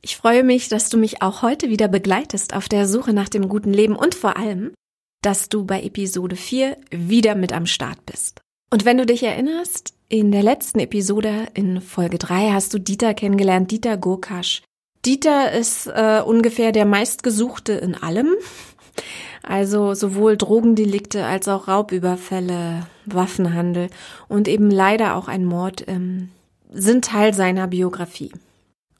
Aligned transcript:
Ich 0.00 0.16
freue 0.16 0.44
mich, 0.44 0.68
dass 0.68 0.88
du 0.88 0.96
mich 0.96 1.22
auch 1.22 1.42
heute 1.42 1.68
wieder 1.70 1.88
begleitest 1.88 2.54
auf 2.54 2.68
der 2.68 2.86
Suche 2.86 3.12
nach 3.12 3.28
dem 3.28 3.48
guten 3.48 3.72
Leben 3.72 3.96
und 3.96 4.14
vor 4.14 4.36
allem, 4.36 4.72
dass 5.22 5.48
du 5.48 5.64
bei 5.64 5.82
Episode 5.82 6.36
4 6.36 6.76
wieder 6.90 7.34
mit 7.34 7.52
am 7.52 7.66
Start 7.66 8.06
bist. 8.06 8.40
Und 8.70 8.84
wenn 8.84 8.98
du 8.98 9.06
dich 9.06 9.22
erinnerst, 9.22 9.94
in 10.08 10.30
der 10.30 10.42
letzten 10.42 10.78
Episode 10.78 11.48
in 11.54 11.80
Folge 11.80 12.18
3 12.18 12.52
hast 12.52 12.72
du 12.72 12.78
Dieter 12.78 13.14
kennengelernt, 13.14 13.70
Dieter 13.70 13.96
Gurkasch. 13.96 14.62
Dieter 15.04 15.52
ist 15.52 15.86
äh, 15.86 16.22
ungefähr 16.24 16.72
der 16.72 16.84
meistgesuchte 16.84 17.72
in 17.72 17.94
allem. 17.94 18.34
Also 19.42 19.94
sowohl 19.94 20.36
Drogendelikte 20.36 21.24
als 21.24 21.48
auch 21.48 21.68
Raubüberfälle, 21.68 22.86
Waffenhandel 23.06 23.88
und 24.28 24.48
eben 24.48 24.70
leider 24.70 25.16
auch 25.16 25.28
ein 25.28 25.44
Mord 25.44 25.84
ähm, 25.88 26.30
sind 26.70 27.04
Teil 27.04 27.34
seiner 27.34 27.66
Biografie. 27.66 28.32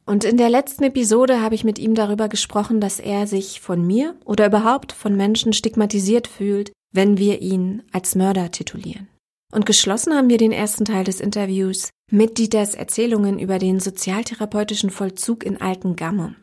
Und 0.08 0.24
in 0.24 0.38
der 0.38 0.48
letzten 0.48 0.84
Episode 0.84 1.42
habe 1.42 1.54
ich 1.54 1.64
mit 1.64 1.78
ihm 1.78 1.94
darüber 1.94 2.30
gesprochen, 2.30 2.80
dass 2.80 2.98
er 2.98 3.26
sich 3.26 3.60
von 3.60 3.86
mir 3.86 4.14
oder 4.24 4.46
überhaupt 4.46 4.92
von 4.92 5.14
Menschen 5.14 5.52
stigmatisiert 5.52 6.26
fühlt, 6.26 6.72
wenn 6.94 7.18
wir 7.18 7.42
ihn 7.42 7.82
als 7.92 8.14
Mörder 8.14 8.50
titulieren. 8.50 9.08
Und 9.52 9.66
geschlossen 9.66 10.14
haben 10.14 10.30
wir 10.30 10.38
den 10.38 10.50
ersten 10.50 10.86
Teil 10.86 11.04
des 11.04 11.20
Interviews 11.20 11.90
mit 12.10 12.38
Dieters 12.38 12.74
Erzählungen 12.74 13.38
über 13.38 13.58
den 13.58 13.80
sozialtherapeutischen 13.80 14.88
Vollzug 14.88 15.44
in 15.44 15.60
Altengamme. 15.60 16.36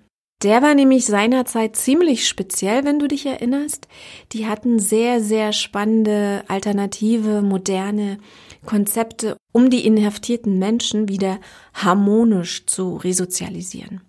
Der 0.44 0.62
war 0.62 0.76
nämlich 0.76 1.08
seinerzeit 1.08 1.76
ziemlich 1.76 2.28
speziell, 2.28 2.86
wenn 2.86 3.00
du 3.00 3.08
dich 3.08 3.26
erinnerst. 3.26 3.88
Die 4.32 4.46
hatten 4.46 4.78
sehr, 4.78 5.22
sehr 5.22 5.54
spannende, 5.54 6.44
alternative, 6.48 7.42
moderne 7.42 8.20
Konzepte, 8.66 9.38
um 9.52 9.70
die 9.70 9.86
inhaftierten 9.86 10.60
Menschen 10.60 11.08
wieder 11.08 11.40
harmonisch 11.74 12.66
zu 12.66 12.98
resozialisieren. 12.98 14.02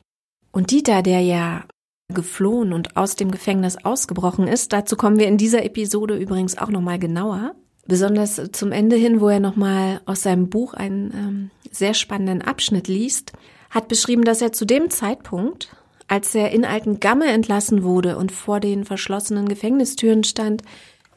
Und 0.52 0.70
Dieter, 0.70 1.02
der 1.02 1.20
ja 1.20 1.64
geflohen 2.12 2.72
und 2.72 2.96
aus 2.96 3.16
dem 3.16 3.30
Gefängnis 3.30 3.76
ausgebrochen 3.84 4.46
ist, 4.46 4.72
dazu 4.72 4.96
kommen 4.96 5.18
wir 5.18 5.26
in 5.26 5.38
dieser 5.38 5.64
Episode 5.64 6.16
übrigens 6.16 6.56
auch 6.56 6.68
nochmal 6.68 6.98
genauer. 6.98 7.54
Besonders 7.86 8.40
zum 8.52 8.72
Ende 8.72 8.96
hin, 8.96 9.20
wo 9.20 9.28
er 9.28 9.40
nochmal 9.40 10.00
aus 10.06 10.22
seinem 10.22 10.48
Buch 10.48 10.74
einen 10.74 11.12
ähm, 11.12 11.50
sehr 11.70 11.94
spannenden 11.94 12.42
Abschnitt 12.42 12.88
liest, 12.88 13.32
hat 13.70 13.88
beschrieben, 13.88 14.24
dass 14.24 14.42
er 14.42 14.52
zu 14.52 14.64
dem 14.64 14.90
Zeitpunkt, 14.90 15.76
als 16.08 16.34
er 16.34 16.50
in 16.50 16.64
Alten 16.64 17.00
Gamme 17.00 17.26
entlassen 17.26 17.82
wurde 17.82 18.16
und 18.16 18.32
vor 18.32 18.60
den 18.60 18.84
verschlossenen 18.84 19.48
Gefängnistüren 19.48 20.24
stand, 20.24 20.62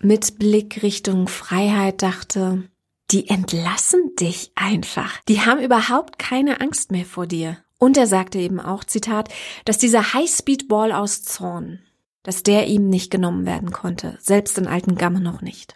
mit 0.02 0.38
Blick 0.40 0.84
Richtung 0.84 1.28
Freiheit 1.28 2.02
dachte, 2.02 2.64
die 3.12 3.28
entlassen 3.30 4.16
dich 4.16 4.52
einfach. 4.56 5.22
Die 5.28 5.42
haben 5.42 5.60
überhaupt 5.60 6.20
keine 6.20 6.62
Angst 6.62 6.92
mehr 6.92 7.06
vor 7.06 7.28
dir. 7.28 7.58
Und 7.80 7.98
er 7.98 8.08
sagte 8.08 8.40
eben 8.40 8.60
auch, 8.60 8.84
Zitat, 8.84 9.30
dass 9.66 9.78
dieser 9.78 10.14
Highspeed-Ball 10.14 10.92
aus 10.92 11.24
Zorn, 11.24 11.80
dass 12.24 12.44
der 12.44 12.68
ihm 12.68 12.90
nicht 12.90 13.10
genommen 13.10 13.46
werden 13.46 13.72
konnte, 13.72 14.18
selbst 14.20 14.58
in 14.58 14.68
alten 14.68 14.96
Gamme 14.96 15.22
noch 15.22 15.42
nicht. 15.42 15.76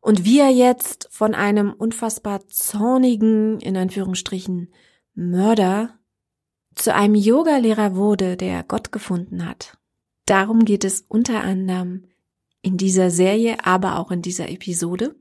Und 0.00 0.24
wie 0.24 0.40
er 0.40 0.50
jetzt 0.50 1.08
von 1.10 1.34
einem 1.34 1.72
unfassbar 1.72 2.46
zornigen, 2.48 3.60
in 3.60 3.76
Anführungsstrichen, 3.76 4.72
Mörder 5.14 5.98
zu 6.74 6.94
einem 6.94 7.14
Yogalehrer 7.14 7.94
wurde, 7.94 8.36
der 8.36 8.62
Gott 8.62 8.92
gefunden 8.92 9.46
hat. 9.46 9.78
Darum 10.26 10.64
geht 10.64 10.84
es 10.84 11.02
unter 11.02 11.42
anderem 11.42 12.08
in 12.62 12.76
dieser 12.76 13.10
Serie, 13.10 13.64
aber 13.64 13.98
auch 13.98 14.10
in 14.10 14.22
dieser 14.22 14.48
Episode. 14.48 15.16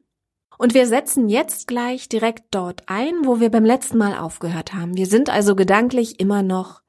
Und 0.61 0.75
wir 0.75 0.85
setzen 0.85 1.27
jetzt 1.27 1.65
gleich 1.65 2.07
direkt 2.07 2.43
dort 2.51 2.83
ein, 2.85 3.25
wo 3.25 3.39
wir 3.39 3.49
beim 3.49 3.65
letzten 3.65 3.97
Mal 3.97 4.15
aufgehört 4.15 4.75
haben. 4.75 4.95
Wir 4.95 5.07
sind 5.07 5.27
also 5.27 5.55
gedanklich 5.55 6.19
immer 6.19 6.43
noch 6.43 6.83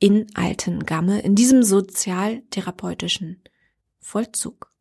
in 0.00 0.26
Alten 0.34 0.84
Gamme, 0.84 1.20
in 1.20 1.36
diesem 1.36 1.62
sozialtherapeutischen 1.62 3.44
Vollzug. 4.00 4.72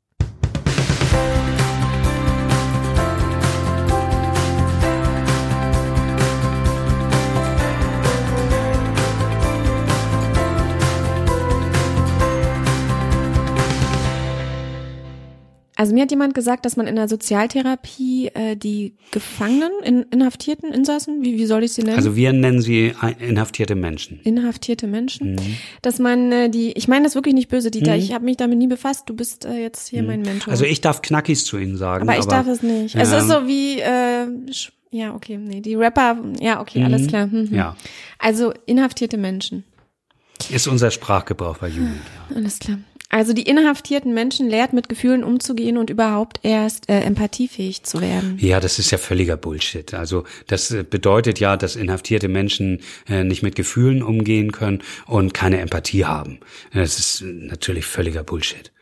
Also 15.77 15.93
mir 15.93 16.03
hat 16.03 16.11
jemand 16.11 16.33
gesagt, 16.33 16.65
dass 16.65 16.77
man 16.77 16.87
in 16.87 16.95
der 16.95 17.09
Sozialtherapie 17.09 18.27
äh, 18.33 18.55
die 18.55 18.93
Gefangenen, 19.11 19.71
in, 19.83 20.03
Inhaftierten, 20.03 20.71
Insassen, 20.71 21.21
wie, 21.21 21.37
wie 21.37 21.45
soll 21.45 21.63
ich 21.65 21.73
sie 21.73 21.83
nennen? 21.83 21.97
Also 21.97 22.15
wir 22.15 22.31
nennen 22.31 22.61
sie 22.61 22.93
inhaftierte 23.19 23.75
Menschen. 23.75 24.21
Inhaftierte 24.23 24.87
Menschen. 24.87 25.33
Mhm. 25.33 25.57
Dass 25.81 25.99
man 25.99 26.31
äh, 26.31 26.49
die, 26.49 26.71
ich 26.71 26.87
meine 26.87 27.03
das 27.03 27.15
wirklich 27.15 27.33
nicht 27.33 27.49
böse, 27.49 27.71
Dieter, 27.71 27.91
mhm. 27.91 27.99
ich 27.99 28.13
habe 28.13 28.23
mich 28.23 28.37
damit 28.37 28.57
nie 28.57 28.67
befasst, 28.67 29.09
du 29.09 29.15
bist 29.15 29.43
äh, 29.43 29.61
jetzt 29.61 29.89
hier 29.89 30.01
mhm. 30.01 30.07
mein 30.07 30.21
Mentor. 30.21 30.51
Also 30.51 30.63
ich 30.63 30.79
darf 30.79 31.01
Knackis 31.01 31.43
zu 31.43 31.57
Ihnen 31.57 31.75
sagen. 31.75 32.07
Aber 32.07 32.17
ich 32.17 32.25
aber, 32.25 32.35
darf 32.35 32.47
es 32.47 32.63
nicht. 32.63 32.95
Es 32.95 33.11
ist 33.11 33.27
so 33.27 33.45
wie, 33.45 33.81
äh, 33.81 34.27
ja, 34.91 35.13
okay, 35.13 35.37
nee, 35.37 35.59
die 35.59 35.75
Rapper, 35.75 36.17
ja, 36.39 36.61
okay, 36.61 36.85
alles 36.85 37.01
mhm. 37.01 37.07
klar. 37.07 37.27
Mhm. 37.27 37.53
Ja. 37.53 37.75
Also 38.17 38.53
inhaftierte 38.65 39.17
Menschen. 39.17 39.65
Ist 40.49 40.67
unser 40.67 40.89
Sprachgebrauch 40.91 41.57
bei 41.57 41.67
Jugend. 41.67 41.99
Ja. 42.29 42.35
Alles 42.37 42.59
klar. 42.59 42.77
Also 43.15 43.31
die 43.31 43.43
inhaftierten 43.43 44.13
Menschen 44.13 44.49
lehrt, 44.49 44.73
mit 44.73 44.89
Gefühlen 44.89 45.23
umzugehen 45.23 45.77
und 45.77 45.89
überhaupt 45.89 46.41
erst 46.43 46.89
äh, 46.89 46.99
empathiefähig 46.99 47.83
zu 47.83 48.01
werden. 48.01 48.37
Ja, 48.41 48.59
das 48.59 48.77
ist 48.77 48.91
ja 48.91 48.97
völliger 48.97 49.37
Bullshit. 49.37 49.93
Also 49.93 50.25
das 50.47 50.71
äh, 50.71 50.83
bedeutet 50.83 51.39
ja, 51.39 51.55
dass 51.55 51.77
inhaftierte 51.77 52.27
Menschen 52.27 52.81
äh, 53.07 53.23
nicht 53.23 53.41
mit 53.41 53.55
Gefühlen 53.55 54.03
umgehen 54.03 54.51
können 54.51 54.83
und 55.05 55.33
keine 55.33 55.61
Empathie 55.61 56.03
haben. 56.03 56.39
Das 56.73 56.99
ist 56.99 57.21
natürlich 57.21 57.85
völliger 57.85 58.25
Bullshit. 58.25 58.73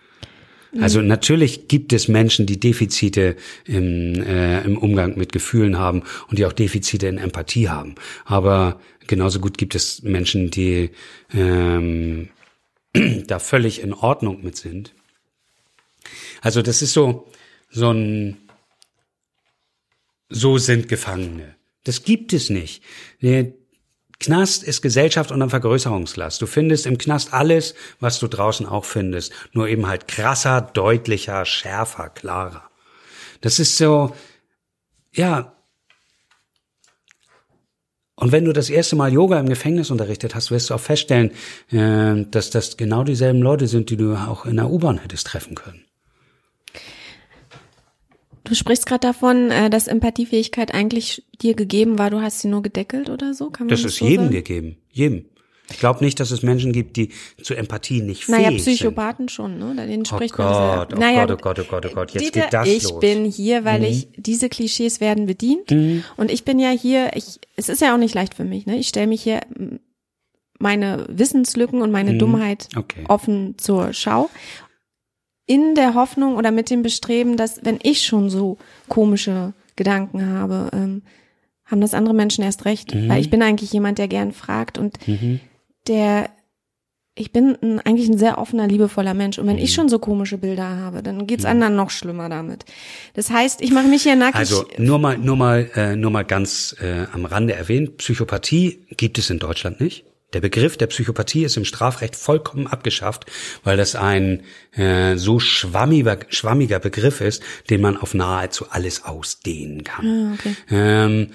Also 0.81 0.99
mhm. 0.99 1.09
natürlich 1.09 1.67
gibt 1.67 1.93
es 1.93 2.07
Menschen, 2.07 2.47
die 2.47 2.59
Defizite 2.59 3.35
im, 3.65 4.15
äh, 4.15 4.61
im 4.63 4.79
Umgang 4.79 5.15
mit 5.15 5.31
Gefühlen 5.31 5.77
haben 5.77 6.01
und 6.27 6.39
die 6.39 6.47
auch 6.47 6.53
Defizite 6.53 7.05
in 7.05 7.19
Empathie 7.19 7.69
haben. 7.69 7.93
Aber 8.25 8.79
genauso 9.05 9.39
gut 9.39 9.59
gibt 9.59 9.75
es 9.75 10.01
Menschen, 10.01 10.49
die 10.49 10.89
ähm, 11.35 12.29
da 13.27 13.39
völlig 13.39 13.81
in 13.81 13.93
Ordnung 13.93 14.43
mit 14.43 14.57
sind. 14.57 14.93
Also 16.41 16.61
das 16.61 16.81
ist 16.81 16.93
so, 16.93 17.31
so 17.69 17.91
ein, 17.91 18.37
so 20.29 20.57
sind 20.57 20.87
Gefangene. 20.87 21.55
Das 21.83 22.03
gibt 22.03 22.33
es 22.33 22.49
nicht. 22.49 22.83
Der 23.21 23.53
Knast 24.19 24.63
ist 24.63 24.81
Gesellschaft 24.81 25.31
und 25.31 25.41
ein 25.41 25.49
Vergrößerungsglas. 25.49 26.37
Du 26.37 26.45
findest 26.45 26.85
im 26.85 26.97
Knast 26.97 27.33
alles, 27.33 27.75
was 27.99 28.19
du 28.19 28.27
draußen 28.27 28.65
auch 28.65 28.85
findest. 28.85 29.33
Nur 29.51 29.67
eben 29.67 29.87
halt 29.87 30.07
krasser, 30.07 30.61
deutlicher, 30.61 31.45
schärfer, 31.45 32.09
klarer. 32.09 32.69
Das 33.41 33.59
ist 33.59 33.77
so, 33.77 34.15
ja, 35.11 35.53
und 38.15 38.31
wenn 38.31 38.45
du 38.45 38.53
das 38.53 38.69
erste 38.69 38.95
Mal 38.95 39.11
Yoga 39.11 39.39
im 39.39 39.49
Gefängnis 39.49 39.89
unterrichtet 39.89 40.35
hast, 40.35 40.51
wirst 40.51 40.69
du 40.69 40.75
auch 40.75 40.79
feststellen, 40.79 41.31
äh, 41.71 42.25
dass 42.29 42.51
das 42.51 42.77
genau 42.77 43.03
dieselben 43.03 43.41
Leute 43.41 43.67
sind, 43.67 43.89
die 43.89 43.97
du 43.97 44.13
auch 44.15 44.45
in 44.45 44.57
der 44.57 44.69
U-Bahn 44.69 44.99
hättest 44.99 45.27
treffen 45.27 45.55
können. 45.55 45.83
Du 48.43 48.55
sprichst 48.55 48.85
gerade 48.85 49.07
davon, 49.07 49.51
äh, 49.51 49.69
dass 49.69 49.87
Empathiefähigkeit 49.87 50.73
eigentlich 50.73 51.25
dir 51.41 51.55
gegeben 51.55 51.97
war, 51.97 52.09
du 52.09 52.21
hast 52.21 52.41
sie 52.41 52.49
nur 52.49 52.61
gedeckelt 52.61 53.09
oder 53.09 53.33
so? 53.33 53.49
Kann 53.49 53.67
man 53.67 53.69
das, 53.69 53.81
das 53.81 53.93
ist 53.93 53.99
so 53.99 54.05
jedem 54.05 54.25
sagen? 54.25 54.35
gegeben, 54.35 54.77
jedem. 54.91 55.25
Ich 55.69 55.79
glaube 55.79 56.03
nicht, 56.03 56.19
dass 56.19 56.31
es 56.31 56.43
Menschen 56.43 56.73
gibt, 56.73 56.97
die 56.97 57.09
zu 57.41 57.55
Empathie 57.55 58.01
nicht 58.01 58.25
fähig 58.25 58.37
naja, 58.37 58.57
Psychopathen 58.57 59.27
sind. 59.27 59.31
schon, 59.31 59.57
ne? 59.57 59.87
Denen 59.87 60.03
oh 60.03 60.15
spricht 60.15 60.35
oh 60.37 60.41
man 60.41 60.77
Gott, 60.77 60.93
oh 60.93 60.99
naja, 60.99 61.25
Gott, 61.25 61.39
oh 61.39 61.41
Gott, 61.41 61.59
oh 61.59 61.63
Gott, 61.69 61.85
oh 61.85 61.93
Gott, 61.93 62.11
jetzt 62.11 62.23
Dieter, 62.23 62.41
geht 62.41 62.53
das 62.53 62.67
ich 62.67 62.83
los. 62.83 62.91
Ich 62.91 62.99
bin 62.99 63.25
hier, 63.25 63.63
weil 63.63 63.79
mhm. 63.79 63.85
ich, 63.85 64.07
diese 64.17 64.49
Klischees 64.49 64.99
werden 64.99 65.25
bedient. 65.25 65.71
Mhm. 65.71 66.03
Und 66.17 66.31
ich 66.31 66.43
bin 66.43 66.59
ja 66.59 66.69
hier, 66.69 67.11
ich, 67.15 67.39
es 67.55 67.69
ist 67.69 67.81
ja 67.81 67.93
auch 67.93 67.97
nicht 67.97 68.13
leicht 68.13 68.35
für 68.35 68.43
mich, 68.43 68.65
ne? 68.65 68.77
Ich 68.77 68.89
stelle 68.89 69.07
mich 69.07 69.23
hier 69.23 69.41
meine 70.59 71.05
Wissenslücken 71.09 71.81
und 71.81 71.91
meine 71.91 72.13
mhm. 72.13 72.19
Dummheit 72.19 72.67
okay. 72.75 73.05
offen 73.07 73.55
zur 73.57 73.93
Schau. 73.93 74.29
In 75.45 75.75
der 75.75 75.93
Hoffnung 75.93 76.35
oder 76.35 76.51
mit 76.51 76.69
dem 76.69 76.83
Bestreben, 76.83 77.35
dass, 77.35 77.63
wenn 77.63 77.79
ich 77.83 78.05
schon 78.05 78.29
so 78.29 78.57
komische 78.89 79.53
Gedanken 79.75 80.29
habe, 80.29 80.69
ähm, 80.73 81.03
haben 81.65 81.81
das 81.81 81.93
andere 81.93 82.13
Menschen 82.13 82.43
erst 82.43 82.65
recht. 82.65 82.93
Mhm. 82.93 83.09
Weil 83.09 83.21
ich 83.21 83.29
bin 83.29 83.41
eigentlich 83.41 83.73
jemand, 83.73 83.97
der 83.97 84.07
gern 84.07 84.33
fragt 84.33 84.77
und 84.77 85.05
mhm 85.07 85.39
der 85.87 86.29
ich 87.15 87.31
bin 87.31 87.55
ein, 87.61 87.79
eigentlich 87.81 88.09
ein 88.09 88.17
sehr 88.17 88.39
offener, 88.39 88.67
liebevoller 88.67 89.13
Mensch. 89.13 89.37
Und 89.37 89.45
wenn 89.45 89.59
ich 89.59 89.71
mhm. 89.71 89.75
schon 89.75 89.89
so 89.89 89.99
komische 89.99 90.39
Bilder 90.39 90.77
habe, 90.77 91.03
dann 91.03 91.27
geht's 91.27 91.43
mhm. 91.43 91.51
anderen 91.51 91.75
noch 91.75 91.91
schlimmer 91.91 92.27
damit. 92.27 92.65
Das 93.13 93.29
heißt, 93.29 93.61
ich 93.61 93.71
mache 93.71 93.87
mich 93.87 94.03
hier 94.03 94.15
nackig. 94.15 94.35
Also 94.35 94.65
nur 94.77 94.97
mal, 94.97 95.17
nur 95.17 95.35
mal, 95.35 95.69
äh, 95.75 95.95
nur 95.95 96.09
mal 96.09 96.23
ganz 96.23 96.75
äh, 96.81 97.05
am 97.11 97.25
Rande 97.25 97.53
erwähnt: 97.53 97.97
Psychopathie 97.97 98.87
gibt 98.97 99.19
es 99.19 99.29
in 99.29 99.37
Deutschland 99.39 99.79
nicht. 99.79 100.05
Der 100.33 100.41
Begriff 100.41 100.77
der 100.77 100.87
Psychopathie 100.87 101.43
ist 101.43 101.57
im 101.57 101.65
Strafrecht 101.65 102.15
vollkommen 102.15 102.65
abgeschafft, 102.65 103.25
weil 103.63 103.77
das 103.77 103.95
ein 103.95 104.41
äh, 104.71 105.15
so 105.15 105.39
schwammiger, 105.39 106.17
schwammiger 106.29 106.79
Begriff 106.79 107.21
ist, 107.21 107.43
den 107.69 107.81
man 107.81 107.97
auf 107.97 108.15
nahezu 108.15 108.65
alles 108.71 109.05
ausdehnen 109.05 109.83
kann. 109.83 110.05
Ah, 110.07 110.33
okay. 110.33 110.55
ähm, 110.71 111.27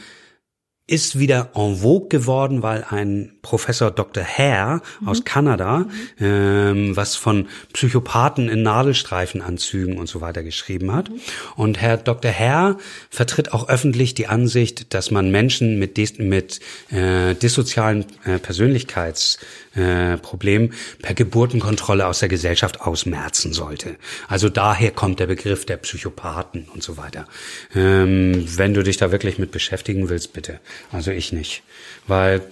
ist 0.88 1.19
wieder 1.19 1.50
en 1.55 1.76
vogue 1.76 2.08
geworden, 2.08 2.62
weil 2.62 2.85
ein 2.88 3.32
Professor 3.43 3.90
Dr. 3.90 4.25
Hare 4.25 4.81
mhm. 5.00 5.08
aus 5.08 5.25
Kanada 5.25 5.81
mhm. 5.81 5.90
ähm, 6.19 6.96
was 6.96 7.14
von 7.14 7.46
Psychopathen 7.75 8.49
in 8.49 8.62
Nadelstreifenanzügen 8.62 9.99
und 9.99 10.08
so 10.08 10.23
weiter 10.23 10.43
geschrieben 10.43 10.94
hat. 10.94 11.11
Mhm. 11.11 11.20
Und 11.56 11.79
Herr 11.81 11.99
Dr. 11.99 12.32
Hare 12.32 12.79
vertritt 13.11 13.52
auch 13.52 13.69
öffentlich 13.69 14.14
die 14.14 14.29
Ansicht, 14.29 14.94
dass 14.94 15.11
man 15.11 15.31
Menschen 15.31 15.79
mit, 15.79 15.99
dis 15.99 16.17
mit 16.19 16.61
äh, 16.91 17.34
dissozialen 17.34 18.06
äh, 18.25 18.38
Persönlichkeitsproblemen 18.38 20.70
äh, 20.70 20.75
per 21.02 21.12
Geburtenkontrolle 21.14 22.06
aus 22.06 22.20
der 22.20 22.31
Gesellschaft 22.31 22.81
ausmerzen 22.81 23.52
sollte. 23.52 23.96
Also 24.26 24.49
daher 24.49 24.93
kommt 24.93 25.20
der 25.20 25.26
Begriff 25.26 25.67
der 25.67 25.76
Psychopathen 25.76 26.67
und 26.73 26.82
so 26.82 26.96
weiter. 26.96 27.26
Ähm, 27.75 28.46
wenn 28.56 28.73
du 28.73 28.82
dich 28.82 28.96
da 28.96 29.12
wirklich 29.12 29.38
mit 29.38 29.50
beschäftigen 29.50 30.08
willst, 30.08 30.32
bitte. 30.32 30.61
Also 30.92 31.10
ich 31.10 31.32
nicht. 31.32 31.62
Weil 32.06 32.42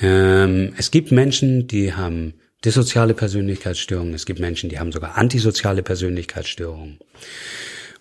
ähm, 0.00 0.74
es 0.76 0.90
gibt 0.90 1.12
Menschen, 1.12 1.66
die 1.66 1.94
haben 1.94 2.34
dissoziale 2.64 3.14
Persönlichkeitsstörungen, 3.14 4.14
es 4.14 4.26
gibt 4.26 4.40
Menschen, 4.40 4.70
die 4.70 4.78
haben 4.78 4.92
sogar 4.92 5.16
antisoziale 5.18 5.82
Persönlichkeitsstörungen. 5.82 6.98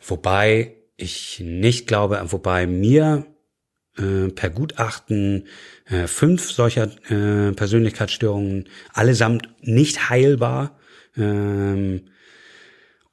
Wobei 0.05 0.75
ich 0.97 1.39
nicht 1.39 1.87
glaube, 1.87 2.21
wobei 2.27 2.67
mir 2.67 3.25
äh, 3.97 4.29
per 4.29 4.49
Gutachten 4.49 5.47
äh, 5.85 6.07
fünf 6.07 6.51
solcher 6.51 6.89
äh, 7.09 7.51
Persönlichkeitsstörungen 7.53 8.69
allesamt 8.93 9.49
nicht 9.61 10.09
heilbar 10.09 10.79
ähm, 11.17 12.03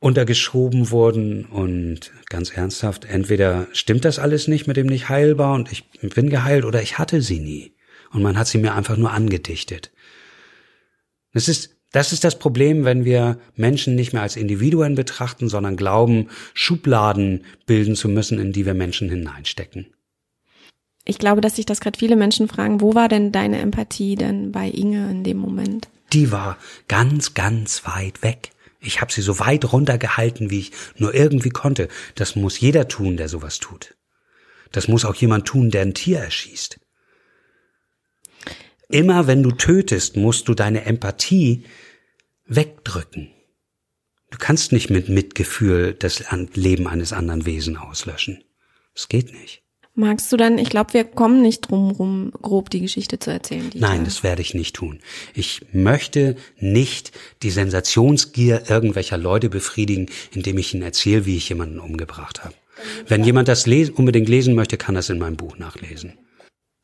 untergeschoben 0.00 0.90
wurden 0.90 1.44
und 1.44 2.12
ganz 2.28 2.50
ernsthaft, 2.50 3.04
entweder 3.04 3.66
stimmt 3.72 4.04
das 4.04 4.18
alles 4.18 4.46
nicht 4.46 4.66
mit 4.66 4.76
dem 4.76 4.86
nicht 4.86 5.08
heilbar 5.08 5.54
und 5.54 5.72
ich 5.72 5.88
bin 5.90 6.30
geheilt 6.30 6.64
oder 6.64 6.82
ich 6.82 6.98
hatte 6.98 7.20
sie 7.20 7.40
nie 7.40 7.72
und 8.12 8.22
man 8.22 8.38
hat 8.38 8.46
sie 8.46 8.58
mir 8.58 8.74
einfach 8.74 8.96
nur 8.96 9.12
angedichtet. 9.12 9.90
Das 11.32 11.48
ist 11.48 11.78
das 11.90 12.12
ist 12.12 12.22
das 12.22 12.38
Problem, 12.38 12.84
wenn 12.84 13.06
wir 13.06 13.38
Menschen 13.56 13.94
nicht 13.94 14.12
mehr 14.12 14.20
als 14.20 14.36
Individuen 14.36 14.94
betrachten, 14.94 15.48
sondern 15.48 15.76
glauben, 15.76 16.28
Schubladen 16.52 17.44
bilden 17.64 17.96
zu 17.96 18.08
müssen, 18.08 18.38
in 18.38 18.52
die 18.52 18.66
wir 18.66 18.74
Menschen 18.74 19.08
hineinstecken. 19.08 19.86
Ich 21.06 21.18
glaube, 21.18 21.40
dass 21.40 21.56
sich 21.56 21.64
das 21.64 21.80
gerade 21.80 21.98
viele 21.98 22.16
Menschen 22.16 22.48
fragen, 22.48 22.82
wo 22.82 22.94
war 22.94 23.08
denn 23.08 23.32
deine 23.32 23.60
Empathie 23.60 24.16
denn 24.16 24.52
bei 24.52 24.68
Inge 24.68 25.10
in 25.10 25.24
dem 25.24 25.38
Moment? 25.38 25.88
Die 26.12 26.30
war 26.30 26.58
ganz, 26.88 27.32
ganz 27.32 27.86
weit 27.86 28.22
weg. 28.22 28.50
Ich 28.80 29.00
habe 29.00 29.12
sie 29.12 29.22
so 29.22 29.38
weit 29.40 29.72
runtergehalten, 29.72 30.50
wie 30.50 30.60
ich 30.60 30.72
nur 30.96 31.14
irgendwie 31.14 31.50
konnte. 31.50 31.88
Das 32.14 32.36
muss 32.36 32.60
jeder 32.60 32.88
tun, 32.88 33.16
der 33.16 33.28
sowas 33.28 33.58
tut. 33.58 33.96
Das 34.70 34.88
muss 34.88 35.04
auch 35.04 35.14
jemand 35.14 35.46
tun, 35.46 35.70
der 35.70 35.82
ein 35.82 35.94
Tier 35.94 36.18
erschießt. 36.20 36.78
Immer 38.88 39.26
wenn 39.26 39.42
du 39.42 39.50
tötest, 39.50 40.16
musst 40.16 40.48
du 40.48 40.54
deine 40.54 40.84
Empathie 40.84 41.64
wegdrücken. 42.46 43.30
Du 44.30 44.38
kannst 44.38 44.72
nicht 44.72 44.90
mit 44.90 45.08
Mitgefühl 45.08 45.94
das 45.94 46.24
Leben 46.54 46.86
eines 46.86 47.12
anderen 47.12 47.46
Wesen 47.46 47.76
auslöschen. 47.76 48.44
Das 48.94 49.08
geht 49.08 49.32
nicht. 49.32 49.62
Magst 49.98 50.30
du 50.30 50.36
dann, 50.36 50.58
ich 50.58 50.70
glaube, 50.70 50.92
wir 50.92 51.02
kommen 51.02 51.42
nicht 51.42 51.62
drum 51.62 51.90
rum, 51.90 52.30
grob 52.40 52.70
die 52.70 52.80
Geschichte 52.80 53.18
zu 53.18 53.32
erzählen. 53.32 53.68
Nein, 53.74 54.04
das 54.04 54.22
werde 54.22 54.42
ich 54.42 54.54
nicht 54.54 54.76
tun. 54.76 55.00
Ich 55.34 55.62
möchte 55.72 56.36
nicht 56.60 57.10
die 57.42 57.50
Sensationsgier 57.50 58.70
irgendwelcher 58.70 59.18
Leute 59.18 59.48
befriedigen, 59.48 60.06
indem 60.32 60.56
ich 60.58 60.72
ihnen 60.72 60.84
erzähle, 60.84 61.26
wie 61.26 61.36
ich 61.36 61.48
jemanden 61.48 61.80
umgebracht 61.80 62.44
habe. 62.44 62.54
Wenn 63.08 63.24
jemand 63.24 63.48
das 63.48 63.66
les 63.66 63.90
unbedingt 63.90 64.28
lesen 64.28 64.54
möchte, 64.54 64.76
kann 64.76 64.94
das 64.94 65.10
in 65.10 65.18
meinem 65.18 65.36
Buch 65.36 65.58
nachlesen. 65.58 66.12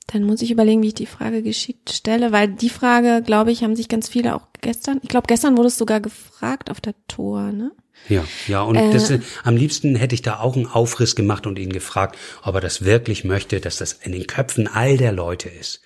Dann 0.08 0.24
muss 0.24 0.42
ich 0.42 0.50
überlegen, 0.50 0.82
wie 0.82 0.88
ich 0.88 0.94
die 0.94 1.06
Frage 1.06 1.44
geschickt 1.44 1.92
stelle, 1.92 2.32
weil 2.32 2.48
die 2.48 2.68
Frage, 2.68 3.22
glaube 3.24 3.52
ich, 3.52 3.62
haben 3.62 3.76
sich 3.76 3.88
ganz 3.88 4.08
viele 4.08 4.34
auch 4.34 4.48
gestern, 4.60 4.98
ich 5.02 5.08
glaube, 5.08 5.28
gestern 5.28 5.56
wurde 5.56 5.68
es 5.68 5.78
sogar 5.78 6.00
gefragt 6.00 6.68
auf 6.68 6.80
der 6.80 6.96
Tor, 7.06 7.52
ne? 7.52 7.70
Ja, 8.08 8.24
ja, 8.48 8.62
und 8.62 8.76
äh, 8.76 8.92
das, 8.92 9.12
am 9.44 9.56
liebsten 9.56 9.96
hätte 9.96 10.14
ich 10.14 10.22
da 10.22 10.38
auch 10.38 10.56
einen 10.56 10.66
Aufriss 10.66 11.16
gemacht 11.16 11.46
und 11.46 11.58
ihn 11.58 11.72
gefragt, 11.72 12.18
ob 12.42 12.54
er 12.54 12.60
das 12.60 12.84
wirklich 12.84 13.24
möchte, 13.24 13.60
dass 13.60 13.78
das 13.78 13.94
in 13.94 14.12
den 14.12 14.26
Köpfen 14.26 14.68
all 14.68 14.96
der 14.96 15.12
Leute 15.12 15.48
ist. 15.48 15.80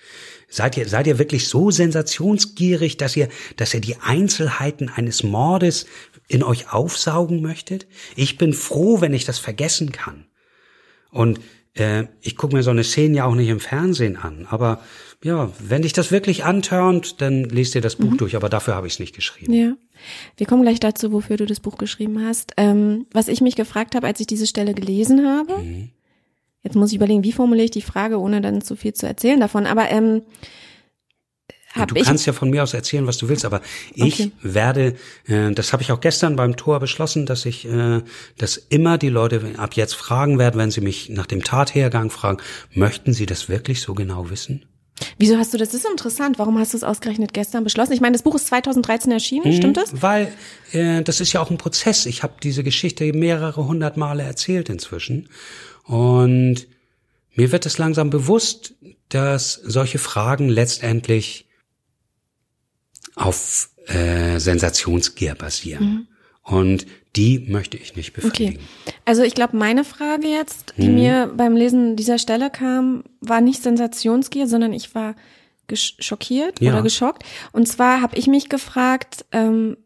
Seid 0.49 0.77
ihr, 0.77 0.87
seid 0.87 1.07
ihr 1.07 1.19
wirklich 1.19 1.47
so 1.47 1.69
sensationsgierig, 1.69 2.97
dass 2.97 3.15
ihr, 3.15 3.29
dass 3.55 3.73
ihr 3.73 3.81
die 3.81 3.97
Einzelheiten 3.97 4.89
eines 4.89 5.23
Mordes 5.23 5.85
in 6.27 6.43
euch 6.43 6.73
aufsaugen 6.73 7.41
möchtet? 7.41 7.87
Ich 8.15 8.37
bin 8.37 8.53
froh, 8.53 8.99
wenn 8.99 9.13
ich 9.13 9.25
das 9.25 9.37
vergessen 9.37 9.91
kann. 9.91 10.25
Und 11.11 11.39
äh, 11.75 12.05
ich 12.21 12.35
gucke 12.35 12.55
mir 12.55 12.63
so 12.63 12.71
eine 12.71 12.83
Szene 12.83 13.17
ja 13.17 13.25
auch 13.25 13.35
nicht 13.35 13.49
im 13.49 13.59
Fernsehen 13.59 14.17
an, 14.17 14.47
aber 14.49 14.81
ja, 15.23 15.51
wenn 15.59 15.81
dich 15.81 15.93
das 15.93 16.11
wirklich 16.11 16.45
antörnt, 16.45 17.21
dann 17.21 17.43
liest 17.43 17.75
dir 17.75 17.81
das 17.81 17.97
Buch 17.97 18.11
mhm. 18.11 18.17
durch, 18.17 18.35
aber 18.35 18.47
dafür 18.47 18.75
habe 18.75 18.87
ich 18.87 18.93
es 18.93 18.99
nicht 18.99 19.13
geschrieben. 19.13 19.53
Ja. 19.53 19.73
Wir 20.37 20.47
kommen 20.47 20.61
gleich 20.61 20.79
dazu, 20.79 21.11
wofür 21.11 21.35
du 21.35 21.45
das 21.45 21.59
Buch 21.59 21.77
geschrieben 21.77 22.23
hast. 22.25 22.53
Ähm, 22.55 23.05
was 23.11 23.27
ich 23.27 23.41
mich 23.41 23.55
gefragt 23.55 23.95
habe, 23.95 24.07
als 24.07 24.21
ich 24.21 24.27
diese 24.27 24.47
Stelle 24.47 24.73
gelesen 24.73 25.27
habe, 25.27 25.57
mhm. 25.57 25.89
jetzt 26.63 26.75
muss 26.75 26.91
ich 26.91 26.95
überlegen, 26.95 27.25
wie 27.25 27.33
formuliere 27.33 27.65
ich 27.65 27.71
die 27.71 27.81
Frage, 27.81 28.17
ohne 28.17 28.39
dann 28.39 28.61
zu 28.61 28.77
viel 28.77 28.93
zu 28.93 29.07
erzählen 29.07 29.41
davon, 29.41 29.65
aber 29.65 29.89
ähm, 29.89 30.21
du 31.75 31.95
kannst 31.95 32.25
ja 32.25 32.31
von 32.31 32.49
mir 32.49 32.63
aus 32.63 32.73
erzählen, 32.73 33.05
was 33.05 33.17
du 33.17 33.27
willst, 33.27 33.43
aber 33.43 33.61
ich 33.93 34.21
okay. 34.21 34.31
werde, 34.41 34.95
äh, 35.27 35.51
das 35.51 35.73
habe 35.73 35.83
ich 35.83 35.91
auch 35.91 35.99
gestern 35.99 36.37
beim 36.37 36.55
Tor 36.55 36.79
beschlossen, 36.79 37.25
dass 37.25 37.45
ich, 37.45 37.65
äh, 37.65 38.01
dass 38.37 38.55
immer 38.55 38.97
die 38.97 39.09
Leute 39.09 39.55
ab 39.57 39.73
jetzt 39.73 39.95
fragen 39.95 40.39
werden, 40.39 40.57
wenn 40.57 40.71
sie 40.71 40.81
mich 40.81 41.09
nach 41.09 41.25
dem 41.25 41.43
Tathergang 41.43 42.09
fragen, 42.09 42.37
möchten 42.73 43.11
sie 43.11 43.25
das 43.25 43.49
wirklich 43.49 43.81
so 43.81 43.93
genau 43.93 44.29
wissen? 44.29 44.63
Wieso 45.17 45.37
hast 45.37 45.53
du 45.53 45.57
das? 45.57 45.69
Das 45.69 45.81
ist 45.81 45.89
interessant. 45.89 46.39
Warum 46.39 46.57
hast 46.59 46.73
du 46.73 46.77
es 46.77 46.83
ausgerechnet 46.83 47.33
gestern 47.33 47.63
beschlossen? 47.63 47.93
Ich 47.93 48.01
meine, 48.01 48.13
das 48.13 48.23
Buch 48.23 48.35
ist 48.35 48.47
2013 48.47 49.11
erschienen, 49.11 49.51
mhm, 49.51 49.55
stimmt 49.55 49.77
das? 49.77 50.01
Weil 50.01 50.31
äh, 50.71 51.01
das 51.03 51.21
ist 51.21 51.33
ja 51.33 51.41
auch 51.41 51.49
ein 51.49 51.57
Prozess. 51.57 52.05
Ich 52.05 52.23
habe 52.23 52.33
diese 52.41 52.63
Geschichte 52.63 53.11
mehrere 53.13 53.67
hundert 53.67 53.97
Male 53.97 54.23
erzählt 54.23 54.69
inzwischen. 54.69 55.29
Und 55.83 56.67
mir 57.35 57.51
wird 57.51 57.65
es 57.65 57.77
langsam 57.77 58.09
bewusst, 58.09 58.75
dass 59.09 59.53
solche 59.53 59.97
Fragen 59.97 60.49
letztendlich 60.49 61.47
auf 63.15 63.69
äh, 63.87 64.39
Sensationsgier 64.39 65.35
basieren. 65.35 65.85
Mhm. 65.85 66.07
Und 66.49 66.87
die 67.15 67.39
möchte 67.47 67.77
ich 67.77 67.95
nicht 67.95 68.13
befriedigen. 68.13 68.55
Okay. 68.55 68.93
Also 69.05 69.21
ich 69.21 69.35
glaube, 69.35 69.55
meine 69.55 69.83
Frage 69.83 70.27
jetzt, 70.27 70.73
die 70.77 70.87
hm. 70.87 70.95
mir 70.95 71.33
beim 71.35 71.55
Lesen 71.55 71.95
dieser 71.95 72.17
Stelle 72.17 72.49
kam, 72.49 73.03
war 73.21 73.39
nicht 73.39 73.61
Sensationsgier, 73.61 74.47
sondern 74.47 74.73
ich 74.73 74.95
war 74.95 75.15
schockiert 75.71 76.59
ja. 76.59 76.71
oder 76.71 76.81
geschockt. 76.81 77.23
Und 77.51 77.67
zwar 77.67 78.01
habe 78.01 78.17
ich 78.17 78.25
mich 78.25 78.49
gefragt, 78.49 79.25
ähm, 79.31 79.77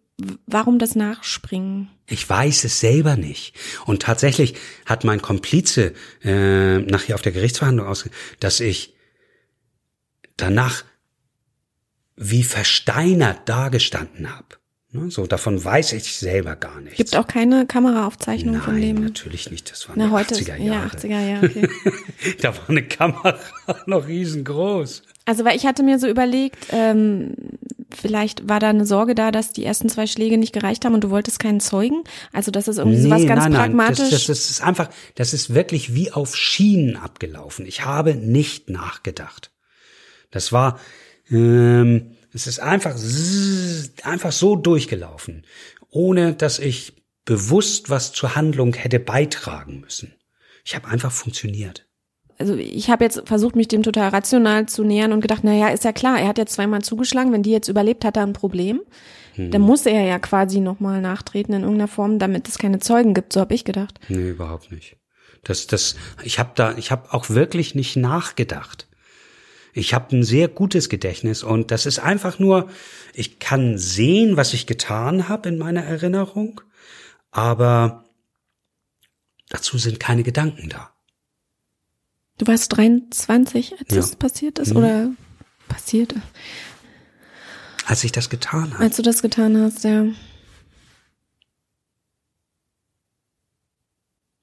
warum 0.45 0.79
das 0.79 0.95
Nachspringen? 0.95 1.89
Ich 2.07 2.29
weiß 2.29 2.63
es 2.63 2.79
selber 2.79 3.17
nicht. 3.17 3.55
Und 3.85 4.03
tatsächlich 4.03 4.55
hat 4.85 5.03
mein 5.03 5.21
Komplize 5.21 5.93
äh, 6.23 6.77
nachher 6.77 7.15
auf 7.15 7.21
der 7.21 7.33
Gerichtsverhandlung 7.33 7.87
aus, 7.87 8.09
dass 8.39 8.61
ich 8.61 8.95
danach 10.37 10.85
wie 12.15 12.43
versteinert 12.43 13.49
dagestanden 13.49 14.33
habe. 14.33 14.62
Ne, 14.95 15.09
so, 15.09 15.25
davon 15.25 15.63
weiß 15.63 15.93
ich 15.93 16.15
selber 16.15 16.55
gar 16.55 16.79
nichts. 16.79 16.97
Gibt 16.97 17.15
auch 17.15 17.25
keine 17.25 17.65
Kameraaufzeichnung 17.65 18.53
Nein, 18.53 18.63
von 18.63 18.79
dem? 18.79 18.95
Nein, 18.95 19.05
natürlich 19.05 19.49
nicht. 19.49 19.71
Das 19.71 19.89
waren 19.89 19.97
Na, 19.97 20.11
heute 20.11 20.35
80er 20.35 20.55
Jahre. 20.57 20.63
Ja, 20.63 20.85
80er 20.85 21.29
Jahre, 21.29 21.45
okay. 21.47 21.69
da 22.41 22.55
war 22.55 22.69
eine 22.69 22.83
Kamera 22.83 23.39
noch 23.87 24.07
riesengroß. 24.07 25.01
Also, 25.25 25.45
weil 25.45 25.57
ich 25.57 25.65
hatte 25.65 25.81
mir 25.81 25.97
so 25.97 26.07
überlegt, 26.07 26.67
ähm, 26.69 27.33
vielleicht 27.89 28.47
war 28.47 28.59
da 28.59 28.69
eine 28.69 28.85
Sorge 28.85 29.15
da, 29.15 29.31
dass 29.31 29.51
die 29.51 29.65
ersten 29.65 29.89
zwei 29.89 30.05
Schläge 30.05 30.37
nicht 30.37 30.53
gereicht 30.53 30.85
haben 30.85 30.93
und 30.93 31.03
du 31.03 31.09
wolltest 31.09 31.39
keinen 31.39 31.59
Zeugen. 31.59 32.03
Also, 32.31 32.51
das 32.51 32.67
ist 32.67 32.77
irgendwie 32.77 32.97
nee, 32.97 33.03
sowas 33.03 33.25
ganz 33.25 33.45
nein, 33.45 33.53
pragmatisch. 33.53 33.99
Nein, 33.99 34.11
das, 34.11 34.27
das 34.27 34.49
ist 34.51 34.61
einfach, 34.61 34.89
das 35.15 35.33
ist 35.33 35.55
wirklich 35.55 35.95
wie 35.95 36.11
auf 36.11 36.35
Schienen 36.35 36.97
abgelaufen. 36.97 37.65
Ich 37.65 37.83
habe 37.83 38.13
nicht 38.13 38.69
nachgedacht. 38.69 39.49
Das 40.29 40.51
war, 40.51 40.79
ähm, 41.31 42.11
es 42.33 42.47
ist 42.47 42.59
einfach, 42.59 42.95
einfach 44.03 44.31
so 44.31 44.55
durchgelaufen, 44.55 45.45
ohne 45.89 46.33
dass 46.33 46.59
ich 46.59 46.93
bewusst 47.25 47.89
was 47.89 48.11
zur 48.11 48.35
Handlung 48.35 48.73
hätte 48.73 48.99
beitragen 48.99 49.79
müssen. 49.79 50.13
Ich 50.65 50.75
habe 50.75 50.87
einfach 50.87 51.11
funktioniert. 51.11 51.85
Also 52.39 52.55
ich 52.55 52.89
habe 52.89 53.03
jetzt 53.03 53.21
versucht, 53.25 53.55
mich 53.55 53.67
dem 53.67 53.83
total 53.83 54.09
rational 54.09 54.65
zu 54.65 54.83
nähern 54.83 55.13
und 55.13 55.21
gedacht, 55.21 55.41
na 55.43 55.53
ja, 55.53 55.69
ist 55.69 55.83
ja 55.83 55.93
klar, 55.93 56.19
er 56.19 56.27
hat 56.27 56.37
jetzt 56.37 56.53
zweimal 56.53 56.81
zugeschlagen, 56.81 57.31
wenn 57.31 57.43
die 57.43 57.51
jetzt 57.51 57.67
überlebt, 57.67 58.03
hat 58.03 58.17
er 58.17 58.23
ein 58.23 58.33
Problem. 58.33 58.81
Hm. 59.35 59.51
Dann 59.51 59.61
muss 59.61 59.85
er 59.85 60.03
ja 60.03 60.19
quasi 60.19 60.59
nochmal 60.59 60.99
nachtreten 60.99 61.53
in 61.53 61.61
irgendeiner 61.61 61.87
Form, 61.87 62.19
damit 62.19 62.47
es 62.47 62.57
keine 62.57 62.79
Zeugen 62.79 63.13
gibt, 63.13 63.33
so 63.33 63.39
habe 63.39 63.53
ich 63.53 63.65
gedacht. 63.65 63.99
Nee, 64.09 64.29
überhaupt 64.29 64.71
nicht. 64.71 64.97
Das, 65.43 65.67
das, 65.67 65.95
ich 66.23 66.39
habe 66.39 66.51
da, 66.55 66.75
ich 66.77 66.91
habe 66.91 67.13
auch 67.13 67.29
wirklich 67.29 67.75
nicht 67.75 67.95
nachgedacht. 67.95 68.87
Ich 69.73 69.93
habe 69.93 70.15
ein 70.15 70.23
sehr 70.23 70.47
gutes 70.47 70.87
Gedächtnis 70.87 71.41
und 71.43 71.71
das 71.71 71.85
ist 71.85 71.99
einfach 71.99 72.37
nur, 72.39 72.69
ich 73.13 73.39
kann 73.39 73.77
sehen, 73.77 74.37
was 74.37 74.53
ich 74.53 74.67
getan 74.67 75.27
habe 75.29 75.49
in 75.49 75.57
meiner 75.57 75.83
Erinnerung, 75.83 76.61
aber 77.31 78.05
dazu 79.49 79.77
sind 79.79 79.99
keine 79.99 80.23
Gedanken 80.23 80.69
da. 80.69 80.91
Du 82.37 82.47
warst 82.47 82.75
23, 82.77 83.73
als 83.79 83.89
Ja. 83.89 83.95
das 83.97 84.15
passiert 84.15 84.59
ist? 84.59 84.71
Mhm. 84.71 84.77
Oder 84.77 85.11
passiert? 85.67 86.13
Als 87.85 88.03
ich 88.03 88.11
das 88.11 88.29
getan 88.29 88.73
habe. 88.73 88.83
Als 88.83 88.95
du 88.95 89.01
das 89.01 89.21
getan 89.21 89.59
hast, 89.59 89.83
ja. 89.83 90.05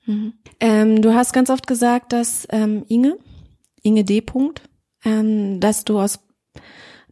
Mhm. 0.07 0.35
Ähm, 0.61 1.03
du 1.03 1.15
hast 1.15 1.33
ganz 1.33 1.51
oft 1.51 1.67
gesagt, 1.67 2.13
dass 2.13 2.47
ähm, 2.51 2.85
Inge, 2.89 3.17
Inge 3.83 4.05
D. 4.05 4.21
Punkt, 4.21 4.63
ähm, 5.05 5.61
dass 5.61 5.85
du 5.85 5.99
aus 6.01 6.21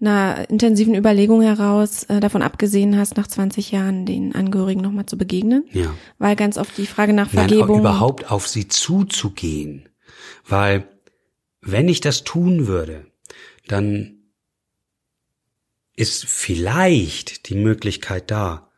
einer 0.00 0.48
intensiven 0.48 0.94
Überlegung 0.94 1.42
heraus 1.42 2.04
äh, 2.04 2.20
davon 2.20 2.42
abgesehen 2.42 2.96
hast, 2.96 3.16
nach 3.16 3.26
20 3.26 3.72
Jahren 3.72 4.06
den 4.06 4.34
Angehörigen 4.34 4.80
nochmal 4.80 5.06
zu 5.06 5.18
begegnen, 5.18 5.64
Ja. 5.72 5.92
weil 6.18 6.36
ganz 6.36 6.56
oft 6.56 6.76
die 6.78 6.86
Frage 6.86 7.12
nach 7.12 7.32
Nein, 7.32 7.48
Vergebung. 7.48 7.76
auch 7.76 7.80
überhaupt 7.80 8.30
auf 8.30 8.46
sie 8.46 8.68
zuzugehen. 8.68 9.88
Weil, 10.46 10.88
wenn 11.60 11.88
ich 11.88 12.00
das 12.00 12.22
tun 12.24 12.66
würde, 12.68 13.06
dann 13.66 14.14
ist 15.96 16.26
vielleicht 16.26 17.48
die 17.48 17.56
Möglichkeit 17.56 18.30
da, 18.30 18.70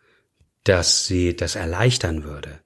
dass 0.65 1.07
sie 1.07 1.37
das 1.37 1.55
erleichtern 1.55 2.25
würde. 2.25 2.61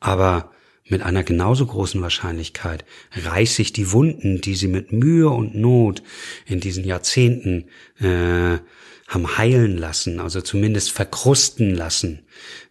Aber 0.00 0.50
mit 0.86 1.02
einer 1.02 1.24
genauso 1.24 1.66
großen 1.66 2.00
Wahrscheinlichkeit 2.02 2.84
reißt 3.12 3.54
sich 3.54 3.72
die 3.72 3.92
Wunden, 3.92 4.40
die 4.40 4.54
sie 4.54 4.68
mit 4.68 4.92
Mühe 4.92 5.30
und 5.30 5.54
Not 5.54 6.02
in 6.46 6.60
diesen 6.60 6.84
Jahrzehnten 6.84 7.68
äh, 8.00 8.58
haben 9.08 9.38
heilen 9.38 9.76
lassen, 9.76 10.20
also 10.20 10.40
zumindest 10.40 10.90
verkrusten 10.90 11.74
lassen, 11.74 12.26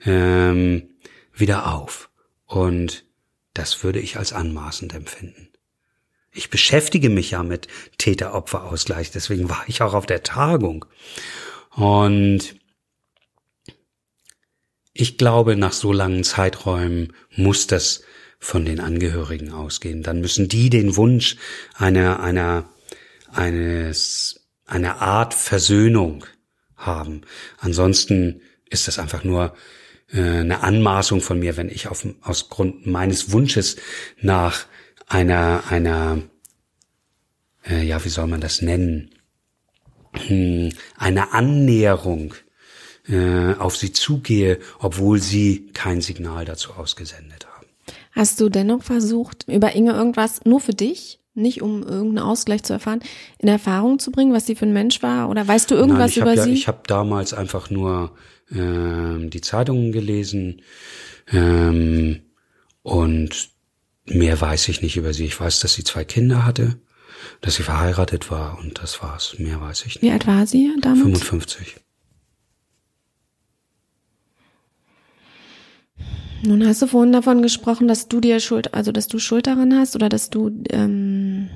ähm, 0.06 0.90
wieder 1.34 1.74
auf. 1.74 2.10
Und 2.46 3.06
das 3.54 3.84
würde 3.84 4.00
ich 4.00 4.18
als 4.18 4.34
anmaßend 4.34 4.94
empfinden. 4.94 5.50
Ich 6.32 6.50
beschäftige 6.50 7.10
mich 7.10 7.32
ja 7.32 7.44
mit 7.44 7.68
Täter-Opfer-Ausgleich, 7.98 9.12
deswegen 9.12 9.50
war 9.50 9.64
ich 9.68 9.82
auch 9.82 9.94
auf 9.94 10.08
der 10.08 10.24
Tagung. 10.24 10.86
Und 11.72 12.56
ich 14.94 15.18
glaube, 15.18 15.56
nach 15.56 15.74
so 15.74 15.92
langen 15.92 16.24
Zeiträumen 16.24 17.14
muss 17.36 17.68
das 17.68 18.04
von 18.40 18.66
den 18.66 18.80
Angehörigen 18.80 19.52
ausgehen. 19.52 20.04
Dann 20.04 20.22
müssen 20.22 20.48
die 20.48 20.70
den 20.70 20.96
Wunsch 20.96 21.38
einer, 21.76 22.20
einer, 22.20 22.70
eines, 23.32 24.48
einer 24.66 25.02
Art 25.02 25.34
Versöhnung 25.34 26.26
haben. 26.76 27.22
Ansonsten 27.58 28.42
ist 28.70 28.88
das 28.88 29.00
einfach 29.00 29.24
nur 29.24 29.56
äh, 30.12 30.22
eine 30.22 30.62
Anmaßung 30.62 31.22
von 31.22 31.40
mir, 31.40 31.58
wenn 31.58 31.70
ich 31.70 31.88
auf, 31.88 32.06
aus 32.22 32.50
Grund 32.50 32.86
meines 32.86 33.32
Wunsches 33.32 33.78
nach 34.22 34.66
einer, 35.08 35.64
einer, 35.70 36.22
äh, 37.66 37.84
ja, 37.84 38.04
wie 38.04 38.10
soll 38.10 38.28
man 38.28 38.42
das 38.42 38.62
nennen? 38.62 39.16
Hm, 40.28 40.74
einer 40.98 41.34
Annäherung 41.34 42.36
äh, 43.08 43.54
auf 43.56 43.76
sie 43.76 43.92
zugehe, 43.92 44.60
obwohl 44.80 45.22
sie 45.22 45.68
kein 45.74 46.02
Signal 46.02 46.46
dazu 46.46 46.74
ausgesendet 46.74 47.48
haben. 47.48 47.68
Hast 48.12 48.40
du 48.40 48.50
dennoch 48.50 48.84
versucht, 48.84 49.46
über 49.48 49.76
Inge 49.76 49.92
irgendwas 49.92 50.46
nur 50.46 50.60
für 50.60 50.74
dich, 50.74 51.20
nicht 51.34 51.62
um 51.62 51.82
irgendeinen 51.82 52.20
Ausgleich 52.20 52.64
zu 52.64 52.74
erfahren, 52.74 53.02
in 53.40 53.50
Erfahrung 53.50 54.00
zu 54.00 54.12
bringen, 54.12 54.34
was 54.34 54.46
sie 54.46 54.56
für 54.56 54.66
ein 54.66 54.74
Mensch 54.74 55.02
war? 55.02 55.30
Oder 55.30 55.48
weißt 55.48 55.70
du 55.72 55.76
irgendwas 55.76 56.00
Nein, 56.00 56.10
ich 56.10 56.22
hab 56.22 56.28
über 56.28 56.36
ja, 56.36 56.44
sie? 56.44 56.54
Ich 56.54 56.68
habe 56.68 56.82
damals 56.88 57.34
einfach 57.34 57.70
nur 57.70 58.12
ähm, 58.52 59.30
die 59.30 59.42
Zeitungen 59.42 59.92
gelesen 59.92 60.62
ähm, 61.32 62.22
und 62.84 63.50
mehr 64.06 64.40
weiß 64.40 64.68
ich 64.68 64.82
nicht 64.82 64.96
über 64.98 65.14
sie. 65.14 65.26
Ich 65.26 65.40
weiß, 65.40 65.60
dass 65.60 65.74
sie 65.74 65.84
zwei 65.84 66.04
Kinder 66.04 66.46
hatte, 66.46 66.80
dass 67.42 67.56
sie 67.56 67.64
verheiratet 67.64 68.30
war 68.30 68.60
und 68.60 68.80
das 68.82 69.02
war's. 69.02 69.36
Mehr 69.40 69.60
weiß 69.60 69.86
ich 69.86 69.96
nicht. 69.96 70.02
Wie 70.04 70.12
alt 70.12 70.28
war 70.28 70.46
sie 70.46 70.72
damals? 70.82 71.24
55. 71.24 71.78
Nun 76.46 76.66
hast 76.68 76.82
du 76.82 76.88
vorhin 76.88 77.14
davon 77.14 77.42
gesprochen, 77.42 77.88
dass 77.88 78.10
du 78.10 78.20
dir 78.20 78.40
Schuld, 78.40 78.74
also 78.74 78.92
dass 78.92 79.08
du 79.08 79.18
Schuld 79.18 79.48
daran 79.48 79.78
hast 79.78 79.96
oder 79.96 80.10
dass 80.10 80.30
du, 80.30 80.52
ähm, 80.70 81.50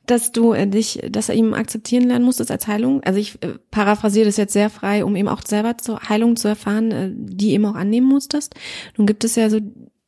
dass 0.05 0.31
du 0.31 0.53
äh, 0.53 0.67
dich, 0.67 0.99
dass 1.09 1.29
er 1.29 1.35
ihm 1.35 1.55
akzeptieren 1.55 2.07
lernen 2.07 2.25
musstest 2.25 2.51
als 2.51 2.67
Heilung. 2.67 3.03
Also 3.03 3.19
ich 3.19 3.41
äh, 3.41 3.55
paraphrasiere 3.71 4.27
das 4.27 4.37
jetzt 4.37 4.53
sehr 4.53 4.69
frei, 4.69 5.03
um 5.03 5.15
eben 5.15 5.27
auch 5.27 5.41
selber 5.43 5.77
zur 5.79 6.07
Heilung 6.07 6.35
zu 6.35 6.47
erfahren, 6.47 6.91
äh, 6.91 7.09
die 7.11 7.53
eben 7.53 7.65
auch 7.65 7.75
annehmen 7.75 8.07
musstest. 8.07 8.53
Nun 8.95 9.07
gibt 9.07 9.23
es 9.23 9.35
ja 9.35 9.49
so 9.49 9.59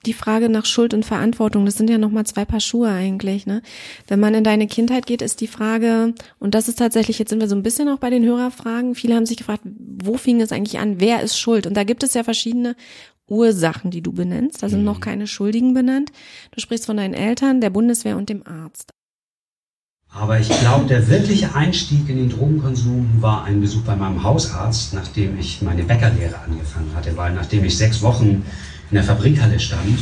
die 0.05 0.13
Frage 0.13 0.49
nach 0.49 0.65
Schuld 0.65 0.93
und 0.93 1.05
Verantwortung, 1.05 1.65
das 1.65 1.75
sind 1.75 1.89
ja 1.89 1.97
nochmal 1.97 2.25
zwei 2.25 2.45
Paar 2.45 2.59
Schuhe 2.59 2.89
eigentlich, 2.89 3.45
ne? 3.45 3.61
Wenn 4.07 4.19
man 4.19 4.33
in 4.33 4.43
deine 4.43 4.67
Kindheit 4.67 5.05
geht, 5.05 5.21
ist 5.21 5.41
die 5.41 5.47
Frage, 5.47 6.13
und 6.39 6.55
das 6.55 6.67
ist 6.67 6.79
tatsächlich, 6.79 7.19
jetzt 7.19 7.29
sind 7.29 7.39
wir 7.39 7.47
so 7.47 7.55
ein 7.55 7.63
bisschen 7.63 7.87
auch 7.89 7.99
bei 7.99 8.09
den 8.09 8.25
Hörerfragen, 8.25 8.95
viele 8.95 9.15
haben 9.15 9.25
sich 9.25 9.37
gefragt, 9.37 9.61
wo 9.63 10.17
fing 10.17 10.41
es 10.41 10.51
eigentlich 10.51 10.79
an, 10.79 10.99
wer 10.99 11.21
ist 11.21 11.37
schuld? 11.37 11.67
Und 11.67 11.75
da 11.75 11.83
gibt 11.83 12.03
es 12.03 12.13
ja 12.13 12.23
verschiedene 12.23 12.75
Ursachen, 13.27 13.91
die 13.91 14.01
du 14.01 14.11
benennst, 14.11 14.61
da 14.63 14.69
sind 14.69 14.83
noch 14.83 14.99
keine 14.99 15.27
Schuldigen 15.27 15.73
benannt. 15.73 16.11
Du 16.51 16.59
sprichst 16.59 16.85
von 16.85 16.97
deinen 16.97 17.13
Eltern, 17.13 17.61
der 17.61 17.69
Bundeswehr 17.69 18.17
und 18.17 18.29
dem 18.29 18.45
Arzt. 18.45 18.91
Aber 20.13 20.37
ich 20.37 20.49
glaube, 20.49 20.85
der 20.87 21.07
wirkliche 21.07 21.55
Einstieg 21.55 22.09
in 22.09 22.17
den 22.17 22.29
Drogenkonsum 22.29 23.21
war 23.21 23.45
ein 23.45 23.61
Besuch 23.61 23.83
bei 23.83 23.95
meinem 23.95 24.21
Hausarzt, 24.23 24.93
nachdem 24.93 25.39
ich 25.39 25.61
meine 25.61 25.83
Bäckerlehre 25.83 26.37
angefangen 26.39 26.93
hatte, 26.93 27.15
weil 27.15 27.33
nachdem 27.33 27.63
ich 27.63 27.77
sechs 27.77 28.01
Wochen 28.01 28.43
in 28.91 28.95
der 28.95 29.05
Fabrikhalle 29.05 29.57
stand, 29.57 29.99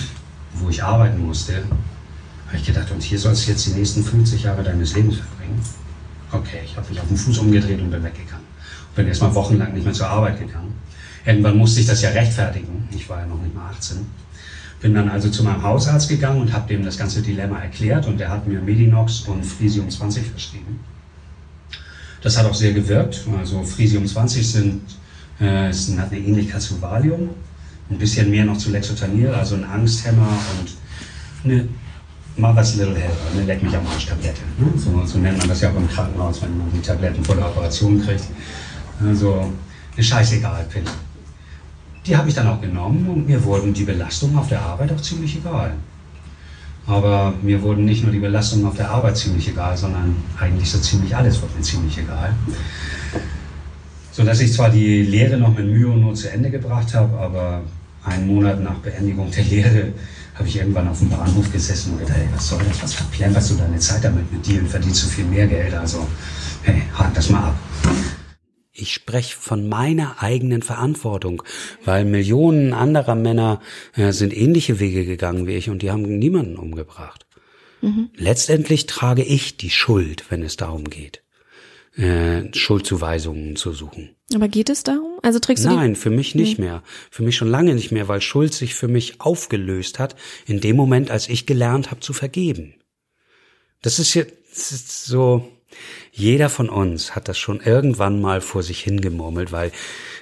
wo 0.56 0.70
ich 0.70 0.84
arbeiten 0.84 1.24
musste, 1.24 1.64
habe 2.48 2.58
ich 2.58 2.66
gedacht, 2.66 2.92
und 2.92 3.04
hier 3.04 3.20
sollst 3.20 3.46
du 3.46 3.52
jetzt 3.52 3.68
die 3.68 3.72
nächsten 3.72 4.04
50 4.04 4.44
Jahre 4.44 4.64
deines 4.64 4.96
Lebens 4.96 5.18
verbringen. 5.18 5.62
Okay, 6.32 6.62
ich 6.66 6.76
habe 6.76 6.90
mich 6.90 7.00
auf 7.00 7.08
den 7.08 7.18
Fuß 7.18 7.38
umgedreht 7.38 7.80
und 7.80 7.92
bin 7.92 8.04
weggegangen. 8.04 8.46
Und 8.88 8.96
bin 8.96 9.08
erstmal 9.08 9.34
wochenlang 9.36 9.74
nicht 9.74 9.84
mehr 9.84 9.94
zur 9.94 10.08
Arbeit 10.08 10.40
gegangen. 10.40 10.74
Irgendwann 11.24 11.58
musste 11.58 11.82
ich 11.82 11.86
das 11.86 12.02
ja 12.02 12.10
rechtfertigen. 12.10 12.88
Ich 12.90 13.08
war 13.08 13.20
ja 13.20 13.28
noch 13.28 13.40
nicht 13.40 13.54
mal 13.54 13.70
18. 13.70 13.98
Bin 14.82 14.96
dann 14.96 15.10
also 15.10 15.30
zu 15.30 15.44
meinem 15.44 15.62
Hausarzt 15.62 16.10
gegangen 16.10 16.42
und 16.42 16.52
habe 16.52 16.68
dem 16.68 16.84
das 16.84 16.98
ganze 16.98 17.22
Dilemma 17.22 17.60
erklärt 17.60 18.08
und 18.08 18.20
der 18.20 18.30
hat 18.30 18.48
mir 18.48 18.60
Medinox 18.60 19.22
und 19.22 19.46
Frisium 19.46 19.88
20 19.88 20.26
verschrieben. 20.26 20.80
Das 22.22 22.38
hat 22.40 22.48
auch 22.48 22.56
sehr 22.56 22.74
gewirkt. 22.74 23.24
Also 23.38 23.62
Frisium 23.62 24.08
20 24.08 24.52
sind, 24.52 24.82
äh, 25.40 25.72
hat 25.72 26.12
eine 26.12 26.20
Ähnlichkeit 26.20 26.62
zu 26.62 26.82
Valium, 26.82 27.30
ein 27.90 27.98
bisschen 27.98 28.30
mehr 28.30 28.46
noch 28.46 28.58
zu 28.58 28.72
Lexotanil, 28.72 29.30
also 29.30 29.56
ein 29.56 29.64
Angsthemmer 29.64 30.28
und 30.60 30.76
eine 31.44 31.68
Mother's 32.38 32.76
Little 32.76 32.96
Helper, 32.96 33.32
eine 33.34 33.46
Leck 33.46 33.64
mich 33.64 33.76
am 33.76 33.86
Arsch 33.88 34.06
Tablette. 34.06 34.42
Ne? 34.58 34.72
So, 34.78 35.06
so 35.06 35.18
nennt 35.18 35.38
man 35.38 35.48
das 35.48 35.62
ja 35.62 35.72
auch 35.72 35.76
im 35.76 35.90
Krankenhaus, 35.90 36.42
wenn 36.42 36.58
man 36.58 36.72
die 36.72 36.82
Tabletten 36.82 37.24
vor 37.24 37.36
der 37.36 37.48
Operation 37.48 38.02
kriegt. 38.02 38.26
Also 39.06 39.52
eine 39.96 40.04
Scheißegal-Pille. 40.04 40.90
Die 42.06 42.16
habe 42.16 42.30
ich 42.30 42.36
dann 42.36 42.48
auch 42.48 42.62
genommen 42.62 43.08
und 43.08 43.28
mir 43.28 43.44
wurden 43.44 43.74
die 43.74 43.84
Belastungen 43.84 44.38
auf 44.38 44.48
der 44.48 44.62
Arbeit 44.62 44.92
auch 44.94 45.02
ziemlich 45.02 45.38
egal. 45.38 45.74
Aber 46.88 47.34
mir 47.42 47.62
wurden 47.62 47.86
nicht 47.86 48.04
nur 48.04 48.12
die 48.12 48.20
Belastungen 48.20 48.66
auf 48.66 48.76
der 48.76 48.90
Arbeit 48.90 49.18
ziemlich 49.18 49.48
egal, 49.48 49.78
sondern 49.78 50.16
eigentlich 50.40 50.72
so 50.72 50.80
ziemlich 50.80 51.16
alles 51.16 51.42
wurde 51.42 51.54
mir 51.58 51.62
ziemlich 51.62 51.98
egal. 51.98 52.34
So 54.12 54.24
dass 54.24 54.40
ich 54.40 54.54
zwar 54.54 54.70
die 54.70 55.04
Lehre 55.04 55.38
noch 55.38 55.56
mit 55.56 55.66
Mühe 55.66 55.88
und 55.88 56.02
Not 56.02 56.18
zu 56.18 56.32
Ende 56.32 56.50
gebracht 56.50 56.94
habe, 56.96 57.18
aber 57.18 57.62
einen 58.10 58.28
Monat 58.28 58.62
nach 58.62 58.78
Beendigung 58.80 59.32
der 59.32 59.44
Lehre 59.44 59.94
habe 60.36 60.48
ich 60.48 60.58
irgendwann 60.58 60.88
auf 60.88 61.00
dem 61.00 61.10
Bahnhof 61.10 61.52
gesessen 61.52 61.94
und 61.94 62.00
gedacht, 62.00 62.18
hey, 62.18 62.28
was 62.34 62.48
soll 62.48 62.64
das, 62.68 62.82
was 62.82 62.94
verplemperst 62.94 63.52
du 63.52 63.56
deine 63.56 63.78
Zeit 63.78 64.04
damit 64.04 64.32
mit 64.32 64.46
dir 64.46 64.60
und 64.60 64.70
verdienst 64.70 65.02
so 65.02 65.10
viel 65.10 65.26
mehr 65.26 65.48
Geld, 65.48 65.74
also 65.74 66.08
hey, 66.64 66.84
hak 66.94 67.14
das 67.14 67.30
mal 67.30 67.44
ab. 67.50 67.56
Ich 68.72 68.94
spreche 68.94 69.36
von 69.36 69.68
meiner 69.68 70.24
eigenen 70.24 70.62
Verantwortung, 70.62 71.44
weil 71.84 72.06
Millionen 72.06 72.74
anderer 72.74 73.16
Männer 73.16 73.60
äh, 73.96 74.14
sind 74.14 74.36
ähnliche 74.36 74.80
Wege 74.80 75.04
gegangen 75.06 75.48
wie 75.48 75.56
ich 75.56 75.70
und 75.70 75.82
die 75.82 75.92
haben 75.92 76.04
niemanden 76.20 76.56
umgebracht. 76.56 77.26
Letztendlich 78.16 78.86
trage 78.88 79.24
ich 79.24 79.58
die 79.58 79.70
Schuld, 79.70 80.26
wenn 80.30 80.44
es 80.44 80.58
darum 80.58 80.86
geht, 80.86 81.24
äh, 82.00 82.54
Schuldzuweisungen 82.54 83.56
zu 83.56 83.74
suchen. 83.74 84.16
Aber 84.34 84.48
geht 84.48 84.70
es 84.70 84.84
darum? 84.84 85.20
Also 85.22 85.40
trägst 85.40 85.66
du 85.66 85.70
Nein, 85.70 85.96
für 85.96 86.10
mich 86.10 86.36
nicht 86.36 86.60
mehr. 86.60 86.84
Für 87.12 87.24
mich 87.24 87.36
schon 87.36 87.50
lange 87.50 87.74
nicht 87.74 87.92
mehr, 87.92 88.08
weil 88.08 88.22
Schuld 88.22 88.54
sich 88.54 88.76
für 88.76 88.88
mich 88.88 89.20
aufgelöst 89.20 90.00
hat 90.00 90.16
in 90.46 90.62
dem 90.62 90.76
Moment, 90.76 91.12
als 91.12 91.28
ich 91.28 91.46
gelernt 91.46 91.92
habe 91.92 92.00
zu 92.00 92.14
vergeben. 92.14 92.76
Das 93.82 94.00
ist 94.00 94.14
jetzt 94.14 95.06
so, 95.06 95.50
jeder 96.12 96.50
von 96.50 96.70
uns 96.70 97.16
hat 97.16 97.28
das 97.28 97.38
schon 97.38 97.60
irgendwann 97.60 98.22
mal 98.22 98.42
vor 98.42 98.64
sich 98.64 98.82
hingemurmelt, 98.82 99.52
weil 99.52 99.72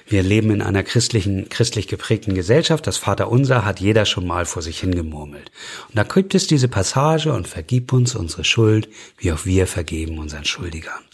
wir 0.06 0.22
leben 0.22 0.50
in 0.50 0.62
einer 0.62 0.82
christlichen, 0.82 1.48
christlich 1.48 1.86
geprägten 1.86 2.34
Gesellschaft. 2.34 2.86
Das 2.86 2.96
Vaterunser 2.96 3.64
hat 3.64 3.80
jeder 3.80 4.06
schon 4.06 4.26
mal 4.26 4.46
vor 4.46 4.62
sich 4.62 4.80
hingemurmelt. 4.80 5.50
Und 5.88 5.98
da 5.98 6.02
gibt 6.02 6.34
es 6.34 6.46
diese 6.46 6.68
Passage 6.68 7.32
und 7.32 7.46
vergib 7.46 7.92
uns 7.92 8.14
unsere 8.14 8.44
Schuld, 8.44 8.88
wie 9.18 9.32
auch 9.32 9.44
wir 9.44 9.66
vergeben 9.66 10.18
unseren 10.18 10.44
Schuldigern. 10.44 11.07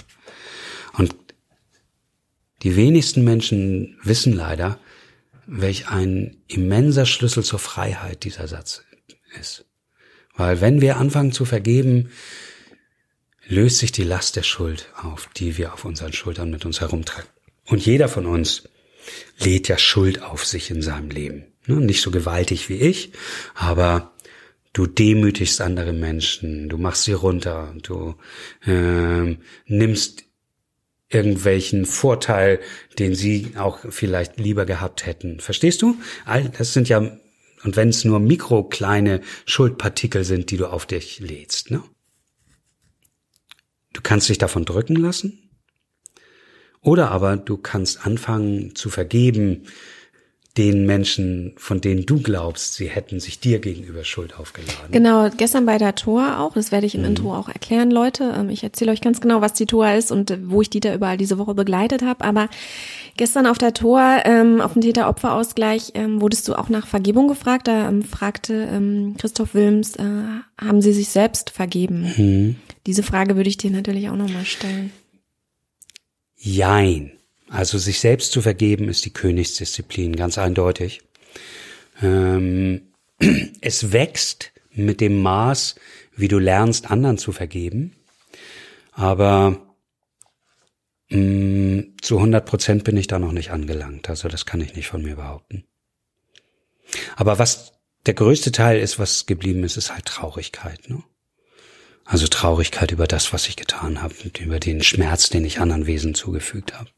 Die 2.65 2.77
wenigsten 2.77 3.23
Menschen 3.25 3.99
wissen 4.03 4.33
leider, 4.33 4.81
welch 5.47 5.89
ein 5.89 6.39
immenser 6.49 7.05
Schlüssel 7.05 7.45
zur 7.45 7.59
Freiheit 7.59 8.25
dieser 8.25 8.49
Satz 8.49 8.83
ist. 9.39 9.67
Weil 10.35 10.63
wenn 10.63 10.81
wir 10.81 10.97
anfangen 10.97 11.33
zu 11.33 11.45
vergeben, 11.45 12.11
löst 13.47 13.79
sich 13.79 13.93
die 13.93 14.03
Last 14.03 14.37
der 14.37 14.43
Schuld 14.43 14.89
auf, 14.97 15.29
die 15.37 15.59
wir 15.59 15.75
auf 15.75 15.85
unseren 15.85 16.15
Schultern 16.15 16.51
mit 16.51 16.65
uns 16.65 16.81
herumtragen. 16.81 17.29
Und 17.67 17.85
jeder 17.85 18.09
von 18.09 18.25
uns 18.25 18.65
lädt 19.39 19.69
ja 19.69 19.77
Schuld 19.77 20.23
auf 20.23 20.47
sich 20.47 20.71
in 20.71 20.81
seinem 20.81 21.11
Leben. 21.11 21.45
Ne, 21.67 21.77
nicht 21.77 22.01
so 22.01 22.11
gewaltig 22.11 22.71
wie 22.71 22.77
ich, 22.77 23.13
aber 23.55 24.15
du 24.73 24.87
demütigst 24.87 25.61
andere 25.61 25.93
Menschen, 25.93 26.71
du 26.71 26.79
machst 26.79 27.05
sie 27.05 27.13
runter, 27.13 27.75
du 27.83 28.17
äh, 28.67 29.37
nimmst 29.67 30.25
irgendwelchen 31.15 31.87
Vorteil, 31.87 32.61
den 32.99 33.15
sie 33.15 33.53
auch 33.57 33.79
vielleicht 33.89 34.39
lieber 34.39 34.67
gehabt 34.67 35.07
hätten. 35.07 35.41
Verstehst 35.41 35.83
du? 35.83 35.97
All 36.25 36.49
das 36.49 36.73
sind 36.73 36.89
ja, 36.89 36.99
und 36.99 37.77
wenn 37.77 37.89
es 37.89 38.05
nur 38.05 38.21
mikrokleine 38.21 39.21
Schuldpartikel 39.47 40.25
sind, 40.25 40.51
die 40.51 40.57
du 40.57 40.67
auf 40.67 40.87
dich 40.87 41.21
lädst, 41.21 41.71
ne? 41.71 41.83
Du 43.93 44.01
kannst 44.03 44.29
dich 44.29 44.39
davon 44.39 44.65
drücken 44.65 44.97
lassen. 44.97 45.39
Oder 46.81 47.11
aber 47.13 47.37
du 47.37 47.57
kannst 47.57 48.05
anfangen 48.05 48.75
zu 48.75 48.91
vergeben, 48.91 49.69
den 50.57 50.87
Menschen, 50.87 51.53
von 51.57 51.81
denen 51.81 52.07
du 52.07 52.21
glaubst, 52.21 52.75
sie 52.75 52.89
hätten 52.89 53.19
sich 53.19 53.41
dir 53.41 53.59
gegenüber 53.59 54.05
Schuld 54.05 54.39
aufgeladen. 54.39 54.93
Genau, 54.93 55.29
gestern 55.37 55.67
bei 55.67 55.79
der 55.79 55.97
Tor 55.97 56.39
auch, 56.39 56.53
das 56.55 56.71
werde 56.71 56.87
ich 56.87 56.95
im 56.95 57.01
mhm. 57.01 57.09
Intro 57.09 57.35
auch 57.35 57.49
erklären, 57.49 57.91
Leute. 57.91 58.33
Ähm, 58.37 58.51
ich 58.51 58.63
erzähle 58.63 58.93
euch 58.93 59.01
ganz 59.01 59.21
genau, 59.21 59.41
was 59.41 59.55
die 59.55 59.67
Tor 59.67 59.91
ist 59.91 60.13
und 60.13 60.31
äh, 60.31 60.39
wo 60.45 60.63
ich 60.63 60.71
Dieter 60.71 60.95
überall 60.95 61.17
diese 61.17 61.39
Woche 61.39 61.55
begleitet 61.55 62.03
habe. 62.03 62.25
Aber 62.25 62.49
gestern 63.17 63.47
auf 63.47 63.59
der 63.59 63.75
Tor, 63.75 64.23
ähm, 64.25 64.61
auf 64.61 64.75
dem 64.75 64.83
Täter-Opfer-Ausgleich, 64.83 65.93
ähm, 65.95 66.21
wurdest 66.21 66.47
du 66.47 66.55
auch 66.55 66.69
nach 66.69 66.87
Vergebung 66.87 67.27
gefragt. 67.27 67.67
Da 67.67 67.89
ähm, 67.89 68.05
fragte 68.05 69.15
Christoph 69.19 69.55
Wilms, 69.55 69.97
äh, 69.97 70.05
haben 70.61 70.83
sie 70.83 70.93
sich 70.93 71.09
selbst 71.09 71.51
vergeben? 71.51 72.13
Mhm. 72.17 72.57
Diese 72.87 73.03
Frage 73.03 73.35
würde 73.35 73.49
ich 73.49 73.57
dir 73.57 73.73
natürlich 73.73 74.09
auch 74.09 74.17
nochmal 74.17 74.45
stellen. 74.45 74.93
Jein. 76.37 77.13
Also 77.55 77.79
sich 77.79 78.01
selbst 78.01 78.33
zu 78.33 78.43
vergeben 78.43 78.89
ist 78.89 79.05
die 79.05 79.13
Königsdisziplin, 79.13 80.17
ganz 80.17 80.39
eindeutig. 80.39 81.03
Ähm, 82.03 82.89
es 83.61 83.93
wächst 83.93 84.51
mit 84.73 85.01
dem 85.01 85.23
Maß, 85.23 85.77
wie 86.17 86.27
du 86.27 86.41
lernst, 86.41 86.91
anderen 86.91 87.17
zu 87.17 87.31
vergeben. 87.31 87.95
Aber 88.91 89.69
mh, 91.11 91.19
mm, 91.21 91.95
zu 92.03 92.17
100 92.17 92.45
Prozent 92.45 92.83
bin 92.83 92.97
ich 92.97 93.07
da 93.07 93.21
noch 93.21 93.31
nicht 93.31 93.53
angelangt. 93.53 94.11
Also 94.11 94.27
das 94.27 94.47
kann 94.47 94.61
ich 94.61 94.75
nicht 94.75 94.89
von 94.89 95.05
mir 95.05 95.15
behaupten. 95.15 95.63
Aber 97.15 97.39
was 97.39 97.75
der 98.07 98.15
größte 98.15 98.51
Teil 98.51 98.81
ist, 98.81 98.99
was 98.99 99.27
geblieben 99.27 99.63
ist, 99.63 99.77
ist 99.77 99.95
halt 99.95 100.07
Traurigkeit. 100.07 100.91
Ne? 100.91 101.05
Also 102.05 102.27
Traurigkeit 102.27 102.91
über 102.91 103.07
das, 103.07 103.33
was 103.33 103.47
ich 103.47 103.55
getan 103.55 104.03
habe 104.03 104.13
über 104.41 104.59
den 104.59 104.83
Schmerz, 104.83 105.29
den 105.29 105.45
ich 105.45 105.61
anderen 105.61 105.87
Wesen 105.87 106.17
zugefügt 106.17 106.77
habe. 106.77 106.91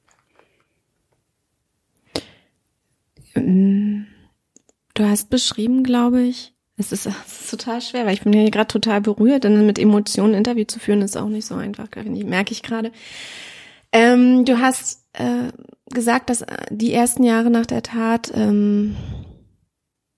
Du 3.37 5.05
hast 5.05 5.31
beschrieben, 5.31 5.85
glaube 5.85 6.23
ich, 6.23 6.55
es 6.76 6.93
ist, 6.93 7.07
es 7.26 7.40
ist 7.40 7.50
total 7.50 7.81
schwer, 7.81 8.07
weil 8.07 8.14
ich 8.14 8.23
bin 8.23 8.33
hier 8.33 8.50
gerade 8.50 8.69
total 8.69 9.00
berührt, 9.00 9.45
denn 9.45 9.66
mit 9.66 9.78
Emotionen 9.78 10.35
ein 10.35 10.38
Interview 10.38 10.64
zu 10.64 10.78
führen 10.78 11.02
ist 11.02 11.16
auch 11.16 11.28
nicht 11.28 11.47
so 11.47 11.55
einfach, 11.55 11.88
merke 12.05 12.52
ich 12.52 12.62
gerade. 12.62 12.93
Ähm, 13.93 14.45
du 14.45 14.59
hast 14.59 15.05
äh, 15.12 15.50
gesagt, 15.93 16.31
dass 16.31 16.45
die 16.71 16.93
ersten 16.93 17.23
Jahre 17.23 17.50
nach 17.50 17.66
der 17.66 17.83
Tat 17.83 18.33
ähm, 18.35 18.97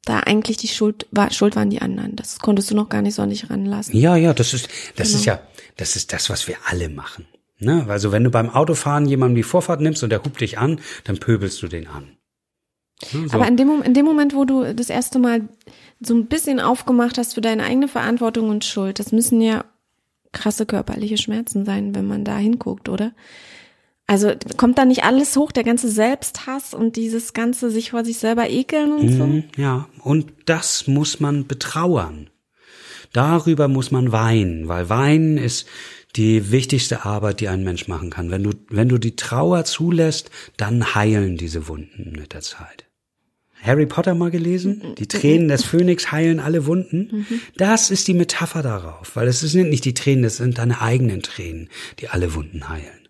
da 0.04 0.20
eigentlich 0.20 0.56
die 0.56 0.68
Schuld 0.68 1.06
war, 1.10 1.30
Schuld 1.30 1.54
waren 1.54 1.70
die 1.70 1.82
anderen. 1.82 2.16
Das 2.16 2.38
konntest 2.38 2.70
du 2.70 2.74
noch 2.74 2.88
gar 2.88 3.02
nicht 3.02 3.14
so 3.14 3.22
an 3.22 3.30
dich 3.30 3.50
ranlassen. 3.50 3.96
Ja, 3.96 4.16
ja, 4.16 4.32
das 4.32 4.54
ist, 4.54 4.68
das 4.96 5.08
genau. 5.08 5.18
ist 5.18 5.24
ja, 5.26 5.40
das 5.76 5.96
ist 5.96 6.12
das, 6.12 6.30
was 6.30 6.48
wir 6.48 6.56
alle 6.66 6.88
machen. 6.88 7.26
Ne? 7.58 7.86
Also 7.88 8.10
wenn 8.10 8.24
du 8.24 8.30
beim 8.30 8.50
Autofahren 8.50 9.06
jemandem 9.06 9.36
die 9.36 9.42
Vorfahrt 9.42 9.80
nimmst 9.80 10.02
und 10.02 10.10
der 10.10 10.24
hupt 10.24 10.40
dich 10.40 10.58
an, 10.58 10.80
dann 11.04 11.18
pöbelst 11.18 11.62
du 11.62 11.68
den 11.68 11.86
an. 11.86 12.17
So. 13.04 13.26
Aber 13.30 13.46
in 13.46 13.56
dem, 13.56 13.82
in 13.82 13.94
dem 13.94 14.04
Moment, 14.04 14.34
wo 14.34 14.44
du 14.44 14.74
das 14.74 14.90
erste 14.90 15.18
Mal 15.18 15.48
so 16.00 16.14
ein 16.14 16.26
bisschen 16.26 16.60
aufgemacht 16.60 17.18
hast 17.18 17.34
für 17.34 17.40
deine 17.40 17.64
eigene 17.64 17.88
Verantwortung 17.88 18.48
und 18.48 18.64
Schuld, 18.64 18.98
das 18.98 19.12
müssen 19.12 19.40
ja 19.40 19.64
krasse 20.32 20.66
körperliche 20.66 21.16
Schmerzen 21.16 21.64
sein, 21.64 21.94
wenn 21.94 22.06
man 22.06 22.24
da 22.24 22.36
hinguckt, 22.36 22.88
oder? 22.88 23.12
Also 24.06 24.32
kommt 24.56 24.78
da 24.78 24.84
nicht 24.84 25.04
alles 25.04 25.36
hoch, 25.36 25.52
der 25.52 25.64
ganze 25.64 25.90
Selbsthass 25.90 26.72
und 26.72 26.96
dieses 26.96 27.34
ganze 27.34 27.70
sich 27.70 27.90
vor 27.90 28.04
sich 28.04 28.18
selber 28.18 28.48
ekeln 28.48 28.92
und 28.92 29.12
so? 29.12 29.26
Mhm, 29.26 29.44
ja, 29.56 29.88
und 30.02 30.32
das 30.46 30.86
muss 30.86 31.20
man 31.20 31.46
betrauern. 31.46 32.30
Darüber 33.12 33.68
muss 33.68 33.90
man 33.90 34.10
weinen, 34.10 34.66
weil 34.68 34.88
weinen 34.88 35.36
ist 35.36 35.66
die 36.16 36.50
wichtigste 36.50 37.04
Arbeit, 37.04 37.40
die 37.40 37.48
ein 37.48 37.64
Mensch 37.64 37.86
machen 37.86 38.10
kann. 38.10 38.30
Wenn 38.30 38.42
du, 38.42 38.52
wenn 38.70 38.88
du 38.88 38.98
die 38.98 39.16
Trauer 39.16 39.64
zulässt, 39.64 40.30
dann 40.56 40.94
heilen 40.94 41.36
diese 41.36 41.68
Wunden 41.68 42.12
mit 42.12 42.32
der 42.32 42.40
Zeit. 42.40 42.87
Harry 43.62 43.86
Potter 43.86 44.14
mal 44.14 44.30
gelesen? 44.30 44.82
Mhm. 44.84 44.94
Die 44.94 45.08
Tränen 45.08 45.48
des 45.48 45.64
Phönix 45.64 46.12
heilen 46.12 46.40
alle 46.40 46.66
Wunden. 46.66 47.26
Mhm. 47.28 47.40
Das 47.56 47.90
ist 47.90 48.08
die 48.08 48.14
Metapher 48.14 48.62
darauf, 48.62 49.16
weil 49.16 49.28
es 49.28 49.40
sind 49.40 49.70
nicht 49.70 49.84
die 49.84 49.94
Tränen, 49.94 50.22
das 50.22 50.36
sind 50.36 50.58
deine 50.58 50.80
eigenen 50.80 51.22
Tränen, 51.22 51.68
die 51.98 52.08
alle 52.08 52.34
Wunden 52.34 52.68
heilen. 52.68 53.08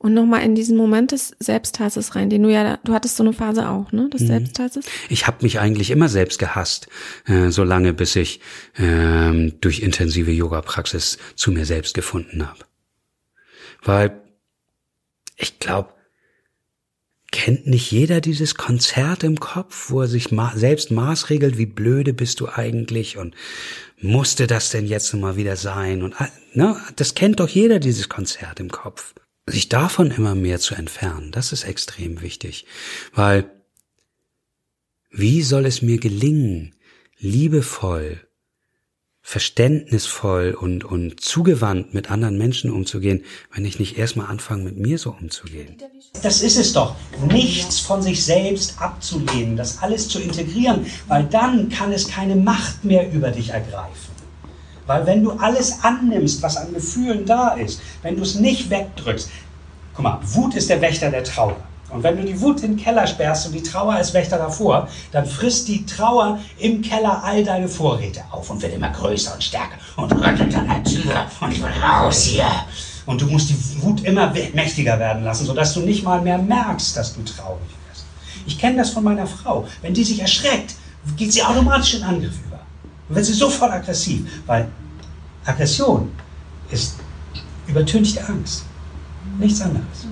Und 0.00 0.14
nochmal 0.14 0.42
in 0.44 0.54
diesen 0.54 0.76
Moment 0.76 1.10
des 1.10 1.34
Selbsthasses 1.40 2.14
rein, 2.14 2.30
den 2.30 2.44
du 2.44 2.50
ja, 2.50 2.78
du 2.84 2.94
hattest 2.94 3.16
so 3.16 3.24
eine 3.24 3.32
Phase 3.32 3.68
auch, 3.68 3.90
ne, 3.90 4.08
des 4.08 4.22
mhm. 4.22 4.26
Selbsthasses? 4.28 4.86
Ich 5.08 5.26
habe 5.26 5.38
mich 5.42 5.58
eigentlich 5.58 5.90
immer 5.90 6.08
selbst 6.08 6.38
gehasst, 6.38 6.86
äh, 7.26 7.50
so 7.50 7.64
lange 7.64 7.92
bis 7.92 8.14
ich 8.14 8.40
äh, 8.76 9.50
durch 9.60 9.80
intensive 9.80 10.30
Yoga-Praxis 10.30 11.18
zu 11.34 11.50
mir 11.50 11.66
selbst 11.66 11.94
gefunden 11.94 12.46
habe. 12.46 12.60
Weil 13.82 14.20
ich 15.36 15.58
glaube, 15.58 15.90
Kennt 17.40 17.68
nicht 17.68 17.92
jeder 17.92 18.20
dieses 18.20 18.56
Konzert 18.56 19.22
im 19.22 19.38
Kopf, 19.38 19.90
wo 19.90 20.00
er 20.00 20.08
sich 20.08 20.32
ma 20.32 20.52
selbst 20.56 20.90
maßregelt, 20.90 21.56
wie 21.56 21.66
blöde 21.66 22.12
bist 22.12 22.40
du 22.40 22.48
eigentlich 22.48 23.16
und 23.16 23.32
musste 24.00 24.48
das 24.48 24.70
denn 24.70 24.86
jetzt 24.86 25.14
mal 25.14 25.36
wieder 25.36 25.54
sein 25.54 26.02
und 26.02 26.16
ne, 26.54 26.76
das 26.96 27.14
kennt 27.14 27.38
doch 27.38 27.48
jeder 27.48 27.78
dieses 27.78 28.08
Konzert 28.08 28.58
im 28.58 28.72
Kopf. 28.72 29.14
Sich 29.46 29.68
davon 29.68 30.10
immer 30.10 30.34
mehr 30.34 30.58
zu 30.58 30.74
entfernen, 30.74 31.30
das 31.30 31.52
ist 31.52 31.62
extrem 31.62 32.22
wichtig, 32.22 32.66
weil 33.14 33.48
wie 35.12 35.42
soll 35.42 35.64
es 35.64 35.80
mir 35.80 35.98
gelingen, 35.98 36.74
liebevoll 37.20 38.20
verständnisvoll 39.28 40.56
und, 40.58 40.84
und 40.84 41.20
zugewandt 41.20 41.92
mit 41.92 42.10
anderen 42.10 42.38
Menschen 42.38 42.70
umzugehen, 42.70 43.24
wenn 43.54 43.66
ich 43.66 43.78
nicht 43.78 43.98
erstmal 43.98 44.28
anfange, 44.28 44.64
mit 44.64 44.78
mir 44.78 44.96
so 44.96 45.10
umzugehen. 45.10 45.76
Das 46.22 46.40
ist 46.40 46.56
es 46.56 46.72
doch. 46.72 46.94
Nichts 47.30 47.78
von 47.78 48.00
sich 48.00 48.24
selbst 48.24 48.80
abzulehnen, 48.80 49.54
das 49.54 49.82
alles 49.82 50.08
zu 50.08 50.18
integrieren, 50.18 50.86
weil 51.08 51.24
dann 51.24 51.68
kann 51.68 51.92
es 51.92 52.08
keine 52.08 52.36
Macht 52.36 52.86
mehr 52.86 53.12
über 53.12 53.30
dich 53.30 53.50
ergreifen. 53.50 54.12
Weil 54.86 55.04
wenn 55.04 55.22
du 55.22 55.32
alles 55.32 55.80
annimmst, 55.82 56.40
was 56.40 56.56
an 56.56 56.72
Gefühlen 56.72 57.26
da 57.26 57.50
ist, 57.50 57.82
wenn 58.00 58.16
du 58.16 58.22
es 58.22 58.36
nicht 58.36 58.70
wegdrückst, 58.70 59.28
guck 59.92 60.04
mal, 60.04 60.20
Wut 60.22 60.54
ist 60.54 60.70
der 60.70 60.80
Wächter 60.80 61.10
der 61.10 61.24
Trauer. 61.24 61.67
Und 61.90 62.02
wenn 62.02 62.16
du 62.16 62.24
die 62.24 62.38
Wut 62.40 62.62
in 62.62 62.76
den 62.76 62.84
Keller 62.84 63.06
sperrst 63.06 63.46
und 63.46 63.52
die 63.52 63.62
Trauer 63.62 63.94
als 63.94 64.12
Wächter 64.12 64.36
davor, 64.36 64.88
dann 65.10 65.24
frisst 65.24 65.68
die 65.68 65.86
Trauer 65.86 66.38
im 66.58 66.82
Keller 66.82 67.22
all 67.24 67.42
deine 67.42 67.68
Vorräte 67.68 68.22
auf 68.30 68.50
und 68.50 68.60
wird 68.60 68.74
immer 68.74 68.90
größer 68.90 69.32
und 69.32 69.42
stärker 69.42 69.76
und 69.96 70.12
rüttelt 70.12 70.54
an 70.54 70.68
der 70.68 70.84
Tür 70.84 71.26
und 71.40 71.52
ich 71.52 71.62
will 71.62 71.70
raus 71.82 72.24
hier. 72.24 72.50
Und 73.06 73.22
du 73.22 73.26
musst 73.26 73.48
die 73.48 73.82
Wut 73.82 74.04
immer 74.04 74.34
mächtiger 74.52 74.98
werden 74.98 75.24
lassen, 75.24 75.46
sodass 75.46 75.72
du 75.72 75.80
nicht 75.80 76.04
mal 76.04 76.20
mehr 76.20 76.36
merkst, 76.36 76.94
dass 76.94 77.14
du 77.14 77.22
traurig 77.22 77.70
wirst. 77.88 78.04
Ich 78.46 78.58
kenne 78.58 78.76
das 78.76 78.90
von 78.90 79.02
meiner 79.02 79.26
Frau. 79.26 79.66
Wenn 79.80 79.94
die 79.94 80.04
sich 80.04 80.20
erschreckt, 80.20 80.74
geht 81.16 81.32
sie 81.32 81.42
automatisch 81.42 81.94
in 81.94 82.02
Angriff 82.02 82.34
über. 82.46 82.58
Dann 83.08 83.16
wird 83.16 83.24
sie 83.24 83.32
sofort 83.32 83.72
aggressiv, 83.72 84.28
weil 84.44 84.68
Aggression 85.46 86.12
ist 86.70 86.96
übertünchte 87.66 88.26
Angst. 88.28 88.64
Nichts 89.38 89.62
anderes. 89.62 90.06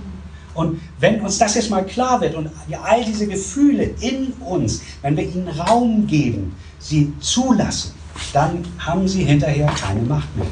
Und 0.56 0.80
wenn 0.98 1.20
uns 1.20 1.38
das 1.38 1.54
jetzt 1.54 1.70
mal 1.70 1.84
klar 1.84 2.20
wird 2.20 2.34
und 2.34 2.50
all 2.82 3.04
diese 3.04 3.26
Gefühle 3.26 3.90
in 4.00 4.32
uns, 4.40 4.82
wenn 5.02 5.16
wir 5.16 5.24
ihnen 5.24 5.48
Raum 5.48 6.06
geben, 6.06 6.54
sie 6.78 7.12
zulassen, 7.20 7.92
dann 8.32 8.64
haben 8.78 9.06
sie 9.06 9.24
hinterher 9.24 9.66
keine 9.66 10.00
Macht 10.00 10.34
mehr. 10.36 10.46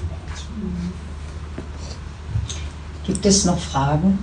Gibt 3.07 3.25
es 3.27 3.45
noch 3.45 3.59
Fragen? 3.59 4.19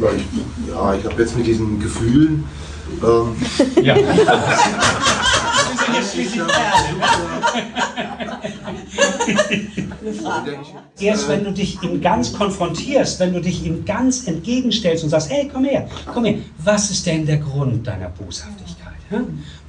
Ja, 0.00 0.08
ich, 0.16 0.68
ja, 0.68 0.94
ich 0.94 1.04
habe 1.04 1.22
jetzt 1.22 1.36
mit 1.36 1.46
diesen 1.46 1.78
Gefühlen. 1.80 2.44
Ähm, 3.02 3.36
ja. 3.82 3.96
Erst 10.98 11.28
wenn 11.28 11.44
du 11.44 11.52
dich 11.52 11.82
ihm 11.82 12.00
ganz 12.00 12.32
konfrontierst, 12.32 13.20
wenn 13.20 13.32
du 13.32 13.40
dich 13.40 13.64
ihm 13.64 13.84
ganz 13.84 14.26
entgegenstellst 14.26 15.04
und 15.04 15.10
sagst, 15.10 15.30
hey, 15.30 15.50
komm 15.52 15.64
her, 15.64 15.88
komm 16.12 16.24
her, 16.24 16.36
was 16.58 16.90
ist 16.90 17.06
denn 17.06 17.26
der 17.26 17.38
Grund 17.38 17.86
deiner 17.86 18.08
Boshaftigkeit? 18.10 18.94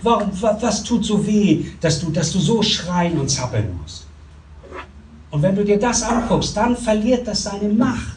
Warum, 0.02 0.32
was 0.42 0.84
tut 0.84 1.06
so 1.06 1.26
weh, 1.26 1.66
dass 1.82 2.00
du, 2.00 2.12
dass 2.12 2.32
du 2.32 2.40
so 2.40 2.62
schreien 2.62 3.20
und 3.20 3.30
zappeln 3.30 3.78
musst? 3.82 4.06
Und 5.32 5.42
wenn 5.42 5.56
du 5.56 5.66
dir 5.66 5.80
das 5.80 6.04
anguckst, 6.04 6.56
dann 6.56 6.78
verliert 6.78 7.28
das 7.28 7.44
seine 7.44 7.70
Macht. 7.70 8.16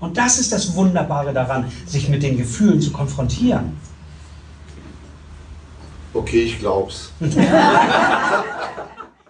Und 0.00 0.16
das 0.16 0.38
ist 0.38 0.52
das 0.52 0.74
Wunderbare 0.74 1.32
daran, 1.32 1.64
sich 1.86 2.08
mit 2.08 2.22
den 2.22 2.36
Gefühlen 2.36 2.80
zu 2.80 2.92
konfrontieren. 2.92 3.72
Okay, 6.18 6.42
ich 6.42 6.58
glaub's. 6.58 7.12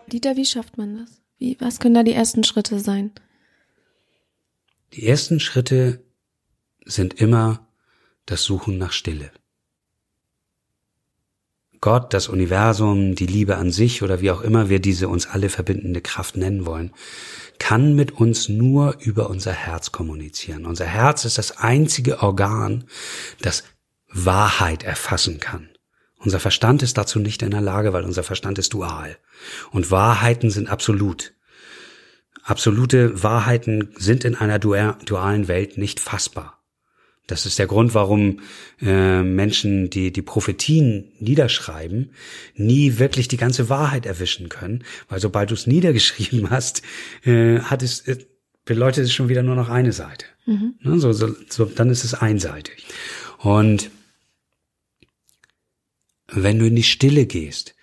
Dieter, 0.07 0.37
wie 0.37 0.46
schafft 0.46 0.79
man 0.79 0.96
das? 0.96 1.20
Wie, 1.37 1.59
was 1.61 1.81
können 1.81 1.94
da 1.94 2.03
die 2.03 2.14
ersten 2.14 2.44
Schritte 2.44 2.81
sein? 2.81 3.12
Die 4.94 5.07
ersten 5.07 5.38
Schritte 5.38 6.03
sind 6.87 7.20
immer 7.20 7.68
das 8.24 8.42
Suchen 8.44 8.79
nach 8.79 8.92
Stille. 8.92 9.31
Gott, 11.83 12.14
das 12.14 12.29
Universum, 12.29 13.14
die 13.14 13.27
Liebe 13.27 13.57
an 13.57 13.70
sich 13.70 14.03
oder 14.03 14.22
wie 14.22 14.31
auch 14.31 14.40
immer 14.40 14.70
wir 14.70 14.81
diese 14.81 15.11
uns 15.11 15.27
alle 15.27 15.51
verbindende 15.51 16.01
Kraft 16.01 16.38
nennen 16.38 16.64
wollen, 16.64 16.94
kann 17.59 17.94
mit 17.94 18.12
uns 18.12 18.48
nur 18.48 18.96
über 18.98 19.29
unser 19.29 19.53
Herz 19.53 19.92
kommunizieren. 19.92 20.64
Unser 20.64 20.87
Herz 20.87 21.27
ist 21.27 21.37
das 21.37 21.59
einzige 21.59 22.22
Organ, 22.22 22.85
das 23.42 23.64
Wahrheit 24.09 24.85
erfassen 24.85 25.38
kann. 25.38 25.68
Unser 26.18 26.40
Verstand 26.40 26.83
ist 26.83 26.98
dazu 26.98 27.18
nicht 27.18 27.42
in 27.42 27.50
der 27.50 27.61
Lage, 27.61 27.92
weil 27.92 28.04
unser 28.04 28.22
Verstand 28.22 28.59
ist 28.59 28.72
dual. 28.74 29.16
Und 29.70 29.90
Wahrheiten 29.90 30.50
sind 30.50 30.68
absolut. 30.68 31.33
Absolute 32.42 33.22
Wahrheiten 33.22 33.90
sind 33.96 34.24
in 34.24 34.35
einer 34.35 34.59
dualen 34.59 35.48
Welt 35.48 35.78
nicht 35.78 36.00
fassbar. 36.00 36.59
Das 37.28 37.44
ist 37.44 37.59
der 37.59 37.66
Grund, 37.66 37.94
warum 37.94 38.40
äh, 38.81 39.22
Menschen, 39.22 39.90
die 39.90 40.12
die 40.12 40.22
Prophetien 40.22 41.12
niederschreiben, 41.20 42.12
nie 42.54 42.98
wirklich 42.98 43.28
die 43.28 43.37
ganze 43.37 43.68
Wahrheit 43.68 44.07
erwischen 44.07 44.48
können, 44.48 44.83
weil 45.11 45.20
sobald 45.20 45.50
du 45.50 45.54
es 45.54 45.66
niedergeschrieben 45.66 46.48
hast, 46.50 46.83
äh, 47.24 47.61
hat 47.61 47.83
es 47.83 48.00
äh, 48.09 48.16
beleuchtet 48.64 49.04
es 49.04 49.12
schon 49.12 49.28
wieder 49.28 49.42
nur 49.42 49.57
noch 49.57 49.68
eine 49.68 49.92
Seite. 49.92 50.24
Mhm. 50.46 50.74
Ne, 50.81 50.98
so, 50.98 51.12
so, 51.12 51.35
so, 51.48 51.66
dann 51.66 51.90
ist 51.90 52.04
es 52.04 52.14
einseitig. 52.14 52.87
Und 53.38 53.90
wenn 56.30 56.58
du 56.58 56.66
in 56.66 56.76
die 56.76 56.82
Stille 56.82 57.26
gehst, 57.26 57.74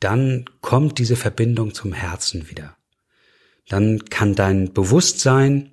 dann 0.00 0.44
kommt 0.60 0.98
diese 0.98 1.16
Verbindung 1.16 1.74
zum 1.74 1.92
Herzen 1.92 2.50
wieder. 2.50 2.76
Dann 3.68 4.04
kann 4.04 4.34
dein 4.34 4.72
Bewusstsein 4.72 5.72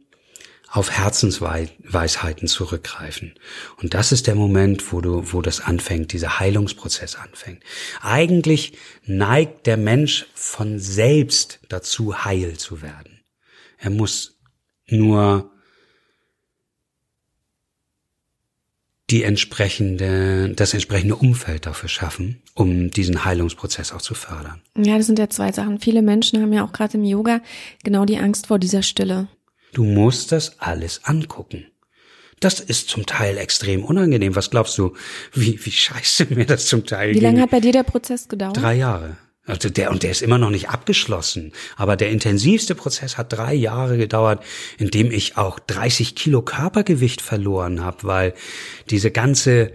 auf 0.73 0.89
Herzensweisheiten 0.89 2.47
zurückgreifen. 2.47 3.35
Und 3.79 3.93
das 3.93 4.11
ist 4.11 4.25
der 4.25 4.33
Moment, 4.33 4.91
wo 4.91 5.01
du, 5.01 5.31
wo 5.31 5.43
das 5.43 5.61
anfängt, 5.61 6.13
dieser 6.13 6.39
Heilungsprozess 6.39 7.15
anfängt. 7.15 7.63
Eigentlich 8.01 8.73
neigt 9.05 9.67
der 9.67 9.77
Mensch 9.77 10.25
von 10.33 10.79
selbst 10.79 11.59
dazu, 11.69 12.25
heil 12.25 12.57
zu 12.57 12.81
werden. 12.81 13.21
Er 13.77 13.91
muss 13.91 14.39
nur 14.87 15.52
die 19.13 19.21
entsprechende, 19.21 20.53
das 20.55 20.73
entsprechende 20.73 21.15
Umfeld 21.15 21.67
dafür 21.67 21.87
schaffen, 21.87 22.41
um 22.55 22.89
diesen 22.89 23.23
Heilungsprozess 23.23 23.93
auch 23.93 24.01
zu 24.01 24.15
fördern. 24.15 24.59
Ja, 24.75 24.97
das 24.97 25.05
sind 25.05 25.19
ja 25.19 25.29
zwei 25.29 25.51
Sachen. 25.51 25.79
Viele 25.79 26.01
Menschen 26.01 26.41
haben 26.41 26.51
ja 26.51 26.65
auch 26.65 26.71
gerade 26.71 26.97
im 26.97 27.03
Yoga 27.03 27.39
genau 27.83 28.05
die 28.05 28.17
Angst 28.17 28.47
vor 28.47 28.57
dieser 28.57 28.81
Stille. 28.81 29.27
Du 29.71 29.83
musst 29.83 30.31
das 30.31 30.59
alles 30.59 31.01
angucken. 31.03 31.67
Das 32.39 32.59
ist 32.59 32.89
zum 32.89 33.05
Teil 33.05 33.37
extrem 33.37 33.85
unangenehm. 33.85 34.35
Was 34.35 34.49
glaubst 34.49 34.79
du, 34.79 34.95
wie, 35.31 35.63
wie 35.63 35.71
scheiße 35.71 36.33
mir 36.33 36.47
das 36.47 36.65
zum 36.65 36.83
Teil 36.83 37.13
Wie 37.13 37.19
lange 37.19 37.41
hat 37.41 37.51
bei 37.51 37.59
dir 37.59 37.71
der 37.71 37.83
Prozess 37.83 38.27
gedauert? 38.27 38.57
Drei 38.57 38.73
Jahre. 38.73 39.17
Also 39.45 39.69
der, 39.69 39.91
und 39.91 40.03
der 40.03 40.11
ist 40.11 40.21
immer 40.21 40.37
noch 40.37 40.49
nicht 40.49 40.69
abgeschlossen. 40.69 41.51
Aber 41.75 41.97
der 41.97 42.09
intensivste 42.09 42.75
Prozess 42.75 43.17
hat 43.17 43.33
drei 43.33 43.53
Jahre 43.53 43.97
gedauert, 43.97 44.43
in 44.77 44.89
dem 44.89 45.11
ich 45.11 45.35
auch 45.35 45.59
30 45.59 46.15
Kilo 46.15 46.41
Körpergewicht 46.41 47.21
verloren 47.21 47.83
habe, 47.83 47.97
weil 48.03 48.33
diese 48.89 49.11
ganze 49.11 49.73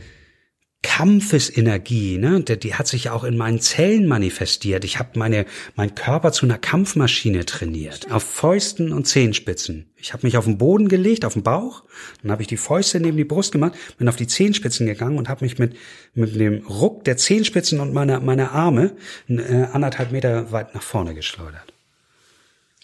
Kampfesenergie, 0.83 2.19
ne, 2.19 2.41
die, 2.41 2.57
die 2.57 2.75
hat 2.75 2.87
sich 2.87 3.05
ja 3.05 3.13
auch 3.13 3.25
in 3.25 3.37
meinen 3.37 3.61
Zellen 3.61 4.07
manifestiert. 4.07 4.85
Ich 4.85 5.01
habe 5.01 5.19
meine 5.19 5.45
mein 5.75 5.97
Körper 5.97 6.31
zu 6.31 6.47
einer 6.47 6.57
Kampfmaschine 6.57 7.45
trainiert, 7.47 8.13
auf 8.13 8.23
Fäusten 8.23 8.93
und 8.93 9.07
Zehenspitzen. 9.07 9.91
Ich 9.97 10.13
habe 10.13 10.25
mich 10.25 10.37
auf 10.37 10.45
den 10.45 10.57
Boden 10.57 10.89
gelegt, 10.89 11.25
auf 11.25 11.33
den 11.33 11.43
Bauch, 11.43 11.83
dann 12.23 12.31
habe 12.31 12.43
ich 12.43 12.49
die 12.49 12.57
Fäuste 12.57 13.01
neben 13.01 13.17
die 13.17 13.25
Brust 13.25 13.51
gemacht, 13.51 13.75
bin 13.99 14.09
auf 14.09 14.15
die 14.15 14.29
Zehenspitzen 14.29 14.87
gegangen 14.87 15.19
und 15.19 15.29
habe 15.29 15.45
mich 15.45 15.59
mit 15.59 15.75
mit 16.15 16.37
dem 16.37 16.65
Ruck 16.67 17.03
der 17.05 17.17
Zehenspitzen 17.17 17.81
und 17.81 17.93
meiner 17.93 18.21
meiner 18.21 18.53
Arme 18.53 18.93
äh, 19.29 19.65
anderthalb 19.73 20.13
Meter 20.13 20.53
weit 20.53 20.77
nach 20.77 20.83
vorne 20.83 21.15
geschleudert. 21.15 21.73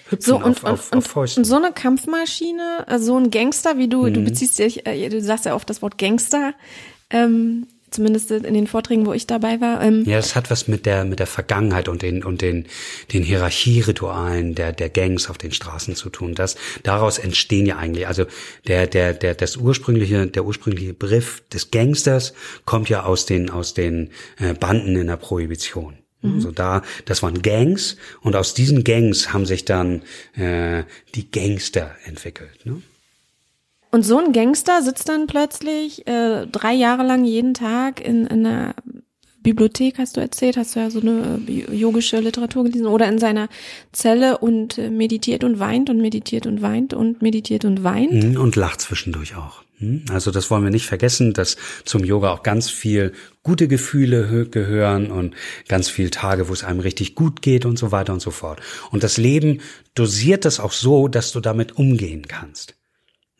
Hüpfen 0.08 0.26
so, 0.26 0.36
und, 0.36 0.64
auf, 0.64 0.92
auf, 0.92 1.16
auf 1.16 1.36
und 1.36 1.44
so 1.44 1.56
eine 1.56 1.70
Kampfmaschine, 1.72 2.86
äh, 2.88 2.98
so 2.98 3.16
ein 3.16 3.30
Gangster, 3.30 3.78
wie 3.78 3.88
du, 3.88 4.02
mhm. 4.02 4.14
du 4.14 4.20
beziehst 4.24 4.58
dich, 4.58 4.84
äh, 4.84 5.08
du 5.08 5.20
sagst 5.22 5.44
ja 5.46 5.54
oft 5.54 5.70
das 5.70 5.80
Wort 5.80 5.96
Gangster, 5.96 6.54
ähm, 7.10 7.68
zumindest 7.94 8.30
in 8.30 8.54
den 8.54 8.66
Vorträgen, 8.66 9.06
wo 9.06 9.12
ich 9.12 9.26
dabei 9.26 9.60
war. 9.60 9.82
Ähm 9.82 10.04
ja, 10.04 10.18
es 10.18 10.34
hat 10.34 10.50
was 10.50 10.68
mit 10.68 10.86
der 10.86 11.04
mit 11.04 11.18
der 11.18 11.26
Vergangenheit 11.26 11.88
und 11.88 12.02
den 12.02 12.22
und 12.22 12.42
den 12.42 12.66
den 13.12 13.22
Hierarchieritualen 13.22 14.54
der 14.54 14.72
der 14.72 14.90
Gangs 14.90 15.30
auf 15.30 15.38
den 15.38 15.52
Straßen 15.52 15.94
zu 15.94 16.10
tun. 16.10 16.34
Das 16.34 16.56
daraus 16.82 17.18
entstehen 17.18 17.66
ja 17.66 17.76
eigentlich 17.76 18.06
also 18.06 18.26
der 18.66 18.86
der 18.86 19.14
der 19.14 19.34
das 19.34 19.56
ursprüngliche 19.56 20.26
der 20.26 20.44
ursprüngliche 20.44 20.94
Begriff 20.94 21.42
des 21.52 21.70
Gangsters 21.70 22.34
kommt 22.64 22.88
ja 22.88 23.04
aus 23.04 23.26
den 23.26 23.50
aus 23.50 23.74
den 23.74 24.10
äh, 24.38 24.54
Banden 24.54 24.96
in 24.96 25.06
der 25.06 25.16
Prohibition. 25.16 25.98
Mhm. 26.24 26.40
So 26.40 26.50
da, 26.50 26.82
das 27.04 27.22
waren 27.22 27.42
Gangs 27.42 27.96
und 28.22 28.34
aus 28.34 28.54
diesen 28.54 28.82
Gangs 28.82 29.32
haben 29.32 29.46
sich 29.46 29.64
dann 29.64 30.02
äh, 30.36 30.84
die 31.14 31.30
Gangster 31.30 31.94
entwickelt. 32.04 32.64
Ne? 32.64 32.82
Und 33.94 34.02
so 34.02 34.18
ein 34.18 34.32
Gangster 34.32 34.82
sitzt 34.82 35.08
dann 35.08 35.28
plötzlich 35.28 36.04
äh, 36.08 36.48
drei 36.48 36.72
Jahre 36.74 37.04
lang 37.04 37.24
jeden 37.24 37.54
Tag 37.54 38.04
in, 38.04 38.26
in 38.26 38.44
einer 38.44 38.74
Bibliothek, 39.40 39.98
hast 39.98 40.16
du 40.16 40.20
erzählt, 40.20 40.56
hast 40.56 40.74
du 40.74 40.80
ja 40.80 40.90
so 40.90 41.00
eine 41.00 41.40
äh, 41.46 41.72
yogische 41.72 42.18
Literatur 42.18 42.64
gelesen, 42.64 42.88
oder 42.88 43.06
in 43.06 43.20
seiner 43.20 43.48
Zelle 43.92 44.38
und 44.38 44.78
äh, 44.78 44.90
meditiert 44.90 45.44
und 45.44 45.60
weint 45.60 45.90
und 45.90 45.98
meditiert 45.98 46.44
und 46.48 46.60
weint 46.60 46.92
und 46.92 47.22
meditiert 47.22 47.64
und 47.64 47.84
weint. 47.84 48.12
Mhm, 48.12 48.36
und 48.36 48.56
lacht 48.56 48.80
zwischendurch 48.80 49.36
auch. 49.36 49.62
Mhm. 49.78 50.06
Also 50.10 50.32
das 50.32 50.50
wollen 50.50 50.64
wir 50.64 50.72
nicht 50.72 50.86
vergessen, 50.86 51.32
dass 51.32 51.56
zum 51.84 52.02
Yoga 52.02 52.32
auch 52.32 52.42
ganz 52.42 52.70
viel 52.70 53.12
gute 53.44 53.68
Gefühle 53.68 54.48
gehören 54.48 55.12
und 55.12 55.36
ganz 55.68 55.88
viel 55.88 56.10
Tage, 56.10 56.48
wo 56.48 56.52
es 56.52 56.64
einem 56.64 56.80
richtig 56.80 57.14
gut 57.14 57.42
geht 57.42 57.64
und 57.64 57.78
so 57.78 57.92
weiter 57.92 58.12
und 58.12 58.20
so 58.20 58.32
fort. 58.32 58.58
Und 58.90 59.04
das 59.04 59.18
Leben 59.18 59.60
dosiert 59.94 60.46
das 60.46 60.58
auch 60.58 60.72
so, 60.72 61.06
dass 61.06 61.30
du 61.30 61.38
damit 61.38 61.76
umgehen 61.76 62.26
kannst. 62.26 62.74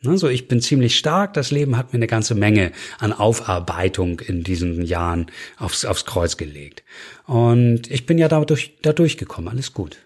Also 0.07 0.27
ich 0.27 0.47
bin 0.47 0.61
ziemlich 0.61 0.97
stark. 0.97 1.33
Das 1.33 1.51
Leben 1.51 1.77
hat 1.77 1.93
mir 1.93 1.97
eine 1.97 2.07
ganze 2.07 2.35
Menge 2.35 2.71
an 2.99 3.13
Aufarbeitung 3.13 4.19
in 4.19 4.43
diesen 4.43 4.83
Jahren 4.83 5.27
aufs, 5.57 5.85
aufs 5.85 6.05
Kreuz 6.05 6.37
gelegt. 6.37 6.83
Und 7.25 7.89
ich 7.89 8.05
bin 8.05 8.17
ja 8.17 8.27
dadurch, 8.27 8.77
da 8.81 8.93
durchgekommen. 8.93 9.49
Alles 9.49 9.73
gut. 9.73 9.97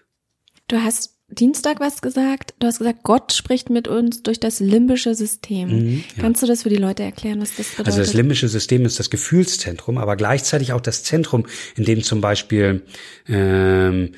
Du 0.68 0.78
hast 0.78 1.20
Dienstag 1.32 1.80
was 1.80 2.02
gesagt. 2.02 2.54
Du 2.58 2.66
hast 2.66 2.78
gesagt, 2.78 3.02
Gott 3.02 3.32
spricht 3.32 3.70
mit 3.70 3.88
uns 3.88 4.22
durch 4.22 4.40
das 4.40 4.60
limbische 4.60 5.14
System. 5.14 5.68
Mhm, 5.68 6.04
ja. 6.16 6.22
Kannst 6.22 6.42
du 6.42 6.46
das 6.46 6.62
für 6.62 6.68
die 6.68 6.76
Leute 6.76 7.02
erklären, 7.02 7.40
was 7.40 7.56
das 7.56 7.70
bedeutet? 7.70 7.86
Also 7.86 8.00
das 8.00 8.14
limbische 8.14 8.48
System 8.48 8.84
ist 8.84 8.98
das 8.98 9.10
Gefühlszentrum, 9.10 9.98
aber 9.98 10.16
gleichzeitig 10.16 10.72
auch 10.72 10.80
das 10.80 11.04
Zentrum, 11.04 11.46
in 11.76 11.84
dem 11.84 12.02
zum 12.02 12.20
Beispiel 12.20 12.82
ähm, 13.28 14.12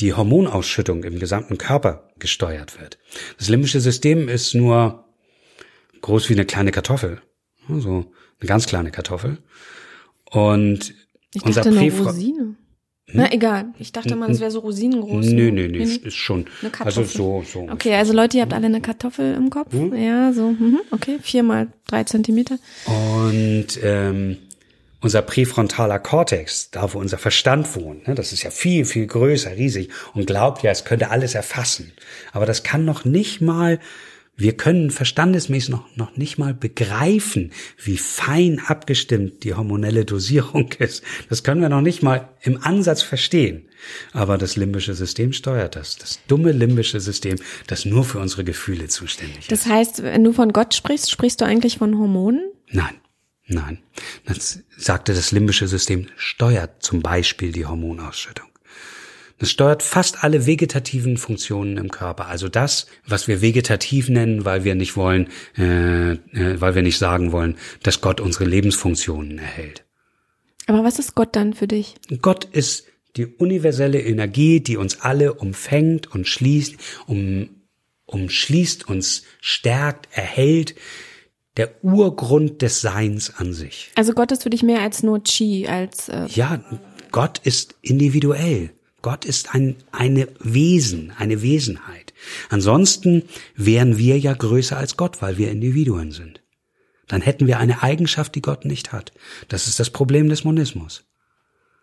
die 0.00 0.14
Hormonausschüttung 0.14 1.04
im 1.04 1.18
gesamten 1.18 1.58
Körper 1.58 2.10
gesteuert 2.18 2.80
wird. 2.80 2.98
Das 3.38 3.48
limbische 3.48 3.80
System 3.80 4.28
ist 4.28 4.54
nur 4.54 5.03
groß 6.04 6.28
wie 6.28 6.34
eine 6.34 6.44
kleine 6.44 6.70
Kartoffel. 6.70 7.22
So 7.68 8.04
eine 8.40 8.46
ganz 8.46 8.66
kleine 8.66 8.90
Kartoffel. 8.90 9.38
Und 10.30 10.94
ich 11.32 11.42
unser 11.44 11.62
dachte 11.62 11.78
eine 11.78 11.90
Rosine. 11.90 12.40
Hm? 12.40 12.56
Na 13.06 13.32
egal, 13.32 13.66
ich 13.78 13.92
dachte 13.92 14.14
mal, 14.14 14.30
es 14.30 14.40
wäre 14.40 14.50
so 14.50 14.60
rosinengroß. 14.60 15.26
Nö, 15.26 15.50
nö, 15.50 15.68
nö, 15.68 15.82
ist 15.82 16.14
schon. 16.14 16.46
Eine 16.60 16.70
Kartoffel. 16.70 17.02
Also 17.02 17.04
so, 17.04 17.44
so. 17.50 17.70
Okay, 17.70 17.94
also 17.94 18.12
Leute, 18.12 18.36
ihr 18.36 18.42
habt 18.42 18.52
alle 18.52 18.66
eine 18.66 18.80
Kartoffel 18.80 19.34
im 19.34 19.50
Kopf. 19.50 19.72
Hm? 19.72 19.94
Ja, 19.94 20.32
so, 20.32 20.50
mhm, 20.50 20.80
okay, 20.90 21.18
vier 21.22 21.42
mal 21.42 21.68
drei 21.86 22.04
Zentimeter. 22.04 22.58
Und 22.86 23.78
ähm, 23.82 24.36
unser 25.00 25.22
präfrontaler 25.22 25.98
Kortex, 25.98 26.70
da 26.70 26.92
wo 26.92 26.98
unser 26.98 27.18
Verstand 27.18 27.74
wohnt, 27.76 28.08
ne, 28.08 28.14
das 28.14 28.32
ist 28.32 28.42
ja 28.42 28.50
viel, 28.50 28.84
viel 28.84 29.06
größer, 29.06 29.56
riesig 29.56 29.90
und 30.14 30.26
glaubt 30.26 30.62
ja, 30.62 30.70
es 30.70 30.84
könnte 30.84 31.10
alles 31.10 31.34
erfassen. 31.34 31.92
Aber 32.32 32.46
das 32.46 32.62
kann 32.62 32.84
noch 32.84 33.04
nicht 33.04 33.40
mal 33.40 33.80
wir 34.36 34.56
können 34.56 34.90
verstandesmäßig 34.90 35.70
noch, 35.70 35.96
noch 35.96 36.16
nicht 36.16 36.38
mal 36.38 36.54
begreifen, 36.54 37.52
wie 37.82 37.96
fein 37.96 38.60
abgestimmt 38.66 39.44
die 39.44 39.54
hormonelle 39.54 40.04
Dosierung 40.04 40.72
ist. 40.78 41.02
Das 41.28 41.44
können 41.44 41.60
wir 41.60 41.68
noch 41.68 41.80
nicht 41.80 42.02
mal 42.02 42.28
im 42.42 42.62
Ansatz 42.62 43.02
verstehen. 43.02 43.68
Aber 44.12 44.38
das 44.38 44.56
limbische 44.56 44.94
System 44.94 45.32
steuert 45.32 45.76
das. 45.76 45.96
Das 45.96 46.20
dumme 46.26 46.52
limbische 46.52 47.00
System, 47.00 47.36
das 47.66 47.84
nur 47.84 48.04
für 48.04 48.18
unsere 48.18 48.44
Gefühle 48.44 48.88
zuständig 48.88 49.40
ist. 49.40 49.52
Das 49.52 49.66
heißt, 49.66 50.02
wenn 50.02 50.24
du 50.24 50.32
von 50.32 50.52
Gott 50.52 50.74
sprichst, 50.74 51.10
sprichst 51.10 51.40
du 51.40 51.44
eigentlich 51.44 51.78
von 51.78 51.98
Hormonen? 51.98 52.50
Nein. 52.70 52.94
Nein, 53.46 53.82
das 54.24 54.60
sagte 54.78 55.12
das 55.12 55.30
limbische 55.30 55.68
System 55.68 56.06
steuert 56.16 56.82
zum 56.82 57.02
Beispiel 57.02 57.52
die 57.52 57.66
Hormonausschüttung. 57.66 58.48
Das 59.38 59.50
steuert 59.50 59.82
fast 59.82 60.22
alle 60.22 60.46
vegetativen 60.46 61.16
Funktionen 61.16 61.76
im 61.76 61.90
Körper. 61.90 62.26
Also 62.26 62.48
das, 62.48 62.86
was 63.06 63.26
wir 63.26 63.40
vegetativ 63.40 64.08
nennen, 64.08 64.44
weil 64.44 64.64
wir 64.64 64.74
nicht 64.74 64.96
wollen, 64.96 65.28
äh, 65.58 66.12
äh, 66.12 66.60
weil 66.60 66.74
wir 66.74 66.82
nicht 66.82 66.98
sagen 66.98 67.32
wollen, 67.32 67.56
dass 67.82 68.00
Gott 68.00 68.20
unsere 68.20 68.44
Lebensfunktionen 68.44 69.38
erhält. 69.38 69.84
Aber 70.66 70.84
was 70.84 70.98
ist 70.98 71.14
Gott 71.14 71.36
dann 71.36 71.52
für 71.52 71.66
dich? 71.66 71.94
Gott 72.22 72.44
ist 72.44 72.86
die 73.16 73.26
universelle 73.26 74.00
Energie, 74.00 74.60
die 74.60 74.76
uns 74.76 75.00
alle 75.00 75.34
umfängt 75.34 76.12
und 76.12 76.26
schließt, 76.26 76.76
um, 77.06 77.50
umschließt, 78.06 78.88
uns 78.88 79.24
stärkt, 79.40 80.08
erhält. 80.12 80.74
Der 81.56 81.84
Urgrund 81.84 82.62
des 82.62 82.80
Seins 82.80 83.32
an 83.36 83.52
sich. 83.52 83.92
Also 83.94 84.12
Gott 84.12 84.32
ist 84.32 84.42
für 84.42 84.50
dich 84.50 84.64
mehr 84.64 84.80
als 84.80 85.04
nur 85.04 85.22
Chi, 85.22 85.68
als 85.68 86.08
äh 86.08 86.26
ja, 86.26 86.64
Gott 87.12 87.38
ist 87.44 87.76
individuell. 87.80 88.73
Gott 89.04 89.26
ist 89.26 89.54
ein 89.54 89.76
eine 89.92 90.28
Wesen, 90.40 91.12
eine 91.18 91.42
Wesenheit. 91.42 92.14
Ansonsten 92.48 93.22
wären 93.54 93.98
wir 93.98 94.18
ja 94.18 94.32
größer 94.32 94.78
als 94.78 94.96
Gott, 94.96 95.20
weil 95.20 95.36
wir 95.36 95.50
Individuen 95.50 96.10
sind. 96.10 96.40
Dann 97.06 97.20
hätten 97.20 97.46
wir 97.46 97.58
eine 97.58 97.82
Eigenschaft, 97.82 98.34
die 98.34 98.40
Gott 98.40 98.64
nicht 98.64 98.92
hat. 98.92 99.12
Das 99.48 99.66
ist 99.66 99.78
das 99.78 99.90
Problem 99.90 100.30
des 100.30 100.44
Monismus. 100.44 101.04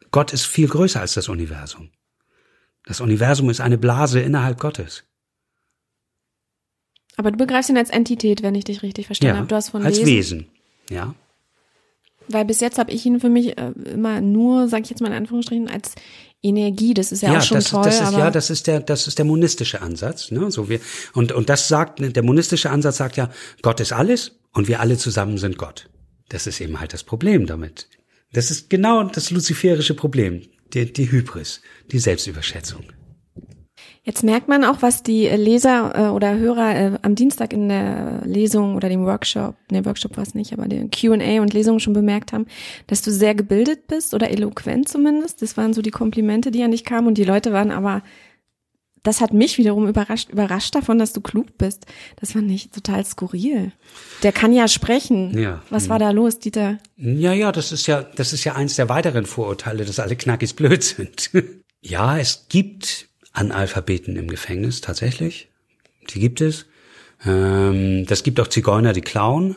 Gott 0.09 0.33
ist 0.33 0.47
viel 0.47 0.67
größer 0.67 0.99
als 0.99 1.13
das 1.13 1.29
Universum. 1.29 1.91
Das 2.85 3.01
Universum 3.01 3.51
ist 3.51 3.61
eine 3.61 3.77
Blase 3.77 4.19
innerhalb 4.19 4.59
Gottes. 4.59 5.03
Aber 7.17 7.29
du 7.29 7.37
begreifst 7.37 7.69
ihn 7.69 7.77
als 7.77 7.91
Entität, 7.91 8.41
wenn 8.41 8.55
ich 8.55 8.63
dich 8.63 8.81
richtig 8.81 9.05
verstanden 9.05 9.35
ja, 9.35 9.37
habe. 9.41 9.47
Du 9.47 9.55
hast 9.55 9.69
von 9.69 9.85
als 9.85 9.99
Lesen, 9.99 10.07
Wesen, 10.39 10.47
ja. 10.89 11.13
Weil 12.27 12.45
bis 12.45 12.61
jetzt 12.61 12.79
habe 12.79 12.91
ich 12.91 13.05
ihn 13.05 13.19
für 13.19 13.29
mich 13.29 13.57
äh, 13.59 13.73
immer 13.93 14.21
nur, 14.21 14.67
sage 14.67 14.83
ich 14.83 14.89
jetzt 14.89 15.01
mal 15.01 15.09
in 15.09 15.17
Anführungsstrichen, 15.17 15.67
als 15.67 15.95
Energie. 16.43 16.93
Das 16.93 17.11
ist 17.11 17.21
ja, 17.21 17.37
auch 17.37 17.41
schon 17.41 17.55
das, 17.55 17.65
toll. 17.65 17.83
Das 17.83 18.01
ist, 18.01 18.11
ja, 18.13 18.31
das 18.31 18.49
ist 18.49 18.67
der, 18.67 18.79
das 18.79 19.07
ist 19.07 19.17
der 19.17 19.25
monistische 19.25 19.81
Ansatz. 19.81 20.31
Ne? 20.31 20.51
So 20.51 20.69
wir 20.69 20.79
und 21.13 21.31
und 21.31 21.49
das 21.49 21.67
sagt 21.67 21.99
der 21.99 22.23
monistische 22.23 22.69
Ansatz 22.69 22.97
sagt 22.97 23.17
ja, 23.17 23.29
Gott 23.61 23.79
ist 23.79 23.93
alles 23.93 24.39
und 24.53 24.67
wir 24.67 24.79
alle 24.79 24.97
zusammen 24.97 25.37
sind 25.37 25.57
Gott. 25.57 25.89
Das 26.29 26.47
ist 26.47 26.61
eben 26.61 26.79
halt 26.79 26.93
das 26.93 27.03
Problem 27.03 27.45
damit. 27.45 27.87
Das 28.33 28.49
ist 28.49 28.69
genau 28.69 29.03
das 29.03 29.31
luziferische 29.31 29.93
Problem, 29.93 30.43
die, 30.73 30.91
die 30.91 31.11
Hybris, 31.11 31.61
die 31.91 31.99
Selbstüberschätzung. 31.99 32.85
Jetzt 34.03 34.23
merkt 34.23 34.47
man 34.47 34.63
auch, 34.63 34.81
was 34.81 35.03
die 35.03 35.27
Leser 35.27 35.93
äh, 35.95 36.09
oder 36.09 36.35
Hörer 36.35 36.75
äh, 36.75 36.91
am 37.03 37.13
Dienstag 37.13 37.53
in 37.53 37.69
der 37.69 38.21
Lesung 38.25 38.75
oder 38.75 38.89
dem 38.89 39.05
Workshop, 39.05 39.55
ne 39.71 39.85
Workshop 39.85 40.17
war 40.17 40.23
es 40.23 40.33
nicht, 40.33 40.53
aber 40.53 40.67
den 40.67 40.89
Q&A 40.89 41.39
und 41.39 41.53
Lesungen 41.53 41.79
schon 41.79 41.93
bemerkt 41.93 42.33
haben, 42.33 42.47
dass 42.87 43.03
du 43.03 43.11
sehr 43.11 43.35
gebildet 43.35 43.85
bist 43.87 44.15
oder 44.15 44.31
eloquent 44.31 44.89
zumindest. 44.89 45.43
Das 45.43 45.55
waren 45.55 45.73
so 45.73 45.83
die 45.83 45.91
Komplimente, 45.91 46.49
die 46.49 46.63
an 46.63 46.71
dich 46.71 46.83
kamen 46.83 47.07
und 47.07 47.17
die 47.19 47.23
Leute 47.23 47.53
waren 47.53 47.69
aber 47.69 48.01
das 49.03 49.19
hat 49.19 49.33
mich 49.33 49.57
wiederum 49.57 49.87
überrascht, 49.87 50.29
überrascht 50.29 50.75
davon, 50.75 50.99
dass 50.99 51.13
du 51.13 51.21
klug 51.21 51.57
bist. 51.57 51.85
Das 52.19 52.33
fand 52.33 52.51
ich 52.51 52.69
total 52.69 53.03
skurril. 53.03 53.71
Der 54.21 54.31
kann 54.31 54.53
ja 54.53 54.67
sprechen. 54.67 55.37
Ja. 55.37 55.63
Was 55.71 55.89
war 55.89 55.97
da 55.97 56.11
los, 56.11 56.37
Dieter? 56.37 56.77
Ja, 56.97 57.33
ja, 57.33 57.51
das 57.51 57.71
ist 57.71 57.87
ja, 57.87 58.03
das 58.03 58.31
ist 58.31 58.43
ja 58.43 58.53
eins 58.53 58.75
der 58.75 58.89
weiteren 58.89 59.25
Vorurteile, 59.25 59.85
dass 59.85 59.99
alle 59.99 60.15
Knackis 60.15 60.53
blöd 60.53 60.83
sind. 60.83 61.31
ja, 61.81 62.19
es 62.19 62.45
gibt 62.49 63.07
Analphabeten 63.33 64.15
im 64.17 64.27
Gefängnis, 64.27 64.81
tatsächlich. 64.81 65.49
Die 66.09 66.19
gibt 66.19 66.41
es. 66.41 66.65
Ähm, 67.25 68.05
das 68.07 68.23
gibt 68.23 68.39
auch 68.39 68.47
Zigeuner, 68.47 68.93
die 68.93 69.01
klauen. 69.01 69.55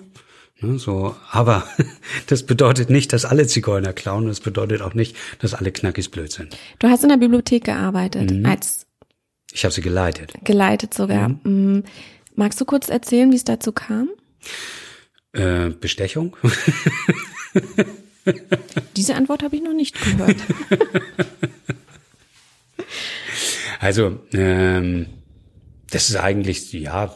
Ne, 0.61 0.79
so, 0.79 1.17
aber 1.31 1.67
das 2.29 2.45
bedeutet 2.45 2.89
nicht, 2.91 3.13
dass 3.13 3.25
alle 3.25 3.47
Zigeuner 3.47 3.93
klauen. 3.93 4.27
Das 4.27 4.41
bedeutet 4.41 4.83
auch 4.83 4.95
nicht, 4.95 5.17
dass 5.41 5.55
alle 5.55 5.73
Knackis 5.73 6.09
blöd 6.09 6.31
sind. 6.33 6.57
Du 6.79 6.89
hast 6.89 7.03
in 7.03 7.09
der 7.09 7.17
Bibliothek 7.17 7.65
gearbeitet, 7.65 8.31
Mhm. 8.31 8.47
als 8.47 8.87
Ich 9.53 9.65
habe 9.65 9.75
sie 9.75 9.81
geleitet. 9.83 10.33
geleitet 10.45 10.95
sogar. 10.95 11.29
Mhm. 11.45 11.77
Mm, 11.79 11.85
Magst 12.37 12.61
du 12.61 12.65
kurz 12.65 12.89
erzählen, 12.89 13.31
wie 13.31 13.37
es 13.37 13.45
dazu 13.45 13.71
kam? 13.73 14.09
Äh, 15.33 15.71
Bestechung? 15.71 16.37
Diese 18.97 19.15
Antwort 19.15 19.43
habe 19.43 19.57
ich 19.57 19.63
noch 19.63 19.73
nicht 19.75 19.95
gehört. 20.01 20.37
Also, 23.81 24.21
ähm, 24.33 25.07
das 25.91 26.09
ist 26.09 26.17
eigentlich, 26.17 26.73
ja, 26.73 27.15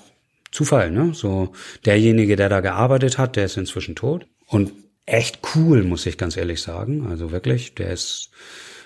Zufall, 0.50 0.90
ne? 0.90 1.12
So, 1.14 1.52
derjenige, 1.84 2.36
der 2.36 2.48
da 2.48 2.60
gearbeitet 2.60 3.18
hat, 3.18 3.36
der 3.36 3.44
ist 3.44 3.56
inzwischen 3.56 3.94
tot. 3.94 4.26
Und 4.46 4.72
echt 5.04 5.40
cool, 5.54 5.82
muss 5.84 6.06
ich 6.06 6.18
ganz 6.18 6.36
ehrlich 6.36 6.62
sagen. 6.62 7.06
Also 7.08 7.30
wirklich, 7.30 7.74
der 7.74 7.90
ist 7.90 8.30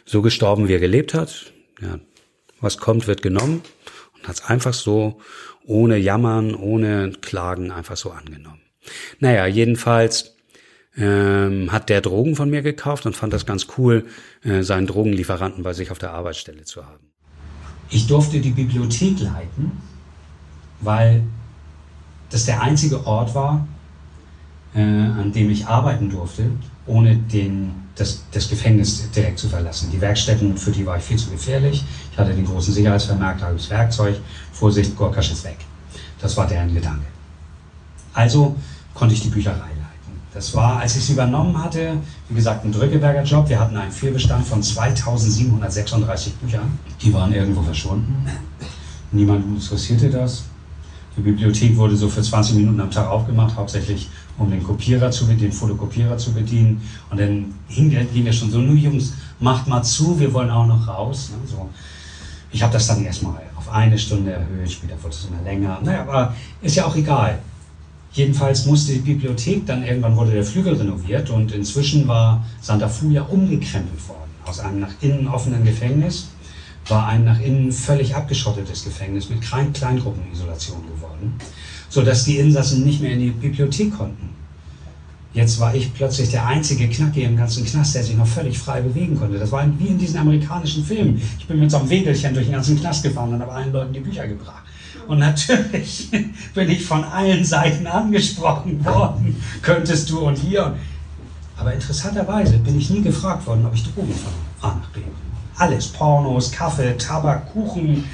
so 0.05 0.23
gestorben, 0.23 0.69
wie 0.69 0.75
er 0.75 0.81
gelebt 0.81 1.15
hat. 1.15 1.53
Ja, 1.81 1.99
was 2.61 2.79
kommt, 2.79 3.07
wird 3.07 3.23
genommen. 3.23 3.63
Und 4.15 4.29
hat 4.29 4.37
es 4.37 4.45
einfach 4.45 4.75
so, 4.75 5.21
ohne 5.65 5.97
Jammern, 5.97 6.55
ohne 6.55 7.13
Klagen, 7.21 7.71
einfach 7.71 7.97
so 7.97 8.11
angenommen. 8.11 8.61
Naja, 9.21 9.47
jedenfalls 9.47 10.37
ähm, 10.97 11.71
hat 11.73 11.89
der 11.89 12.01
Drogen 12.01 12.37
von 12.37 12.51
mir 12.51 12.63
gekauft 12.63 13.07
und 13.07 13.17
fand 13.17 13.33
das 13.33 13.47
ganz 13.47 13.67
cool, 13.79 14.07
seinen 14.63 14.87
Drogenlieferanten 14.87 15.63
bei 15.63 15.73
sich 15.73 15.91
auf 15.91 15.99
der 15.99 16.13
Arbeitsstelle 16.13 16.65
zu 16.65 16.85
haben. 16.85 17.13
Ich 17.91 18.07
durfte 18.07 18.41
die 18.41 18.51
Bibliothek 18.51 19.21
leiten, 19.21 19.73
weil 20.81 21.23
das 22.31 22.47
der 22.47 22.63
einzige 22.63 23.07
Ort 23.07 23.35
war, 23.35 23.67
äh, 24.75 24.81
an 24.81 25.33
dem 25.33 25.51
ich 25.51 25.67
arbeiten 25.67 26.09
durfte, 26.09 26.51
ohne 26.87 27.17
den, 27.17 27.73
das, 27.95 28.25
das 28.33 28.49
Gefängnis 28.49 29.11
direkt 29.11 29.39
zu 29.39 29.49
verlassen. 29.49 29.91
Die 29.93 30.01
Werkstätten, 30.01 30.57
für 30.57 30.71
die 30.71 30.87
war 30.87 30.97
ich 30.97 31.05
viel 31.05 31.19
zu 31.19 31.31
gefährlich. 31.31 31.85
Ich 32.11 32.19
hatte 32.19 32.35
den 32.35 32.47
großen 32.47 32.73
Sicherheitsvermerk, 32.73 33.39
da 33.39 33.47
habe 33.47 33.57
ich 33.57 33.63
das 33.63 33.71
Werkzeug. 33.71 34.17
Vorsicht, 34.53 34.97
Gorkasch 34.97 35.31
ist 35.31 35.45
weg. 35.45 35.59
Das 36.21 36.37
war 36.37 36.47
deren 36.47 36.73
Gedanke. 36.73 37.07
Also 38.15 38.57
konnte 38.95 39.15
ich 39.15 39.23
die 39.23 39.29
Bücherei 39.29 39.59
leiten. 39.59 39.82
Das 40.35 40.55
war, 40.55 40.79
als 40.79 40.97
ich 40.97 41.05
sie 41.05 41.13
übernommen 41.13 41.63
hatte, 41.63 41.99
wie 42.29 42.35
gesagt, 42.35 42.65
ein 42.65 42.73
Drückeberger 42.73 43.23
Job. 43.23 43.49
Wir 43.49 43.61
hatten 43.61 43.77
einen 43.77 43.93
Fehlbestand 43.93 44.47
von 44.47 44.63
2736 44.63 46.35
Büchern. 46.37 46.79
Die 47.03 47.13
waren 47.13 47.35
irgendwo 47.35 47.63
verschwunden. 47.63 48.27
Niemanden 49.11 49.57
interessierte 49.57 50.09
das. 50.09 50.45
Die 51.17 51.21
Bibliothek 51.21 51.77
wurde 51.77 51.95
so 51.95 52.09
für 52.09 52.23
20 52.23 52.57
Minuten 52.57 52.81
am 52.81 52.91
Tag 52.91 53.07
aufgemacht, 53.09 53.55
hauptsächlich 53.57 54.09
um 54.39 54.51
den 54.51 54.63
Kopierer 54.63 55.11
zu 55.11 55.27
bedienen, 55.27 55.51
den 55.51 55.53
Fotokopierer 55.53 56.17
zu 56.17 56.33
bedienen. 56.33 56.81
Und 57.11 57.21
dann 57.21 57.55
hing 57.69 57.91
ging 57.91 58.25
der 58.25 58.33
schon 58.33 58.51
so, 58.51 58.59
nun 58.59 58.79
Jungs, 58.79 59.13
macht 59.39 59.69
mal 59.69 59.83
zu, 59.83 60.19
wir 60.19 60.33
wollen 60.33 60.51
auch 60.51 60.67
noch 60.67 60.89
raus. 60.89 61.31
Ne. 61.33 61.67
Ich 62.51 62.63
habe 62.63 62.73
das 62.73 62.87
dann 62.87 63.05
erstmal 63.05 63.43
auf 63.57 63.71
eine 63.71 63.99
Stunde 63.99 64.33
erhöht, 64.33 64.71
später 64.71 64.95
wurde 65.03 65.15
es 65.15 65.27
immer 65.27 65.43
länger. 65.43 65.79
Naja, 65.83 66.03
aber 66.03 66.35
ist 66.63 66.77
ja 66.77 66.87
auch 66.87 66.97
egal. 66.97 67.39
Jedenfalls 68.13 68.67
musste 68.67 68.93
die 68.93 68.99
Bibliothek, 68.99 69.65
dann 69.67 69.83
irgendwann 69.83 70.17
wurde 70.17 70.33
der 70.33 70.45
Flügel 70.45 70.75
renoviert 70.75 71.31
und 71.31 71.51
inzwischen 71.53 72.07
war 72.07 72.45
Santa 72.61 72.89
Fu 72.89 73.11
ja 73.11 73.23
umgekrempelt 73.23 74.07
worden. 74.07 74.31
Aus 74.45 74.61
einem 74.61 74.81
nach 74.81 74.93
innen 75.01 75.27
offenen 75.29 75.65
Gefängnis 75.65 76.29
war 76.89 77.07
ein 77.07 77.25
nach 77.25 77.41
innen 77.41 77.73
völlig 77.73 78.15
abgeschottetes 78.15 78.85
Gefängnis 78.85 79.31
mit 79.31 79.41
Kleingruppenisolation 79.41 80.83
geworden, 80.95 81.35
sodass 81.89 82.25
die 82.25 82.37
Insassen 82.37 82.85
nicht 82.85 83.01
mehr 83.01 83.13
in 83.13 83.21
die 83.21 83.31
Bibliothek 83.31 83.97
konnten. 83.97 84.31
Jetzt 85.33 85.59
war 85.59 85.75
ich 85.75 85.95
plötzlich 85.95 86.29
der 86.29 86.47
einzige 86.47 86.89
Knacki 86.89 87.23
im 87.23 87.39
ganzen 87.39 87.65
Knast, 87.65 87.95
der 87.95 88.03
sich 88.03 88.17
noch 88.17 88.27
völlig 88.27 88.59
frei 88.59 88.83
bewegen 88.83 89.19
konnte. 89.19 89.39
Das 89.39 89.51
war 89.51 89.67
wie 89.79 89.87
in 89.87 89.97
diesen 89.97 90.19
amerikanischen 90.19 90.85
Filmen. 90.85 91.23
Ich 91.39 91.47
bin 91.47 91.59
mit 91.59 91.71
so 91.71 91.79
einem 91.79 91.89
Wegelchen 91.89 92.35
durch 92.35 92.47
den 92.47 92.53
ganzen 92.53 92.79
Knast 92.79 93.03
gefahren 93.03 93.33
und 93.33 93.41
habe 93.41 93.53
allen 93.53 93.73
Leuten 93.73 93.95
die 93.95 94.01
Bücher 94.01 94.29
gebracht. 94.29 94.63
Und 95.09 95.19
natürlich 95.19 96.11
bin 96.55 96.71
ich 96.71 96.85
von 96.85 97.05
allen 97.05 97.45
Seiten 97.45 97.87
angesprochen 97.87 98.85
worden. 98.85 99.43
Könntest 99.63 100.11
du 100.11 100.21
und 100.21 100.37
hier. 100.37 100.77
Aber 101.57 101.73
interessanterweise 101.73 102.59
bin 102.59 102.79
ich 102.79 102.91
nie 102.91 103.03
gefragt 103.03 103.47
worden, 103.47 103.65
ob 103.67 103.75
ich 103.75 103.85
Drogen 103.85 104.15
von 104.15 104.33
A 104.69 104.75
nach 104.75 104.89
B. 104.91 105.01
Alles, 105.57 105.89
Pornos, 105.89 106.51
Kaffee, 106.51 106.97
Tabak, 106.97 107.53
Kuchen, 107.53 108.05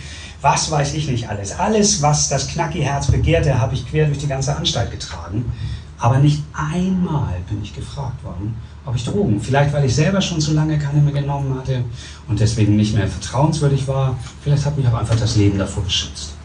was 0.40 0.70
weiß 0.70 0.94
ich 0.94 1.08
nicht 1.08 1.28
alles. 1.28 1.58
Alles, 1.58 2.02
was 2.02 2.28
das 2.28 2.48
Knacki-Herz 2.48 3.10
begehrte, 3.10 3.58
habe 3.58 3.74
ich 3.74 3.88
quer 3.88 4.06
durch 4.06 4.18
die 4.18 4.26
ganze 4.26 4.56
Anstalt 4.56 4.90
getragen. 4.90 5.52
Aber 5.98 6.18
nicht 6.18 6.42
einmal 6.52 7.34
bin 7.48 7.62
ich 7.62 7.74
gefragt 7.74 8.22
worden, 8.22 8.54
ob 8.86 8.94
ich 8.94 9.04
Drogen, 9.04 9.40
vielleicht 9.40 9.72
weil 9.72 9.84
ich 9.84 9.94
selber 9.94 10.20
schon 10.20 10.40
zu 10.40 10.52
lange 10.52 10.78
keine 10.78 11.00
mehr 11.00 11.12
genommen 11.12 11.58
hatte 11.58 11.82
und 12.28 12.38
deswegen 12.38 12.76
nicht 12.76 12.94
mehr 12.94 13.08
vertrauenswürdig 13.08 13.88
war. 13.88 14.16
Vielleicht 14.42 14.64
hat 14.64 14.76
mich 14.76 14.86
auch 14.86 14.94
einfach 14.94 15.18
das 15.18 15.36
Leben 15.36 15.58
davor 15.58 15.82
geschützt. 15.84 16.37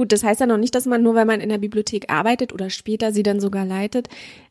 Gut, 0.00 0.12
das 0.12 0.24
heißt 0.24 0.40
ja 0.40 0.46
noch 0.46 0.56
nicht, 0.56 0.74
dass 0.74 0.86
man 0.86 1.02
nur, 1.02 1.14
weil 1.14 1.26
man 1.26 1.42
in 1.42 1.50
der 1.50 1.58
Bibliothek 1.58 2.10
arbeitet 2.10 2.54
oder 2.54 2.70
später 2.70 3.12
sie 3.12 3.22
dann 3.22 3.38
sogar 3.38 3.66
leitet, 3.66 4.08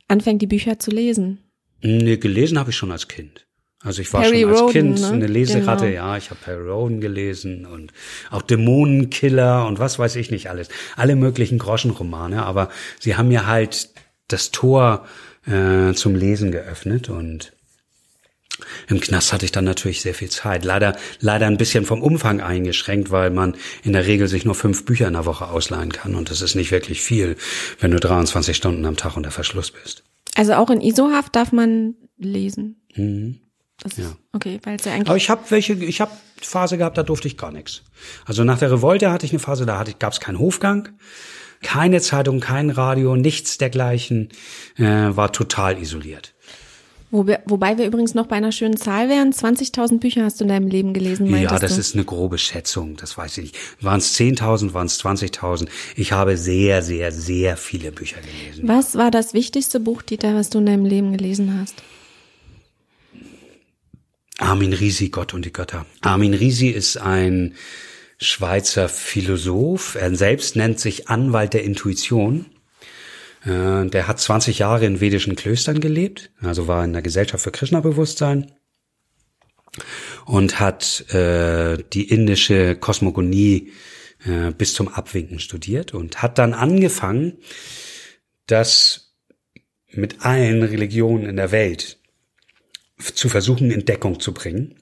anfängt, 0.08 0.44
die 0.44 0.46
Bücher 0.46 0.78
zu 0.78 0.92
lesen. 0.92 1.40
Nee, 1.82 2.18
gelesen 2.18 2.60
habe 2.60 2.70
ich 2.70 2.76
schon 2.76 2.92
als 2.92 3.08
Kind. 3.08 3.48
Also 3.84 4.04
ich 4.04 4.14
war 4.14 4.22
Perry 4.22 4.42
schon 4.42 4.50
als 4.52 4.62
Rhodan, 4.62 4.72
Kind 4.74 5.02
ne? 5.02 5.08
eine 5.08 5.26
Leseratte, 5.26 5.86
Genau. 5.86 5.96
ja, 5.96 6.18
ich 6.18 6.30
habe 6.30 6.40
Perry 6.40 6.70
Roden 6.70 7.02
gelesen 7.02 7.66
und 7.66 7.94
auch 8.30 8.44
Dämonenkiller 8.44 9.66
und 9.66 9.80
was 9.80 9.98
weiß 9.98 10.18
ich 10.18 10.30
nicht 10.30 10.52
alles. 10.52 10.70
Alle 10.96 11.16
möglichen 11.16 11.58
Groschenromane, 11.58 12.46
aber 12.46 12.70
sie 13.00 13.16
haben 13.16 13.30
mir 13.30 13.48
halt 13.48 13.90
das 14.28 14.52
Tor 14.52 15.08
äh, 15.48 15.94
zum 15.96 16.14
Lesen 16.14 16.52
geöffnet 16.52 17.10
und 17.10 17.54
im 18.88 19.00
Knast 19.00 19.34
hatte 19.34 19.46
ich 19.46 19.52
dann 19.52 19.66
natürlich 19.66 20.02
sehr 20.02 20.14
viel 20.14 20.30
Zeit. 20.30 20.64
Leider, 20.64 20.96
leider 21.20 21.48
ein 21.48 21.58
bisschen 21.58 21.86
vom 21.86 22.02
Umfang 22.02 22.42
eingeschränkt, 22.42 23.12
weil 23.12 23.30
man 23.30 23.56
in 23.84 23.94
der 23.94 24.06
Regel 24.06 24.28
sich 24.28 24.46
nur 24.46 24.56
fünf 24.56 24.86
Bücher 24.86 25.08
in 25.08 25.14
der 25.14 25.26
Woche 25.26 25.48
ausleihen 25.48 25.92
kann. 25.92 26.16
Und 26.16 26.30
das 26.30 26.42
ist 26.42 26.56
nicht 26.56 26.72
wirklich 26.72 27.02
viel, 27.02 27.36
wenn 27.80 27.92
du 27.92 28.00
23 28.00 28.56
Stunden 28.56 28.86
am 28.86 28.98
Tag 28.98 29.18
unter 29.18 29.32
Verschluss 29.32 29.72
bist. 29.72 30.04
Also 30.36 30.54
auch 30.54 30.70
in 30.70 30.82
ISO-Haft 30.82 31.36
darf 31.36 31.52
man 31.52 31.96
lesen. 32.18 32.82
Mhm. 32.96 33.40
Das 33.82 33.98
ja. 33.98 34.06
Ist, 34.06 34.16
okay, 34.34 34.60
weil 34.64 34.76
es 34.76 34.86
ja 34.86 34.94
eigentlich. 34.94 35.08
Aber 35.08 35.18
ich 35.18 35.30
habe 35.30 35.42
welche, 35.50 35.74
ich 35.74 36.02
habe 36.02 36.12
Phase 36.42 36.78
gehabt, 36.78 36.98
da 36.98 37.04
durfte 37.04 37.28
ich 37.28 37.38
gar 37.38 37.52
nichts. 37.52 37.84
Also 38.26 38.44
nach 38.44 38.60
der 38.60 38.72
Revolte 38.72 39.12
hatte 39.12 39.26
ich 39.26 39.32
eine 39.32 39.40
Phase, 39.40 39.66
da 39.66 39.84
gab 39.98 40.14
es 40.14 40.20
keinen 40.20 40.40
Hofgang, 40.40 40.90
keine 41.62 42.02
Zeitung, 42.02 42.40
kein 42.40 42.70
Radio, 42.70 43.16
nichts 43.16 43.58
dergleichen, 43.58 44.30
äh, 44.78 44.84
war 44.84 45.32
total 45.32 45.82
isoliert. 45.82 46.34
Wo 47.12 47.26
wir, 47.26 47.42
wobei 47.46 47.78
wir 47.80 47.88
übrigens 47.88 48.14
noch 48.14 48.28
bei 48.28 48.36
einer 48.36 48.52
schönen 48.52 48.78
Zahl 48.78 49.10
wären. 49.10 49.32
20.000 49.32 50.00
Bücher 50.00 50.24
hast 50.24 50.40
du 50.40 50.44
in 50.44 50.50
deinem 50.50 50.68
Leben 50.68 50.94
gelesen, 50.94 51.26
Ja, 51.26 51.58
das 51.58 51.74
du? 51.74 51.80
ist 51.80 51.96
eine 51.96 52.06
grobe 52.06 52.38
Schätzung, 52.38 52.98
das 52.98 53.18
weiß 53.18 53.40
ich 53.40 53.44
nicht. 53.46 53.58
Waren 53.82 53.98
es 53.98 54.16
10.000, 54.16 54.74
waren 54.74 54.86
es 54.86 55.04
20.000? 55.04 55.68
Ich 55.96 56.12
habe 56.12 56.38
sehr, 56.38 56.84
sehr, 56.84 57.12
sehr 57.12 57.58
viele 57.58 57.92
Bücher 57.92 58.18
gelesen. 58.22 58.68
Was 58.68 58.96
war 58.96 59.10
das 59.10 59.34
wichtigste 59.34 59.80
Buch, 59.80 60.04
Dieter, 60.04 60.36
was 60.36 60.52
du 60.52 60.60
in 60.60 60.68
deinem 60.68 60.86
Leben 60.86 61.12
gelesen 61.12 61.60
hast? 61.60 61.82
Armin 64.38 64.74
Risi, 64.74 65.10
Gott 65.10 65.34
und 65.34 65.46
die 65.46 65.52
Götter. 65.54 65.86
Armin 66.02 66.34
Risi 66.34 66.70
ist 66.70 66.98
ein 66.98 67.56
Schweizer 68.20 68.88
Philosoph. 68.88 69.96
Er 69.96 70.16
selbst 70.16 70.56
nennt 70.56 70.80
sich 70.80 71.10
Anwalt 71.10 71.54
der 71.54 71.64
Intuition. 71.64 72.46
Äh, 73.46 73.86
der 73.86 74.08
hat 74.08 74.20
20 74.20 74.60
Jahre 74.60 74.86
in 74.86 75.02
vedischen 75.02 75.36
Klöstern 75.36 75.80
gelebt, 75.80 76.32
also 76.42 76.68
war 76.68 76.84
in 76.84 76.94
der 76.94 77.02
Gesellschaft 77.02 77.44
für 77.44 77.52
Krishna-Bewusstsein 77.52 78.52
und 80.26 80.60
hat 80.60 81.12
äh, 81.14 81.78
die 81.94 82.10
indische 82.10 82.76
Kosmogonie 82.76 83.72
äh, 84.26 84.52
bis 84.52 84.74
zum 84.74 84.88
Abwinken 84.90 85.40
studiert 85.40 85.94
und 85.94 86.22
hat 86.22 86.38
dann 86.38 86.54
angefangen, 86.54 87.38
das 88.48 89.14
mit 89.92 90.26
allen 90.26 90.64
Religionen 90.64 91.26
in 91.26 91.38
der 91.38 91.52
Welt 91.52 91.98
zu 92.98 93.30
versuchen, 93.30 93.72
in 93.72 93.86
Deckung 93.86 94.20
zu 94.20 94.34
bringen. 94.34 94.76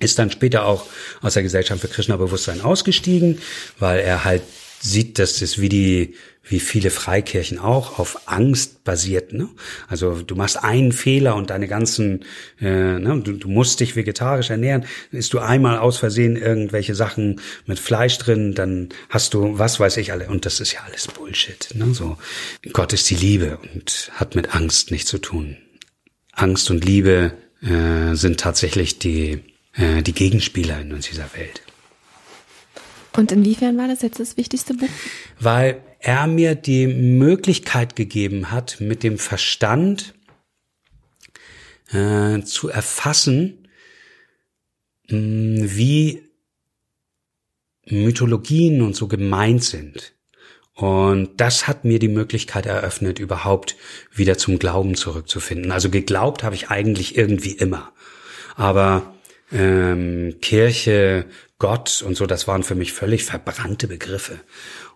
Ist 0.00 0.18
dann 0.18 0.30
später 0.30 0.64
auch 0.64 0.86
aus 1.20 1.34
der 1.34 1.42
Gesellschaft 1.42 1.80
für 1.80 1.88
Krishna-Bewusstsein 1.88 2.60
ausgestiegen, 2.60 3.40
weil 3.78 4.00
er 4.00 4.24
halt 4.24 4.42
sieht, 4.80 5.18
dass 5.18 5.42
es 5.42 5.60
wie 5.60 5.68
die, 5.68 6.14
wie 6.48 6.60
viele 6.60 6.90
Freikirchen 6.90 7.58
auch, 7.58 7.98
auf 7.98 8.22
Angst 8.26 8.84
basiert. 8.84 9.32
Ne? 9.32 9.48
Also 9.86 10.22
du 10.22 10.34
machst 10.34 10.62
einen 10.62 10.92
Fehler 10.92 11.36
und 11.36 11.50
deine 11.50 11.68
ganzen, 11.68 12.24
äh, 12.60 12.98
ne, 12.98 13.20
du, 13.22 13.32
du 13.32 13.48
musst 13.48 13.80
dich 13.80 13.96
vegetarisch 13.96 14.50
ernähren, 14.50 14.86
isst 15.12 15.32
du 15.34 15.38
einmal 15.38 15.78
aus 15.78 15.98
Versehen 15.98 16.36
irgendwelche 16.36 16.94
Sachen 16.94 17.40
mit 17.66 17.78
Fleisch 17.78 18.18
drin, 18.18 18.54
dann 18.54 18.88
hast 19.10 19.34
du, 19.34 19.58
was 19.58 19.78
weiß 19.78 19.98
ich 19.98 20.12
alle, 20.12 20.28
und 20.28 20.46
das 20.46 20.60
ist 20.60 20.72
ja 20.72 20.80
alles 20.86 21.06
Bullshit. 21.06 21.68
Ne? 21.74 21.92
So, 21.92 22.16
Gott 22.72 22.92
ist 22.92 23.08
die 23.10 23.16
Liebe 23.16 23.58
und 23.74 24.10
hat 24.14 24.34
mit 24.34 24.54
Angst 24.54 24.90
nichts 24.90 25.10
zu 25.10 25.18
tun. 25.18 25.56
Angst 26.32 26.70
und 26.70 26.84
Liebe 26.84 27.32
äh, 27.62 28.14
sind 28.14 28.40
tatsächlich 28.40 28.98
die, 28.98 29.40
äh, 29.74 30.02
die 30.02 30.12
Gegenspieler 30.12 30.80
in 30.80 30.98
dieser 31.00 31.30
Welt. 31.34 31.62
Und 33.16 33.32
inwiefern 33.32 33.76
war 33.76 33.88
das 33.88 34.02
jetzt 34.02 34.20
das 34.20 34.36
wichtigste 34.36 34.74
Buch? 34.74 34.88
Weil 35.40 35.80
er 35.98 36.26
mir 36.26 36.54
die 36.54 36.86
Möglichkeit 36.86 37.96
gegeben 37.96 38.50
hat, 38.50 38.80
mit 38.80 39.02
dem 39.02 39.18
Verstand 39.18 40.14
äh, 41.92 42.40
zu 42.42 42.68
erfassen, 42.68 43.68
mh, 45.08 45.66
wie 45.76 46.22
Mythologien 47.86 48.82
und 48.82 48.94
so 48.94 49.08
gemeint 49.08 49.64
sind. 49.64 50.14
Und 50.74 51.40
das 51.40 51.66
hat 51.66 51.84
mir 51.84 51.98
die 51.98 52.08
Möglichkeit 52.08 52.66
eröffnet, 52.66 53.18
überhaupt 53.18 53.76
wieder 54.12 54.38
zum 54.38 54.60
Glauben 54.60 54.94
zurückzufinden. 54.94 55.72
Also 55.72 55.90
geglaubt 55.90 56.44
habe 56.44 56.54
ich 56.54 56.70
eigentlich 56.70 57.16
irgendwie 57.16 57.52
immer. 57.52 57.92
Aber 58.54 59.14
ähm, 59.50 60.36
Kirche, 60.40 61.26
Gott 61.58 62.02
und 62.06 62.16
so, 62.16 62.26
das 62.26 62.46
waren 62.46 62.62
für 62.62 62.76
mich 62.76 62.92
völlig 62.92 63.24
verbrannte 63.24 63.88
Begriffe. 63.88 64.38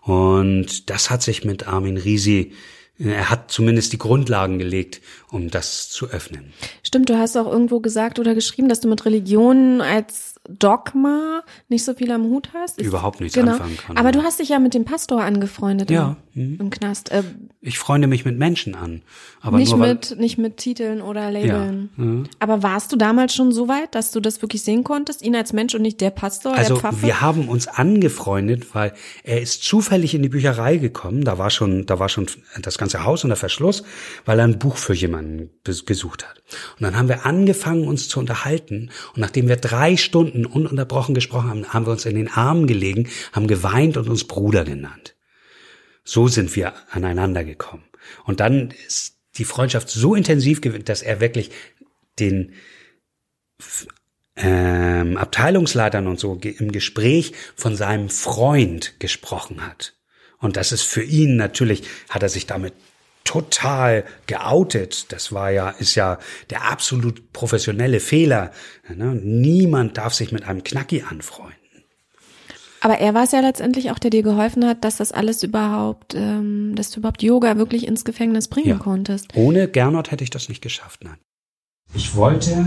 Und 0.05 0.89
das 0.89 1.09
hat 1.09 1.21
sich 1.21 1.45
mit 1.45 1.67
Armin 1.67 1.97
Risi, 1.97 2.51
äh, 2.99 3.09
er 3.09 3.29
hat 3.29 3.51
zumindest 3.51 3.93
die 3.93 3.97
Grundlagen 3.97 4.59
gelegt, 4.59 5.01
um 5.31 5.49
das 5.49 5.89
zu 5.89 6.07
öffnen. 6.09 6.53
Stimmt, 6.83 7.09
du 7.09 7.17
hast 7.17 7.37
auch 7.37 7.51
irgendwo 7.51 7.79
gesagt 7.79 8.19
oder 8.19 8.35
geschrieben, 8.35 8.69
dass 8.69 8.81
du 8.81 8.87
mit 8.87 9.05
Religionen 9.05 9.81
als 9.81 10.32
Dogma 10.49 11.41
nicht 11.69 11.85
so 11.85 11.93
viel 11.93 12.11
am 12.11 12.23
Hut 12.23 12.49
hast. 12.53 12.79
Ist, 12.79 12.87
Überhaupt 12.87 13.21
nichts 13.21 13.33
genau. 13.33 13.53
anfangen 13.53 13.77
kann. 13.77 13.97
Aber 13.97 14.11
du 14.11 14.23
hast 14.23 14.39
dich 14.39 14.49
ja 14.49 14.59
mit 14.59 14.73
dem 14.73 14.83
Pastor 14.83 15.21
angefreundet 15.23 15.89
ja. 15.89 16.17
im, 16.35 16.59
im 16.59 16.69
Knast. 16.69 17.11
Äh, 17.11 17.23
ich 17.61 17.79
freunde 17.79 18.07
mich 18.07 18.25
mit 18.25 18.37
Menschen 18.37 18.75
an. 18.75 19.03
Aber 19.39 19.57
nicht, 19.57 19.71
nur, 19.75 19.87
mit, 19.87 20.19
nicht 20.19 20.37
mit 20.37 20.57
Titeln 20.57 21.01
oder 21.01 21.31
Labeln. 21.31 21.89
Ja. 21.97 22.03
Mhm. 22.03 22.23
Aber 22.39 22.61
warst 22.61 22.91
du 22.91 22.97
damals 22.97 23.33
schon 23.33 23.53
so 23.53 23.69
weit, 23.69 23.95
dass 23.95 24.11
du 24.11 24.19
das 24.19 24.41
wirklich 24.41 24.63
sehen 24.63 24.83
konntest, 24.83 25.21
ihn 25.21 25.33
als 25.33 25.53
Mensch 25.53 25.73
und 25.75 25.81
nicht 25.81 26.01
der 26.01 26.09
Pastor, 26.09 26.53
also, 26.53 26.73
der 26.73 26.81
Pfaffe? 26.81 27.03
wir 27.03 27.21
haben 27.21 27.47
uns 27.47 27.67
angefreundet, 27.67 28.75
weil 28.75 28.93
er 29.23 29.41
ist 29.41 29.63
zufällig 29.63 30.13
in 30.13 30.23
die 30.23 30.29
Bücherei 30.29 30.75
gekommen. 30.75 31.23
Da 31.23 31.37
war 31.37 31.49
schon, 31.49 31.85
da 31.85 31.99
war 31.99 32.09
schon 32.09 32.27
das 32.61 32.77
ganze 32.77 33.05
Haus 33.05 33.23
unter 33.23 33.37
Verschluss, 33.37 33.83
weil 34.25 34.39
er 34.39 34.45
ein 34.45 34.59
Buch 34.59 34.75
für 34.75 34.93
jemanden 34.93 35.51
gesucht 35.63 36.27
hat. 36.27 36.43
Und 36.77 36.83
dann 36.83 36.97
haben 36.97 37.07
wir 37.07 37.25
angefangen, 37.25 37.87
uns 37.87 38.09
zu 38.09 38.19
unterhalten. 38.19 38.89
Und 39.15 39.21
nachdem 39.21 39.47
wir 39.47 39.55
drei 39.55 39.95
Stunden 39.95 40.32
ununterbrochen 40.45 41.15
gesprochen 41.15 41.49
haben, 41.49 41.73
haben 41.73 41.85
wir 41.85 41.91
uns 41.91 42.05
in 42.05 42.15
den 42.15 42.29
Armen 42.29 42.67
gelegen, 42.67 43.09
haben 43.31 43.47
geweint 43.47 43.97
und 43.97 44.09
uns 44.09 44.25
Bruder 44.25 44.63
genannt. 44.63 45.15
So 46.03 46.27
sind 46.27 46.55
wir 46.55 46.73
aneinander 46.89 47.43
gekommen. 47.43 47.83
Und 48.25 48.39
dann 48.39 48.71
ist 48.87 49.15
die 49.37 49.45
Freundschaft 49.45 49.89
so 49.89 50.15
intensiv 50.15 50.61
gewesen, 50.61 50.85
dass 50.85 51.01
er 51.01 51.19
wirklich 51.19 51.51
den 52.19 52.53
ähm, 54.35 55.17
Abteilungsleitern 55.17 56.07
und 56.07 56.19
so 56.19 56.39
im 56.41 56.71
Gespräch 56.71 57.33
von 57.55 57.75
seinem 57.75 58.09
Freund 58.09 58.99
gesprochen 58.99 59.65
hat. 59.65 59.95
Und 60.39 60.57
das 60.57 60.71
ist 60.71 60.83
für 60.83 61.03
ihn 61.03 61.37
natürlich, 61.37 61.83
hat 62.09 62.23
er 62.23 62.29
sich 62.29 62.45
damit 62.45 62.73
total 63.23 64.03
geoutet. 64.27 65.11
Das 65.11 65.31
war 65.31 65.51
ja, 65.51 65.69
ist 65.69 65.95
ja 65.95 66.19
der 66.49 66.69
absolut 66.69 67.31
professionelle 67.33 67.99
Fehler. 67.99 68.51
Ne? 68.93 69.15
Niemand 69.15 69.97
darf 69.97 70.13
sich 70.13 70.31
mit 70.31 70.43
einem 70.43 70.63
Knacki 70.63 71.03
anfreunden. 71.09 71.57
Aber 72.81 72.97
er 72.97 73.13
war 73.13 73.23
es 73.23 73.31
ja 73.31 73.39
letztendlich 73.39 73.91
auch, 73.91 73.99
der 73.99 74.09
dir 74.09 74.23
geholfen 74.23 74.65
hat, 74.65 74.83
dass 74.83 74.97
das 74.97 75.13
alles 75.13 75.41
überhaupt, 75.41 76.15
ähm, 76.15 76.75
dass 76.75 76.89
du 76.91 76.99
überhaupt 76.99 77.23
Yoga 77.23 77.55
wirklich 77.55 77.87
ins 77.87 78.03
Gefängnis 78.03 78.49
bringen 78.49 78.67
ja. 78.67 78.77
konntest. 78.77 79.27
Ohne 79.35 79.69
Gernot 79.69 80.11
hätte 80.11 80.25
ich 80.25 80.29
das 80.29 80.49
nicht 80.49 80.61
geschafft, 80.61 81.01
nein. 81.03 81.17
Ich 81.93 82.13
wollte 82.13 82.65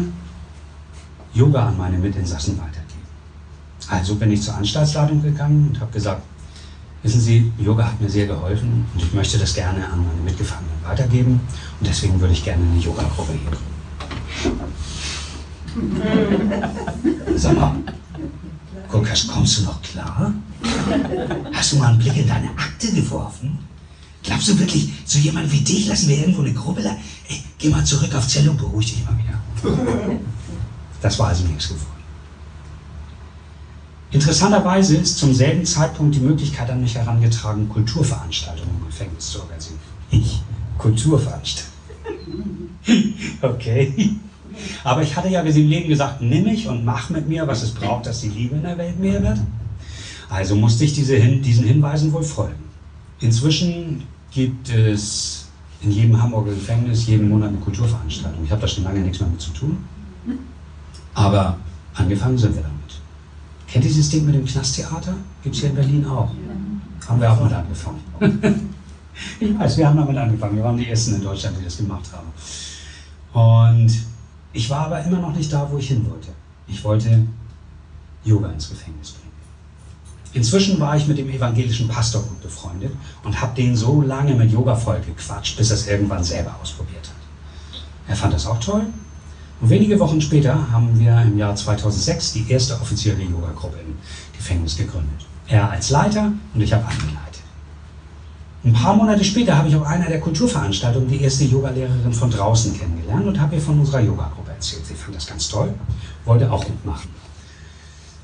Yoga 1.35 1.69
an 1.69 1.77
meine 1.77 1.99
Mitinsassen 1.99 2.57
weitergeben. 2.57 2.87
Also 3.91 4.15
bin 4.15 4.33
ich 4.33 4.41
zur 4.41 4.55
Anstaltsleitung 4.55 5.23
gegangen 5.23 5.69
und 5.69 5.81
habe 5.81 5.93
gesagt, 5.93 6.23
Wissen 7.03 7.21
Sie, 7.21 7.53
Yoga 7.59 7.87
hat 7.87 8.01
mir 8.01 8.09
sehr 8.11 8.27
geholfen 8.27 8.87
und 8.93 9.03
ich 9.03 9.13
möchte 9.13 9.39
das 9.39 9.55
gerne 9.55 9.87
an 9.89 10.05
meine 10.05 10.21
Mitgefangenen 10.25 10.75
weitergeben 10.85 11.41
und 11.81 11.87
deswegen 11.87 12.21
würde 12.21 12.33
ich 12.33 12.45
gerne 12.45 12.65
eine 12.65 12.81
Yoga-Gruppe 12.81 13.33
hier 13.33 13.51
gründen. 13.51 13.77
Sag 17.37 17.55
mal, 17.55 17.77
Kurkas, 18.89 19.27
kommst 19.27 19.59
du 19.59 19.63
noch 19.65 19.81
klar? 19.83 20.33
Hast 21.53 21.73
du 21.73 21.77
mal 21.77 21.89
einen 21.89 21.99
Blick 21.99 22.17
in 22.17 22.27
deine 22.27 22.51
Akte 22.51 22.91
geworfen? 22.93 23.59
Glaubst 24.23 24.49
du 24.49 24.59
wirklich, 24.59 24.93
so 25.05 25.19
jemand 25.19 25.53
wie 25.53 25.61
dich 25.61 25.87
lassen 25.87 26.09
wir 26.09 26.19
irgendwo 26.19 26.43
eine 26.43 26.53
Gruppe 26.53 26.83
da? 26.83 26.97
Ey, 27.29 27.43
geh 27.59 27.69
mal 27.69 27.85
zurück 27.85 28.15
auf 28.15 28.27
Zelle 28.27 28.51
und 28.51 28.57
beruhig 28.57 28.93
dich 28.95 29.05
mal 29.05 29.17
wieder. 29.19 30.19
Das 31.03 31.19
war 31.19 31.29
also 31.29 31.45
nichts 31.45 31.69
geworden. 31.69 31.96
Interessanterweise 34.17 34.97
ist 34.97 35.19
zum 35.19 35.35
selben 35.35 35.67
Zeitpunkt 35.67 36.15
die 36.15 36.21
Möglichkeit 36.21 36.71
an 36.71 36.81
mich 36.81 36.95
herangetragen, 36.95 37.69
Kulturveranstaltungen 37.69 38.71
im 38.81 38.87
Gefängnis 38.87 39.29
zu 39.29 39.41
organisieren. 39.43 39.79
Ich, 40.11 40.41
Kulturveranstaltungen. 40.79 42.71
okay. 43.43 44.17
Aber 44.85 45.03
ich 45.03 45.15
hatte 45.15 45.29
ja 45.29 45.43
im 45.43 45.69
Leben 45.69 45.91
gesagt, 45.91 46.23
nimm 46.23 46.45
mich 46.45 46.67
und 46.67 46.83
mach 46.83 47.11
mit 47.11 47.29
mir, 47.29 47.47
was 47.47 47.63
es 47.63 47.73
braucht, 47.73 48.07
dass 48.07 48.23
die 48.23 48.31
Liebe 48.31 48.57
in 48.57 48.63
der 48.63 48.79
Welt 48.79 48.99
mehr 48.99 49.23
wird. 49.23 49.39
Also 50.31 50.57
musste 50.57 50.87
ich 50.87 50.95
diese, 50.95 51.19
diesen 51.19 51.67
Hinweisen 51.67 52.11
wohl 52.11 52.23
folgen. 52.23 52.65
Inzwischen 53.21 54.05
gibt 54.31 54.71
es 54.71 55.49
in 55.83 55.91
jedem 55.91 56.23
Hamburger 56.23 56.53
Gefängnis 56.53 57.07
jeden 57.07 57.29
Monat 57.29 57.51
eine 57.51 57.59
Kulturveranstaltung. 57.59 58.43
Ich 58.47 58.51
habe 58.51 58.63
da 58.63 58.67
schon 58.67 58.85
lange 58.85 59.01
nichts 59.01 59.21
mehr 59.21 59.29
mit 59.29 59.43
zu 59.43 59.51
tun. 59.51 59.77
Aber 61.13 61.59
angefangen 61.93 62.39
sind 62.39 62.55
wir 62.55 62.63
damit. 62.63 62.76
Kennt 63.77 63.85
ihr 63.85 63.93
dieses 63.93 64.09
Ding 64.09 64.25
mit 64.25 64.35
dem 64.35 64.47
Knasttheater? 64.47 65.13
Gibt 65.43 65.55
es 65.55 65.61
hier 65.61 65.69
in 65.69 65.77
Berlin 65.77 66.07
auch. 66.07 66.31
Haben 67.07 67.21
wir 67.21 67.31
auch 67.31 67.41
mal 67.41 67.53
angefangen. 67.53 68.01
Ich 69.41 69.59
weiß, 69.59 69.79
wir 69.79 69.89
haben 69.89 69.97
damit 69.97 70.17
angefangen. 70.17 70.57
Wir 70.57 70.65
waren 70.65 70.77
die 70.77 70.89
Ersten 70.89 71.15
in 71.15 71.23
Deutschland, 71.23 71.57
die 71.59 71.65
das 71.65 71.79
gemacht 71.79 72.05
haben. 72.13 72.29
Und 73.33 73.91
ich 74.53 74.69
war 74.69 74.87
aber 74.87 75.03
immer 75.05 75.19
noch 75.19 75.35
nicht 75.35 75.51
da, 75.51 75.67
wo 75.71 75.79
ich 75.79 75.89
hin 75.89 76.07
wollte. 76.11 76.29
Ich 76.67 76.85
wollte 76.85 77.27
Yoga 78.25 78.51
ins 78.51 78.69
Gefängnis 78.69 79.13
bringen. 79.13 79.33
Inzwischen 80.35 80.79
war 80.81 80.97
ich 80.97 81.07
mit 81.07 81.17
dem 81.17 81.31
evangelischen 81.31 81.89
Pastor 81.89 82.23
gut 82.23 82.43
befreundet 82.43 82.93
und 83.25 83.41
habe 83.41 83.55
den 83.55 83.75
so 83.75 84.03
lange 84.03 84.35
mit 84.35 84.53
Yoga 84.53 84.75
voll 84.75 85.01
gequatscht, 85.01 85.57
bis 85.57 85.71
er 85.71 85.77
es 85.77 85.87
irgendwann 85.87 86.25
selber 86.25 86.55
ausprobiert 86.63 87.09
hat. 87.09 87.81
Er 88.09 88.17
fand 88.17 88.35
das 88.35 88.47
auch 88.47 88.61
toll. 88.61 88.87
Und 89.61 89.71
wenige 89.71 89.99
Wochen 89.99 90.21
später 90.21 90.71
haben 90.71 90.99
wir 90.99 91.23
im 91.23 91.39
Jahr 91.39 91.55
2006 91.55 92.35
die 92.35 92.51
erste 92.51 92.75
offizielle 92.75 93.23
Yoga-Gruppe 93.23 93.79
im 93.79 93.97
Gefängnis 94.37 94.77
gegründet. 94.77 95.27
Er 95.49 95.71
als 95.71 95.91
Leiter 95.91 96.33
und 96.55 96.61
ich 96.61 96.73
habe 96.73 96.85
angeleitet. 96.85 97.17
Ein 98.65 98.73
paar 98.73 98.97
Monate 98.97 99.25
später 99.25 99.57
habe 99.57 99.69
ich 99.69 99.77
auf 99.77 99.87
einer 99.87 100.09
der 100.09 100.21
Kulturveranstaltungen 100.21 101.09
die 101.09 101.23
erste 101.23 101.45
Yogalehrerin 101.45 102.13
von 102.13 102.31
draußen 102.31 102.77
kennengelernt 102.77 103.27
und 103.27 103.41
habe 103.41 103.55
ihr 103.55 103.61
von 103.61 103.79
unserer 103.79 104.01
Yoga-Gruppe 104.01 104.51
erzählt. 104.51 104.85
Sie 104.85 104.95
fand 104.95 105.17
das 105.17 105.27
ganz 105.27 105.49
toll, 105.49 105.73
wollte 106.25 106.51
auch 106.51 106.69
mitmachen 106.69 107.09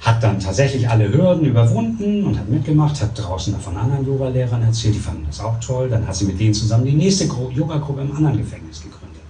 hat 0.03 0.20
dann 0.22 0.41
tatsächlich 0.41 0.89
alle 0.89 1.12
Hürden 1.12 1.45
überwunden 1.45 2.24
und 2.24 2.39
hat 2.39 2.49
mitgemacht, 2.49 3.01
hat 3.01 3.16
draußen 3.16 3.59
von 3.61 3.76
anderen 3.76 4.05
Yoga-Lehrern 4.05 4.62
erzählt, 4.62 4.97
die 4.97 4.99
fanden 4.99 5.24
das 5.26 5.39
auch 5.41 5.61
toll. 5.61 5.89
Dann 5.89 6.07
hat 6.07 6.16
sie 6.16 6.24
mit 6.24 6.41
denen 6.41 6.53
zusammen 6.53 6.85
die 6.85 6.93
nächste 6.93 7.24
Yoga-Gruppe 7.24 8.01
im 8.01 8.16
anderen 8.16 8.37
Gefängnis 8.37 8.83
gegründet. 8.83 9.22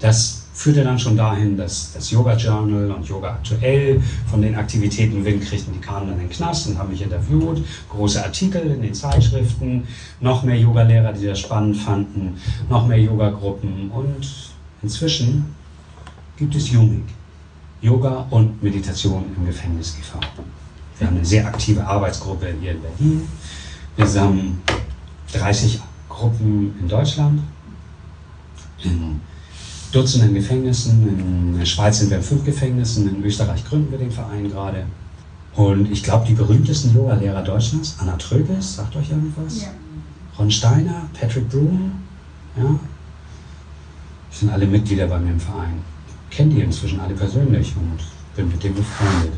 Das 0.00 0.43
führte 0.54 0.84
dann 0.84 0.98
schon 0.98 1.16
dahin, 1.16 1.56
dass 1.56 1.92
das 1.92 2.10
Yoga 2.10 2.36
Journal 2.36 2.92
und 2.92 3.06
Yoga 3.06 3.30
Aktuell 3.30 4.00
von 4.30 4.40
den 4.40 4.54
Aktivitäten 4.54 5.24
Wind 5.24 5.44
kriegten, 5.44 5.74
die 5.74 5.80
kamen 5.80 6.06
dann 6.06 6.20
in 6.20 6.28
den 6.28 6.30
Knast 6.30 6.68
und 6.68 6.78
haben 6.78 6.90
mich 6.90 7.02
interviewt, 7.02 7.62
große 7.90 8.24
Artikel 8.24 8.62
in 8.70 8.80
den 8.80 8.94
Zeitschriften, 8.94 9.86
noch 10.20 10.44
mehr 10.44 10.56
Yoga-Lehrer, 10.56 11.12
die 11.12 11.26
das 11.26 11.40
spannend 11.40 11.76
fanden, 11.76 12.40
noch 12.70 12.86
mehr 12.86 13.00
Yoga-Gruppen 13.00 13.90
und 13.90 14.26
inzwischen 14.80 15.44
gibt 16.36 16.54
es 16.54 16.70
Yumik. 16.70 17.04
Yoga 17.82 18.26
und 18.30 18.62
Meditation 18.62 19.24
im 19.36 19.44
Gefängnis 19.44 19.98
e.V. 19.98 20.18
Wir 20.98 21.06
haben 21.06 21.16
eine 21.16 21.26
sehr 21.26 21.46
aktive 21.46 21.84
Arbeitsgruppe 21.84 22.54
hier 22.60 22.70
in 22.70 22.80
Berlin. 22.80 23.28
Wir 23.96 24.20
haben 24.20 24.62
30 25.32 25.80
Gruppen 26.08 26.74
in 26.80 26.88
Deutschland, 26.88 27.42
in 28.82 29.20
Dutzenden 29.94 30.34
Gefängnissen. 30.34 31.08
In 31.08 31.58
der 31.58 31.64
Schweiz 31.64 31.98
sind 31.98 32.10
wir 32.10 32.18
in 32.18 32.22
fünf 32.22 32.44
Gefängnissen, 32.44 33.08
in 33.08 33.24
Österreich 33.24 33.64
gründen 33.64 33.90
wir 33.90 33.98
den 33.98 34.10
Verein 34.10 34.50
gerade. 34.50 34.84
Und 35.54 35.90
ich 35.90 36.02
glaube, 36.02 36.26
die 36.26 36.34
berühmtesten 36.34 36.94
Yoga-Lehrer 36.94 37.42
Deutschlands, 37.42 37.96
Anna 37.98 38.16
Tröbes, 38.16 38.76
sagt 38.76 38.96
euch 38.96 39.10
irgendwas? 39.10 39.62
Ja. 39.62 39.68
Ron 40.36 40.50
Steiner, 40.50 41.08
Patrick 41.18 41.48
Broom, 41.48 41.92
ja, 42.56 42.78
sind 44.32 44.50
alle 44.50 44.66
Mitglieder 44.66 45.06
bei 45.06 45.18
mir 45.20 45.30
im 45.30 45.40
Verein 45.40 45.80
kenne 46.34 46.54
die 46.54 46.60
inzwischen 46.60 47.00
alle 47.00 47.14
persönlich 47.14 47.72
und 47.76 47.98
bin 48.34 48.48
mit 48.48 48.62
dem 48.62 48.74
befreundet. 48.74 49.32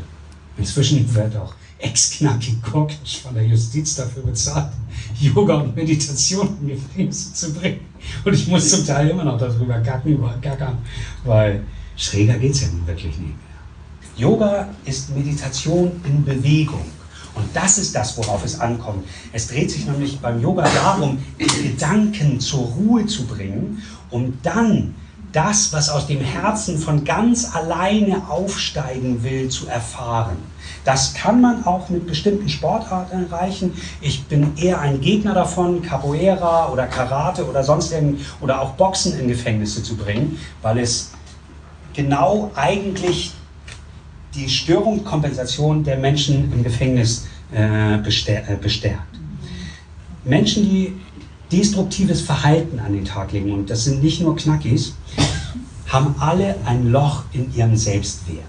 Inzwischen 0.57 1.13
wird 1.15 1.35
auch 1.35 1.53
Ex-Knacki 1.79 2.57
Kokic 2.61 3.21
von 3.21 3.33
der 3.35 3.45
Justiz 3.45 3.95
dafür 3.95 4.23
bezahlt, 4.23 4.71
Yoga 5.19 5.55
und 5.55 5.75
Meditation 5.75 6.57
in 6.61 6.69
Gefängnisse 6.69 7.33
zu 7.33 7.53
bringen. 7.53 7.81
Und 8.25 8.33
ich 8.33 8.47
muss 8.47 8.69
zum 8.69 8.85
Teil 8.85 9.09
immer 9.09 9.23
noch 9.23 9.37
darüber 9.37 9.79
gacken, 9.79 10.19
gackern, 10.41 10.77
weil 11.23 11.63
schräger 11.95 12.37
geht 12.37 12.53
es 12.53 12.61
ja 12.61 12.67
nun 12.69 12.85
wirklich 12.87 13.17
nicht 13.17 13.19
mehr. 13.19 13.37
Yoga 14.17 14.69
ist 14.85 15.15
Meditation 15.15 15.91
in 16.05 16.23
Bewegung. 16.25 16.85
Und 17.35 17.45
das 17.53 17.77
ist 17.77 17.93
das, 17.95 18.17
worauf 18.17 18.43
es 18.43 18.59
ankommt. 18.59 19.05
Es 19.31 19.47
dreht 19.47 19.69
sich 19.69 19.85
nämlich 19.85 20.19
beim 20.19 20.41
Yoga 20.41 20.63
darum, 20.63 21.19
die 21.39 21.69
Gedanken 21.69 22.39
zur 22.39 22.61
Ruhe 22.61 23.05
zu 23.05 23.27
bringen, 23.27 23.83
um 24.09 24.33
dann 24.41 24.95
das, 25.31 25.73
was 25.73 25.89
aus 25.89 26.07
dem 26.07 26.21
Herzen 26.21 26.77
von 26.77 27.03
ganz 27.03 27.53
alleine 27.53 28.29
aufsteigen 28.29 29.23
will, 29.23 29.49
zu 29.49 29.67
erfahren. 29.67 30.37
Das 30.85 31.13
kann 31.13 31.41
man 31.41 31.65
auch 31.65 31.89
mit 31.89 32.07
bestimmten 32.07 32.47
Sportarten 32.47 33.25
erreichen. 33.25 33.73
Ich 33.99 34.25
bin 34.25 34.55
eher 34.57 34.79
ein 34.79 35.01
Gegner 35.01 35.33
davon, 35.33 35.81
Capoeira 35.81 36.69
oder 36.71 36.87
Karate 36.87 37.45
oder 37.45 37.63
sonst 37.63 37.91
irgend 37.91 38.21
oder 38.39 38.61
auch 38.61 38.71
Boxen 38.71 39.19
in 39.19 39.27
Gefängnisse 39.27 39.83
zu 39.83 39.97
bringen, 39.97 40.39
weil 40.61 40.79
es 40.79 41.11
genau 41.93 42.51
eigentlich 42.55 43.33
die 44.33 44.47
Störungskompensation 44.47 45.83
der 45.83 45.97
Menschen 45.97 46.53
im 46.53 46.63
Gefängnis 46.63 47.27
äh, 47.53 47.95
äh 47.95 47.97
bestärkt. 47.97 49.19
Menschen, 50.23 50.63
die 50.63 50.93
destruktives 51.51 52.21
Verhalten 52.21 52.79
an 52.79 52.93
den 52.93 53.05
Tag 53.05 53.31
legen, 53.31 53.51
und 53.53 53.69
das 53.69 53.85
sind 53.85 54.03
nicht 54.03 54.21
nur 54.21 54.35
Knackis, 54.35 54.93
haben 55.87 56.15
alle 56.19 56.55
ein 56.65 56.91
Loch 56.91 57.23
in 57.31 57.53
ihrem 57.55 57.75
Selbstwert. 57.75 58.45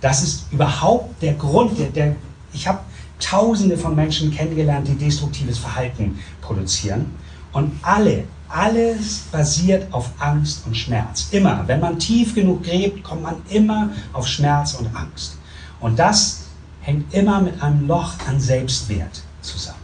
Das 0.00 0.22
ist 0.22 0.52
überhaupt 0.52 1.20
der 1.22 1.34
Grund, 1.34 1.78
der, 1.78 1.88
der 1.88 2.16
ich 2.52 2.68
habe 2.68 2.80
tausende 3.18 3.76
von 3.76 3.94
Menschen 3.94 4.30
kennengelernt, 4.30 4.86
die 4.86 4.94
destruktives 4.94 5.58
Verhalten 5.58 6.18
produzieren. 6.40 7.06
Und 7.52 7.72
alle, 7.82 8.24
alles 8.48 9.20
basiert 9.32 9.92
auf 9.92 10.10
Angst 10.18 10.66
und 10.66 10.76
Schmerz. 10.76 11.28
Immer. 11.30 11.64
Wenn 11.66 11.80
man 11.80 11.98
tief 11.98 12.34
genug 12.34 12.62
gräbt, 12.62 13.02
kommt 13.02 13.22
man 13.22 13.36
immer 13.48 13.90
auf 14.12 14.26
Schmerz 14.26 14.74
und 14.74 14.94
Angst. 14.94 15.38
Und 15.80 15.98
das 15.98 16.42
hängt 16.82 17.12
immer 17.14 17.40
mit 17.40 17.60
einem 17.62 17.86
Loch 17.86 18.12
an 18.28 18.38
Selbstwert 18.40 19.22
zusammen. 19.40 19.83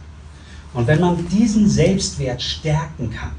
Und 0.73 0.87
wenn 0.87 1.01
man 1.01 1.27
diesen 1.27 1.69
Selbstwert 1.69 2.41
stärken 2.41 3.11
kann, 3.11 3.31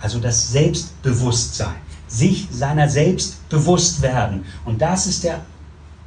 also 0.00 0.18
das 0.18 0.52
Selbstbewusstsein, 0.52 1.76
sich 2.06 2.46
seiner 2.50 2.88
selbst 2.88 3.48
bewusst 3.48 4.02
werden. 4.02 4.44
Und 4.64 4.80
das 4.80 5.06
ist 5.06 5.24
der, 5.24 5.44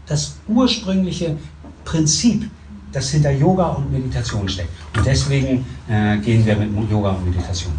das 0.06 0.36
ursprüngliche 0.48 1.38
Prinzip, 1.84 2.50
das 2.92 3.12
hinter 3.12 3.32
Yoga 3.32 3.70
und 3.70 3.92
Meditation 3.92 4.48
steckt. 4.48 4.70
Und 4.96 5.06
deswegen 5.06 5.66
äh, 5.90 6.18
gehen 6.18 6.46
wir 6.46 6.56
mit 6.56 6.90
Yoga 6.90 7.12
und 7.12 7.30
Meditation. 7.30 7.74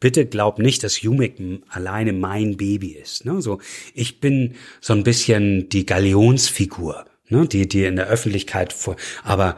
Bitte 0.00 0.26
glaub 0.26 0.60
nicht, 0.60 0.84
dass 0.84 1.02
Humik 1.02 1.40
alleine 1.68 2.12
mein 2.12 2.56
Baby 2.56 2.92
ist. 2.92 3.24
Ne? 3.24 3.42
So, 3.42 3.58
ich 3.94 4.20
bin 4.20 4.54
so 4.80 4.92
ein 4.92 5.02
bisschen 5.02 5.68
die 5.70 5.86
Galionsfigur, 5.86 7.04
ne? 7.28 7.48
die, 7.48 7.68
die 7.68 7.84
in 7.84 7.96
der 7.96 8.06
Öffentlichkeit 8.06 8.72
vor, 8.72 8.94
aber 9.24 9.56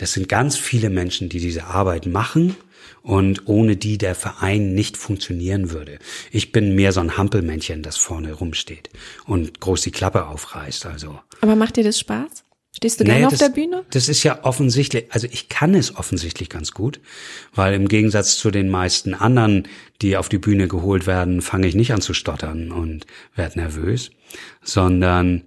das 0.00 0.12
sind 0.12 0.30
ganz 0.30 0.56
viele 0.56 0.88
Menschen, 0.88 1.28
die 1.28 1.40
diese 1.40 1.64
Arbeit 1.64 2.06
machen 2.06 2.56
und 3.02 3.46
ohne 3.46 3.76
die 3.76 3.98
der 3.98 4.14
Verein 4.14 4.72
nicht 4.72 4.96
funktionieren 4.96 5.70
würde. 5.70 5.98
Ich 6.30 6.52
bin 6.52 6.74
mehr 6.74 6.92
so 6.92 7.00
ein 7.00 7.18
Hampelmännchen, 7.18 7.82
das 7.82 7.98
vorne 7.98 8.32
rumsteht 8.32 8.88
und 9.26 9.60
groß 9.60 9.82
die 9.82 9.90
Klappe 9.90 10.26
aufreißt, 10.26 10.86
also. 10.86 11.18
Aber 11.42 11.54
macht 11.54 11.76
dir 11.76 11.84
das 11.84 11.98
Spaß? 11.98 12.44
Stehst 12.74 13.00
du 13.00 13.04
gerne 13.04 13.20
nee, 13.20 13.26
auf 13.26 13.32
das, 13.32 13.40
der 13.40 13.50
Bühne? 13.50 13.84
Das 13.90 14.08
ist 14.08 14.22
ja 14.22 14.42
offensichtlich, 14.42 15.06
also 15.10 15.26
ich 15.30 15.50
kann 15.50 15.74
es 15.74 15.94
offensichtlich 15.94 16.48
ganz 16.48 16.72
gut, 16.72 17.00
weil 17.54 17.74
im 17.74 17.88
Gegensatz 17.88 18.38
zu 18.38 18.50
den 18.50 18.70
meisten 18.70 19.12
anderen, 19.12 19.68
die 20.00 20.16
auf 20.16 20.30
die 20.30 20.38
Bühne 20.38 20.66
geholt 20.66 21.06
werden, 21.06 21.42
fange 21.42 21.66
ich 21.66 21.74
nicht 21.74 21.92
an 21.92 22.00
zu 22.00 22.14
stottern 22.14 22.72
und 22.72 23.06
werde 23.34 23.58
nervös, 23.58 24.12
sondern 24.62 25.42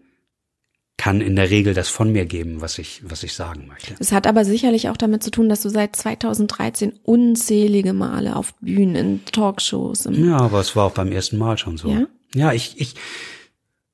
kann 1.03 1.19
in 1.19 1.35
der 1.35 1.49
Regel 1.49 1.73
das 1.73 1.89
von 1.89 2.13
mir 2.13 2.25
geben, 2.25 2.61
was 2.61 2.77
ich, 2.77 3.01
was 3.03 3.23
ich 3.23 3.33
sagen 3.33 3.67
möchte. 3.67 3.93
Es 3.99 4.13
hat 4.13 4.25
aber 4.25 4.45
sicherlich 4.45 4.87
auch 4.87 4.95
damit 4.95 5.21
zu 5.21 5.31
tun, 5.31 5.49
dass 5.49 5.61
du 5.61 5.67
seit 5.67 5.97
2013 5.97 6.93
unzählige 7.03 7.91
Male 7.91 8.37
auf 8.37 8.53
Bühnen, 8.61 8.95
in 8.95 9.25
Talkshows. 9.25 10.07
ja, 10.09 10.37
aber 10.37 10.61
es 10.61 10.77
war 10.77 10.85
auch 10.85 10.93
beim 10.93 11.11
ersten 11.11 11.37
Mal 11.37 11.57
schon 11.57 11.75
so. 11.75 11.89
Ja, 11.89 12.07
ja 12.33 12.53
ich, 12.53 12.79
ich, 12.79 12.95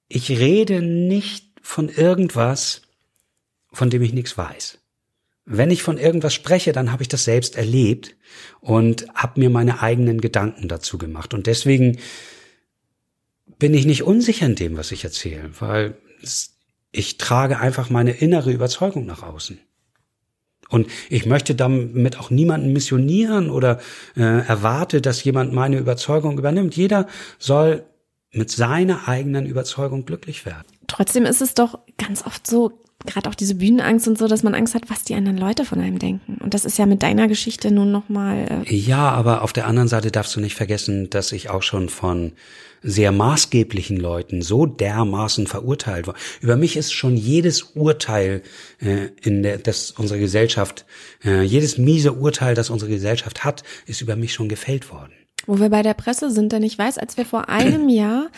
ich 0.07 0.29
rede 0.29 0.83
nicht 0.83 1.47
von 1.63 1.89
irgendwas, 1.89 2.83
von 3.71 3.89
dem 3.89 4.03
ich 4.03 4.13
nichts 4.13 4.37
weiß. 4.37 4.77
Wenn 5.45 5.71
ich 5.71 5.81
von 5.81 5.97
irgendwas 5.97 6.35
spreche, 6.35 6.73
dann 6.73 6.91
habe 6.91 7.01
ich 7.01 7.09
das 7.09 7.23
selbst 7.23 7.55
erlebt 7.55 8.17
und 8.59 9.07
habe 9.15 9.39
mir 9.39 9.49
meine 9.49 9.81
eigenen 9.81 10.21
Gedanken 10.21 10.67
dazu 10.67 10.99
gemacht. 10.99 11.33
Und 11.33 11.47
deswegen 11.47 11.97
bin 13.57 13.73
ich 13.73 13.87
nicht 13.87 14.03
unsicher 14.03 14.45
in 14.45 14.53
dem, 14.53 14.77
was 14.77 14.91
ich 14.91 15.03
erzähle, 15.03 15.49
weil 15.59 15.97
es 16.21 16.58
ich 16.91 17.17
trage 17.17 17.59
einfach 17.59 17.89
meine 17.89 18.11
innere 18.11 18.51
Überzeugung 18.51 19.05
nach 19.05 19.23
außen. 19.23 19.59
Und 20.69 20.87
ich 21.09 21.25
möchte 21.25 21.55
damit 21.55 22.19
auch 22.19 22.29
niemanden 22.29 22.71
missionieren 22.73 23.49
oder 23.49 23.79
äh, 24.15 24.21
erwarte, 24.21 25.01
dass 25.01 25.23
jemand 25.23 25.51
meine 25.51 25.77
Überzeugung 25.79 26.37
übernimmt. 26.37 26.75
Jeder 26.75 27.07
soll 27.39 27.85
mit 28.31 28.51
seiner 28.51 29.07
eigenen 29.07 29.47
Überzeugung 29.47 30.05
glücklich 30.05 30.45
werden. 30.45 30.65
Trotzdem 30.87 31.25
ist 31.25 31.41
es 31.41 31.55
doch 31.55 31.79
ganz 31.97 32.23
oft 32.25 32.45
so, 32.45 32.83
gerade 33.05 33.27
auch 33.29 33.35
diese 33.35 33.55
Bühnenangst 33.55 34.07
und 34.07 34.19
so, 34.19 34.27
dass 34.27 34.43
man 34.43 34.53
Angst 34.53 34.75
hat, 34.75 34.89
was 34.89 35.03
die 35.03 35.15
anderen 35.15 35.37
Leute 35.37 35.65
von 35.65 35.79
einem 35.79 35.97
denken. 35.97 36.37
Und 36.43 36.53
das 36.53 36.65
ist 36.65 36.77
ja 36.77 36.85
mit 36.85 37.01
deiner 37.01 37.27
Geschichte 37.27 37.71
nun 37.71 37.91
nochmal. 37.91 38.63
Äh 38.67 38.75
ja, 38.75 39.09
aber 39.09 39.41
auf 39.41 39.53
der 39.53 39.65
anderen 39.65 39.87
Seite 39.87 40.11
darfst 40.11 40.35
du 40.35 40.39
nicht 40.39 40.55
vergessen, 40.55 41.09
dass 41.09 41.31
ich 41.31 41.49
auch 41.49 41.63
schon 41.63 41.89
von 41.89 42.33
sehr 42.81 43.11
maßgeblichen 43.11 43.97
Leuten 43.97 44.41
so 44.41 44.65
dermaßen 44.65 45.47
verurteilt 45.47 46.07
war. 46.07 46.15
Über 46.41 46.55
mich 46.55 46.77
ist 46.77 46.93
schon 46.93 47.17
jedes 47.17 47.63
Urteil 47.75 48.41
äh, 48.81 49.09
in 49.21 49.43
der, 49.43 49.57
das 49.57 49.91
unsere 49.91 50.19
Gesellschaft, 50.19 50.85
äh, 51.23 51.41
jedes 51.43 51.77
miese 51.77 52.13
Urteil, 52.13 52.55
das 52.55 52.69
unsere 52.69 52.91
Gesellschaft 52.91 53.43
hat, 53.43 53.63
ist 53.85 54.01
über 54.01 54.15
mich 54.15 54.33
schon 54.33 54.49
gefällt 54.49 54.91
worden. 54.91 55.13
Wo 55.45 55.59
wir 55.59 55.69
bei 55.69 55.81
der 55.81 55.93
Presse 55.93 56.31
sind, 56.31 56.51
denn 56.51 56.63
ich 56.63 56.77
weiß, 56.77 56.97
als 56.97 57.17
wir 57.17 57.25
vor 57.25 57.49
einem 57.49 57.89
Jahr 57.89 58.29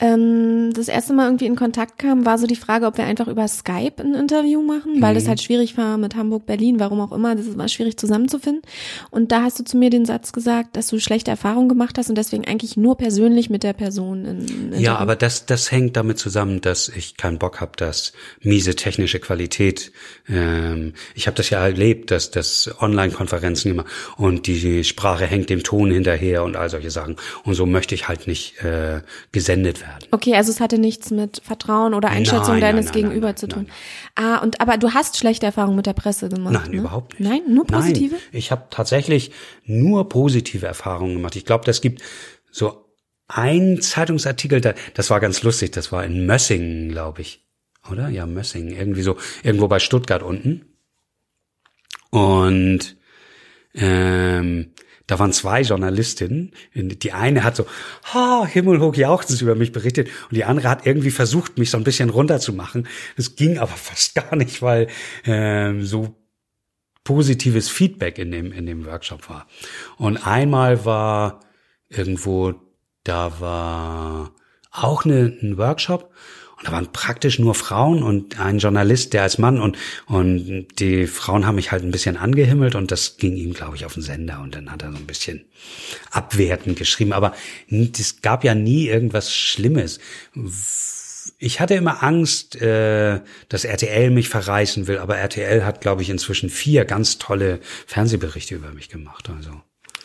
ähm, 0.00 0.72
das 0.74 0.88
erste 0.88 1.14
Mal 1.14 1.26
irgendwie 1.26 1.46
in 1.46 1.56
Kontakt 1.56 1.98
kam, 1.98 2.26
war 2.26 2.36
so 2.36 2.46
die 2.46 2.56
Frage, 2.56 2.86
ob 2.86 2.98
wir 2.98 3.04
einfach 3.04 3.28
über 3.28 3.48
Skype 3.48 3.94
ein 3.98 4.14
Interview 4.14 4.62
machen, 4.62 5.00
weil 5.00 5.12
mhm. 5.12 5.18
das 5.18 5.28
halt 5.28 5.40
schwierig 5.40 5.78
war 5.78 5.96
mit 5.96 6.16
Hamburg, 6.16 6.44
Berlin, 6.44 6.78
warum 6.78 7.00
auch 7.00 7.12
immer, 7.12 7.34
das 7.34 7.56
war 7.56 7.68
schwierig 7.68 7.96
zusammenzufinden. 7.96 8.62
Und 9.10 9.32
da 9.32 9.42
hast 9.42 9.58
du 9.58 9.64
zu 9.64 9.78
mir 9.78 9.88
den 9.88 10.04
Satz 10.04 10.32
gesagt, 10.32 10.76
dass 10.76 10.88
du 10.88 10.98
schlechte 11.00 11.30
Erfahrungen 11.30 11.68
gemacht 11.68 11.96
hast 11.96 12.10
und 12.10 12.18
deswegen 12.18 12.46
eigentlich 12.46 12.76
nur 12.76 12.98
persönlich 12.98 13.48
mit 13.48 13.62
der 13.62 13.72
Person. 13.72 14.24
In, 14.26 14.72
in 14.72 14.80
ja, 14.80 14.96
aber 14.96 15.16
das, 15.16 15.46
das 15.46 15.70
hängt 15.72 15.96
damit 15.96 16.18
zusammen, 16.18 16.60
dass 16.60 16.90
ich 16.90 17.16
keinen 17.16 17.38
Bock 17.38 17.60
habe, 17.60 17.72
dass 17.76 18.12
miese 18.42 18.76
technische 18.76 19.18
Qualität. 19.18 19.92
Ähm, 20.28 20.92
ich 21.14 21.26
habe 21.26 21.36
das 21.36 21.48
ja 21.48 21.64
erlebt, 21.64 22.10
dass 22.10 22.30
das 22.30 22.70
Online-Konferenzen 22.80 23.70
immer 23.70 23.84
und 24.18 24.46
die 24.46 24.84
Sprache 24.84 25.24
hängt 25.24 25.48
dem 25.48 25.62
Ton 25.62 25.90
hinterher 25.90 26.44
und 26.44 26.54
all 26.54 26.68
solche 26.68 26.90
Sachen. 26.90 27.16
Und 27.44 27.54
so 27.54 27.64
möchte 27.64 27.94
ich 27.94 28.08
halt 28.08 28.26
nicht 28.26 28.62
äh, 28.62 29.00
gesendet 29.32 29.80
werden 29.80 29.85
werden. 29.86 30.08
Okay, 30.10 30.34
also 30.34 30.50
es 30.50 30.60
hatte 30.60 30.78
nichts 30.78 31.10
mit 31.10 31.40
Vertrauen 31.44 31.94
oder 31.94 32.08
Einschätzung 32.08 32.54
nein, 32.54 32.60
deines 32.60 32.86
nein, 32.86 32.94
nein, 32.94 33.02
Gegenüber 33.02 33.36
zu 33.36 33.48
tun. 33.48 33.68
Ah, 34.14 34.38
und 34.38 34.60
aber 34.60 34.76
du 34.76 34.92
hast 34.94 35.16
schlechte 35.16 35.46
Erfahrungen 35.46 35.76
mit 35.76 35.86
der 35.86 35.92
Presse 35.92 36.28
gemacht. 36.28 36.52
Nein, 36.52 36.70
ne? 36.70 36.76
überhaupt 36.76 37.18
nicht. 37.18 37.28
Nein, 37.28 37.42
nur 37.48 37.66
positive? 37.66 38.14
Nein, 38.14 38.22
ich 38.32 38.50
habe 38.50 38.66
tatsächlich 38.70 39.30
nur 39.64 40.08
positive 40.08 40.66
Erfahrungen 40.66 41.14
gemacht. 41.14 41.36
Ich 41.36 41.44
glaube, 41.44 41.64
das 41.64 41.80
gibt 41.80 42.02
so 42.50 42.84
ein 43.28 43.80
Zeitungsartikel, 43.80 44.60
da, 44.60 44.74
das 44.94 45.10
war 45.10 45.20
ganz 45.20 45.42
lustig, 45.42 45.72
das 45.72 45.92
war 45.92 46.04
in 46.04 46.26
Mössingen, 46.26 46.90
glaube 46.90 47.22
ich. 47.22 47.44
Oder? 47.90 48.08
Ja, 48.08 48.26
Mössingen, 48.26 48.76
irgendwie 48.76 49.02
so, 49.02 49.16
irgendwo 49.42 49.68
bei 49.68 49.78
Stuttgart 49.78 50.22
unten. 50.22 50.64
Und 52.10 52.96
ähm, 53.74 54.72
da 55.06 55.18
waren 55.18 55.32
zwei 55.32 55.62
Journalistinnen. 55.62 56.52
Die 56.74 57.12
eine 57.12 57.44
hat 57.44 57.56
so, 57.56 57.66
ha, 58.12 58.44
himmelhoch 58.46 58.94
jauchzend 58.96 59.40
über 59.40 59.54
mich 59.54 59.72
berichtet 59.72 60.08
und 60.28 60.36
die 60.36 60.44
andere 60.44 60.68
hat 60.68 60.86
irgendwie 60.86 61.10
versucht, 61.10 61.58
mich 61.58 61.70
so 61.70 61.76
ein 61.76 61.84
bisschen 61.84 62.10
runterzumachen. 62.10 62.88
Das 63.16 63.36
ging 63.36 63.58
aber 63.58 63.68
fast 63.76 64.14
gar 64.14 64.34
nicht, 64.36 64.62
weil 64.62 64.88
ähm, 65.24 65.84
so 65.84 66.16
positives 67.04 67.68
Feedback 67.68 68.18
in 68.18 68.32
dem, 68.32 68.50
in 68.50 68.66
dem 68.66 68.84
Workshop 68.84 69.30
war. 69.30 69.46
Und 69.96 70.26
einmal 70.26 70.84
war 70.84 71.40
irgendwo, 71.88 72.54
da 73.04 73.40
war 73.40 74.34
auch 74.72 75.04
eine, 75.04 75.36
ein 75.40 75.56
Workshop 75.56 76.12
und 76.58 76.68
da 76.68 76.72
waren 76.72 76.90
praktisch 76.90 77.38
nur 77.38 77.54
Frauen 77.54 78.02
und 78.02 78.40
ein 78.40 78.58
Journalist, 78.58 79.12
der 79.12 79.22
als 79.22 79.36
Mann 79.36 79.60
und, 79.60 79.76
und 80.06 80.68
die 80.78 81.06
Frauen 81.06 81.46
haben 81.46 81.56
mich 81.56 81.70
halt 81.70 81.82
ein 81.82 81.90
bisschen 81.90 82.16
angehimmelt 82.16 82.74
und 82.74 82.90
das 82.90 83.18
ging 83.18 83.36
ihm, 83.36 83.52
glaube 83.52 83.76
ich, 83.76 83.84
auf 83.84 83.94
den 83.94 84.02
Sender 84.02 84.40
und 84.40 84.54
dann 84.54 84.72
hat 84.72 84.82
er 84.82 84.90
so 84.90 84.96
ein 84.96 85.06
bisschen 85.06 85.44
abwertend 86.10 86.78
geschrieben. 86.78 87.12
Aber 87.12 87.34
es 87.68 88.22
gab 88.22 88.42
ja 88.42 88.54
nie 88.54 88.86
irgendwas 88.88 89.34
Schlimmes. 89.34 90.00
Ich 91.38 91.60
hatte 91.60 91.74
immer 91.74 92.02
Angst, 92.02 92.56
äh, 92.56 93.20
dass 93.50 93.64
RTL 93.64 94.10
mich 94.10 94.30
verreißen 94.30 94.86
will, 94.86 94.96
aber 94.98 95.18
RTL 95.18 95.64
hat, 95.64 95.82
glaube 95.82 96.00
ich, 96.00 96.08
inzwischen 96.08 96.48
vier 96.48 96.86
ganz 96.86 97.18
tolle 97.18 97.60
Fernsehberichte 97.86 98.54
über 98.54 98.72
mich 98.72 98.88
gemacht. 98.88 99.28
Also. 99.28 99.50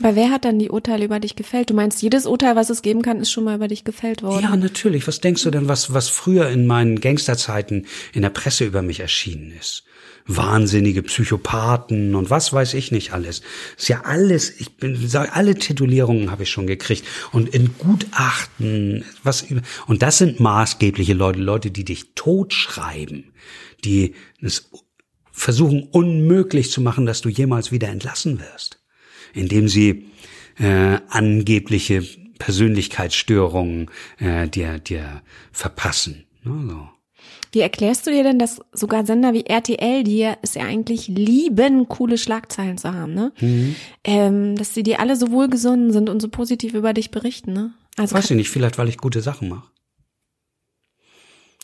Aber 0.04 0.16
wer 0.16 0.32
hat 0.32 0.46
dann 0.46 0.58
die 0.58 0.70
Urteile 0.70 1.06
über 1.06 1.20
dich 1.20 1.36
gefällt? 1.36 1.70
Du 1.70 1.76
meinst, 1.76 2.02
jedes 2.02 2.26
Urteil, 2.26 2.56
was 2.56 2.72
es 2.72 2.82
geben 2.82 3.04
kann, 3.04 3.20
ist 3.20 3.32
schon 3.32 3.44
mal 3.44 3.56
über 3.56 3.68
dich 3.68 3.84
gefällt 3.84 4.24
worden? 4.24 4.44
Ja, 4.44 4.56
natürlich. 4.56 5.08
Was 5.08 5.22
denkst 5.22 5.44
du 5.44 5.52
denn, 5.52 5.68
was, 5.68 5.94
was 5.94 6.10
früher 6.10 6.50
in 6.50 6.66
meinen 6.66 7.00
Gangsterzeiten 7.00 7.86
in 8.12 8.24
der 8.24 8.32
Presse 8.32 8.66
über 8.66 8.82
mich 8.82 9.00
erschienen 9.00 9.54
ist? 9.60 9.84
Wahnsinnige 10.26 11.04
Psychopathen 11.04 12.16
und 12.16 12.32
was 12.32 12.52
weiß 12.52 12.74
ich 12.74 12.92
nicht 12.92 13.14
alles. 13.14 13.42
Ist 13.78 13.90
ja 13.90 14.02
alles, 14.02 14.60
ich 14.60 14.78
bin, 14.78 14.98
alle 15.14 15.56
Titulierungen 15.56 16.32
habe 16.32 16.44
ich 16.44 16.50
schon 16.50 16.68
gekriegt. 16.68 17.06
Und 17.32 17.50
in 17.50 17.76
Gutachten, 17.78 19.06
was, 19.24 19.46
und 19.86 20.02
das 20.02 20.18
sind 20.18 20.40
maßgebliche 20.40 21.14
Leute, 21.14 21.40
Leute, 21.40 21.70
die 21.70 21.86
dich 21.86 22.16
totschreiben, 22.16 23.34
die 23.86 24.16
es 24.42 24.72
versuchen 25.32 25.84
unmöglich 25.92 26.72
zu 26.72 26.82
machen, 26.82 27.06
dass 27.06 27.22
du 27.22 27.30
jemals 27.30 27.72
wieder 27.72 27.90
entlassen 27.90 28.40
wirst 28.40 28.81
indem 29.34 29.68
sie 29.68 30.08
äh, 30.60 30.98
angebliche 31.10 32.04
Persönlichkeitsstörungen 32.40 33.90
äh, 34.20 34.48
dir, 34.48 34.80
dir 34.80 35.22
verpassen. 35.52 36.26
Ne, 36.44 36.68
so. 36.68 36.90
Wie 37.54 37.60
erklärst 37.60 38.08
du 38.08 38.12
dir 38.12 38.24
denn, 38.24 38.40
dass 38.40 38.62
sogar 38.72 39.06
Sender 39.06 39.34
wie 39.34 39.46
RTL, 39.46 40.04
die 40.04 40.20
ja 40.20 40.38
es 40.42 40.54
ja 40.56 40.64
eigentlich 40.64 41.08
lieben, 41.08 41.90
coole 41.90 42.18
Schlagzeilen 42.18 42.78
zu 42.78 42.94
haben, 42.94 43.14
ne? 43.14 43.34
Mhm. 43.42 43.76
Ähm, 44.06 44.56
dass 44.56 44.74
sie 44.74 44.84
dir 44.84 45.02
alle 45.02 45.18
so 45.18 45.32
wohlgesonnen 45.32 45.92
sind 45.92 46.10
und 46.10 46.22
so 46.22 46.30
positiv 46.30 46.74
über 46.74 46.94
dich 46.94 47.12
berichten, 47.12 47.52
ne? 47.52 47.74
Also 47.98 48.16
Weiß 48.16 48.32
ich 48.32 48.38
nicht, 48.38 48.50
vielleicht 48.50 48.78
weil 48.78 48.88
ich 48.88 48.98
gute 48.98 49.22
Sachen 49.22 49.50
mache. 49.50 49.68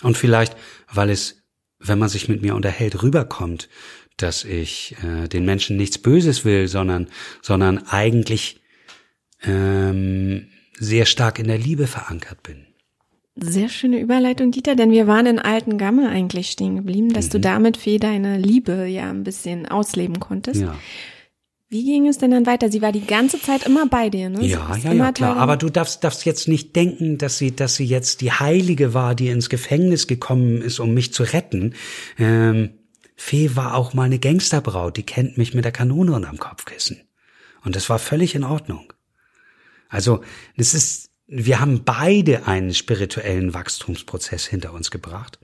Und 0.03 0.18
vielleicht, 0.18 0.55
weil 0.91 1.09
es, 1.09 1.41
wenn 1.80 1.97
man 1.97 2.09
sich 2.09 2.28
mit 2.28 2.41
mir 2.41 2.55
unterhält, 2.55 3.01
rüberkommt, 3.01 3.70
dass 4.18 4.43
ich 4.43 4.95
äh, 5.03 5.28
den 5.28 5.45
Menschen 5.45 5.78
nichts 5.78 5.97
Böses 5.97 6.43
will, 6.43 6.68
sondern, 6.68 7.07
sondern 7.41 7.88
eigentlich 7.88 8.59
ähm, 9.43 10.47
sehr 10.78 11.05
stark 11.05 11.39
in 11.39 11.47
der 11.47 11.57
Liebe 11.57 11.88
verankert 11.88 12.43
bin. 12.43 12.65
Sehr 13.39 13.70
schöne 13.70 13.99
Überleitung, 13.99 14.51
Dieter, 14.51 14.76
denn 14.76 14.89
wir 14.89 15.05
waren 15.05 15.28
in 15.28 15.38
Alten 15.38 15.78
Gamme 15.78 16.09
eigentlich 16.09 16.49
stehen 16.49 16.76
geblieben, 16.76 17.13
dass 17.13 17.28
mhm. 17.28 17.32
du 17.32 17.39
damit 17.41 17.78
für 17.78 17.99
deine 17.99 18.39
Liebe 18.39 18.88
ja 18.88 19.09
ein 19.09 19.24
bisschen 19.24 19.68
ausleben 19.68 20.20
konntest. 20.20 20.61
Ja. 20.61 20.76
Wie 21.70 21.84
ging 21.84 22.07
es 22.07 22.18
denn 22.18 22.32
dann 22.32 22.45
weiter? 22.45 22.72
Sie 22.72 22.82
war 22.82 22.93
die 22.93 23.05
ganze 23.05 23.41
Zeit 23.41 23.65
immer 23.65 23.88
bei 23.88 24.09
dir, 24.09 24.30
ne? 24.30 24.43
Ja, 24.45 24.76
ja, 24.78 24.93
ja, 24.93 25.11
klar. 25.11 25.36
Aber 25.36 25.57
du 25.57 25.70
darfst, 25.70 26.03
darfst 26.03 26.26
jetzt 26.26 26.47
nicht 26.47 26.76
denken, 26.78 27.18
dass 27.18 27.38
sie, 27.38 27.53
dass 27.55 27.76
sie 27.76 27.86
jetzt 27.86 28.22
die 28.22 28.32
Heilige 28.32 28.93
war, 28.93 29.15
die 29.15 29.28
ins 29.28 29.49
Gefängnis 29.49 30.07
gekommen 30.07 30.61
ist, 30.61 30.80
um 30.80 30.93
mich 30.93 31.13
zu 31.13 31.24
retten. 31.24 31.76
Ähm, 32.18 32.70
Fee 33.18 33.55
war 33.55 33.76
auch 33.76 33.93
mal 33.93 34.03
eine 34.03 34.20
Gangsterbraut, 34.20 34.95
die 34.95 35.03
kennt 35.03 35.38
mich 35.38 35.53
mit 35.53 35.65
der 35.65 35.72
Kanone 35.72 36.13
unterm 36.13 36.38
Kopfkissen. 36.38 37.01
Und 37.63 37.76
das 37.76 37.89
war 37.89 37.99
völlig 37.99 38.36
in 38.36 38.43
Ordnung. 38.43 38.93
Also, 39.89 40.22
es 40.55 40.74
ist, 40.74 41.09
wir 41.26 41.59
haben 41.59 41.84
beide 41.84 42.47
einen 42.47 42.74
spirituellen 42.74 43.53
Wachstumsprozess 43.53 44.45
hinter 44.45 44.72
uns 44.72 44.91
gebracht 44.91 45.39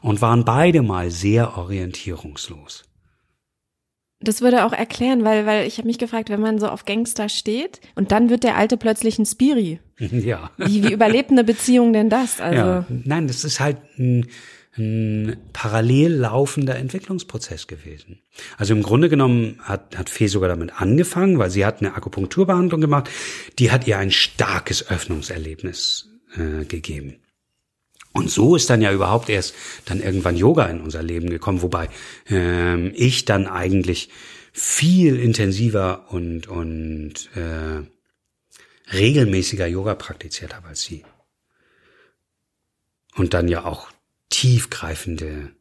und 0.00 0.22
waren 0.22 0.44
beide 0.44 0.82
mal 0.82 1.10
sehr 1.10 1.58
orientierungslos. 1.58 2.84
Das 4.20 4.40
würde 4.40 4.64
auch 4.64 4.72
erklären, 4.72 5.24
weil, 5.24 5.46
weil 5.46 5.66
ich 5.66 5.78
habe 5.78 5.86
mich 5.86 5.98
gefragt, 5.98 6.28
wenn 6.28 6.40
man 6.40 6.58
so 6.58 6.68
auf 6.68 6.84
Gangster 6.84 7.28
steht 7.28 7.80
und 7.94 8.10
dann 8.10 8.30
wird 8.30 8.42
der 8.42 8.56
Alte 8.56 8.76
plötzlich 8.76 9.18
ein 9.18 9.26
Spiri. 9.26 9.80
Ja. 9.98 10.52
Wie, 10.56 10.84
wie 10.84 10.92
überlebt 10.92 11.32
eine 11.32 11.42
Beziehung 11.42 11.92
denn 11.92 12.08
das? 12.08 12.40
Also 12.40 12.56
ja. 12.56 12.86
Nein, 12.88 13.26
das 13.26 13.44
ist 13.44 13.58
halt 13.58 13.78
ein, 13.98 14.28
ein 14.78 15.36
parallel 15.52 16.14
laufender 16.14 16.76
Entwicklungsprozess 16.76 17.66
gewesen. 17.66 18.20
Also 18.56 18.74
im 18.74 18.82
Grunde 18.82 19.08
genommen 19.08 19.58
hat, 19.62 19.96
hat 19.96 20.08
Fee 20.08 20.28
sogar 20.28 20.48
damit 20.48 20.80
angefangen, 20.80 21.38
weil 21.38 21.50
sie 21.50 21.66
hat 21.66 21.80
eine 21.80 21.94
Akupunkturbehandlung 21.94 22.80
gemacht, 22.80 23.10
die 23.58 23.70
hat 23.70 23.86
ihr 23.86 23.98
ein 23.98 24.10
starkes 24.10 24.88
Öffnungserlebnis 24.88 26.08
äh, 26.36 26.64
gegeben. 26.64 27.16
Und 28.12 28.30
so 28.30 28.56
ist 28.56 28.70
dann 28.70 28.82
ja 28.82 28.92
überhaupt 28.92 29.28
erst 29.28 29.54
dann 29.84 30.00
irgendwann 30.00 30.36
Yoga 30.36 30.66
in 30.66 30.80
unser 30.80 31.02
Leben 31.02 31.30
gekommen, 31.30 31.62
wobei 31.62 31.88
ähm, 32.28 32.92
ich 32.94 33.24
dann 33.24 33.46
eigentlich 33.46 34.08
viel 34.52 35.20
intensiver 35.20 36.06
und, 36.10 36.48
und 36.48 37.28
äh, 37.36 37.84
regelmäßiger 38.92 39.66
Yoga 39.66 39.94
praktiziert 39.94 40.54
habe 40.56 40.68
als 40.68 40.82
sie. 40.82 41.04
Und 43.14 43.34
dann 43.34 43.48
ja 43.48 43.64
auch 43.64 43.88
tiefgreifende 44.30 45.52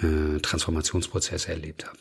äh, 0.00 0.40
Transformationsprozesse 0.40 1.50
erlebt 1.50 1.86
habe. 1.86 1.98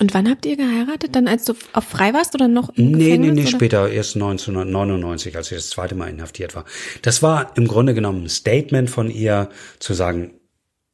Und 0.00 0.12
wann 0.12 0.28
habt 0.28 0.44
ihr 0.44 0.56
geheiratet? 0.56 1.14
Dann 1.14 1.28
als 1.28 1.44
du 1.44 1.54
auf 1.72 1.84
frei 1.84 2.12
warst 2.12 2.34
oder 2.34 2.48
noch 2.48 2.70
im 2.70 2.90
Nee, 2.90 3.04
Gefängnis, 3.04 3.28
nee, 3.28 3.34
nee, 3.34 3.40
oder? 3.42 3.50
später, 3.50 3.88
erst 3.90 4.16
1999, 4.16 5.36
als 5.36 5.52
ich 5.52 5.56
das 5.58 5.70
zweite 5.70 5.94
Mal 5.94 6.08
inhaftiert 6.08 6.56
war. 6.56 6.64
Das 7.02 7.22
war 7.22 7.56
im 7.56 7.68
Grunde 7.68 7.94
genommen 7.94 8.24
ein 8.24 8.28
Statement 8.28 8.90
von 8.90 9.08
ihr, 9.08 9.50
zu 9.78 9.94
sagen, 9.94 10.32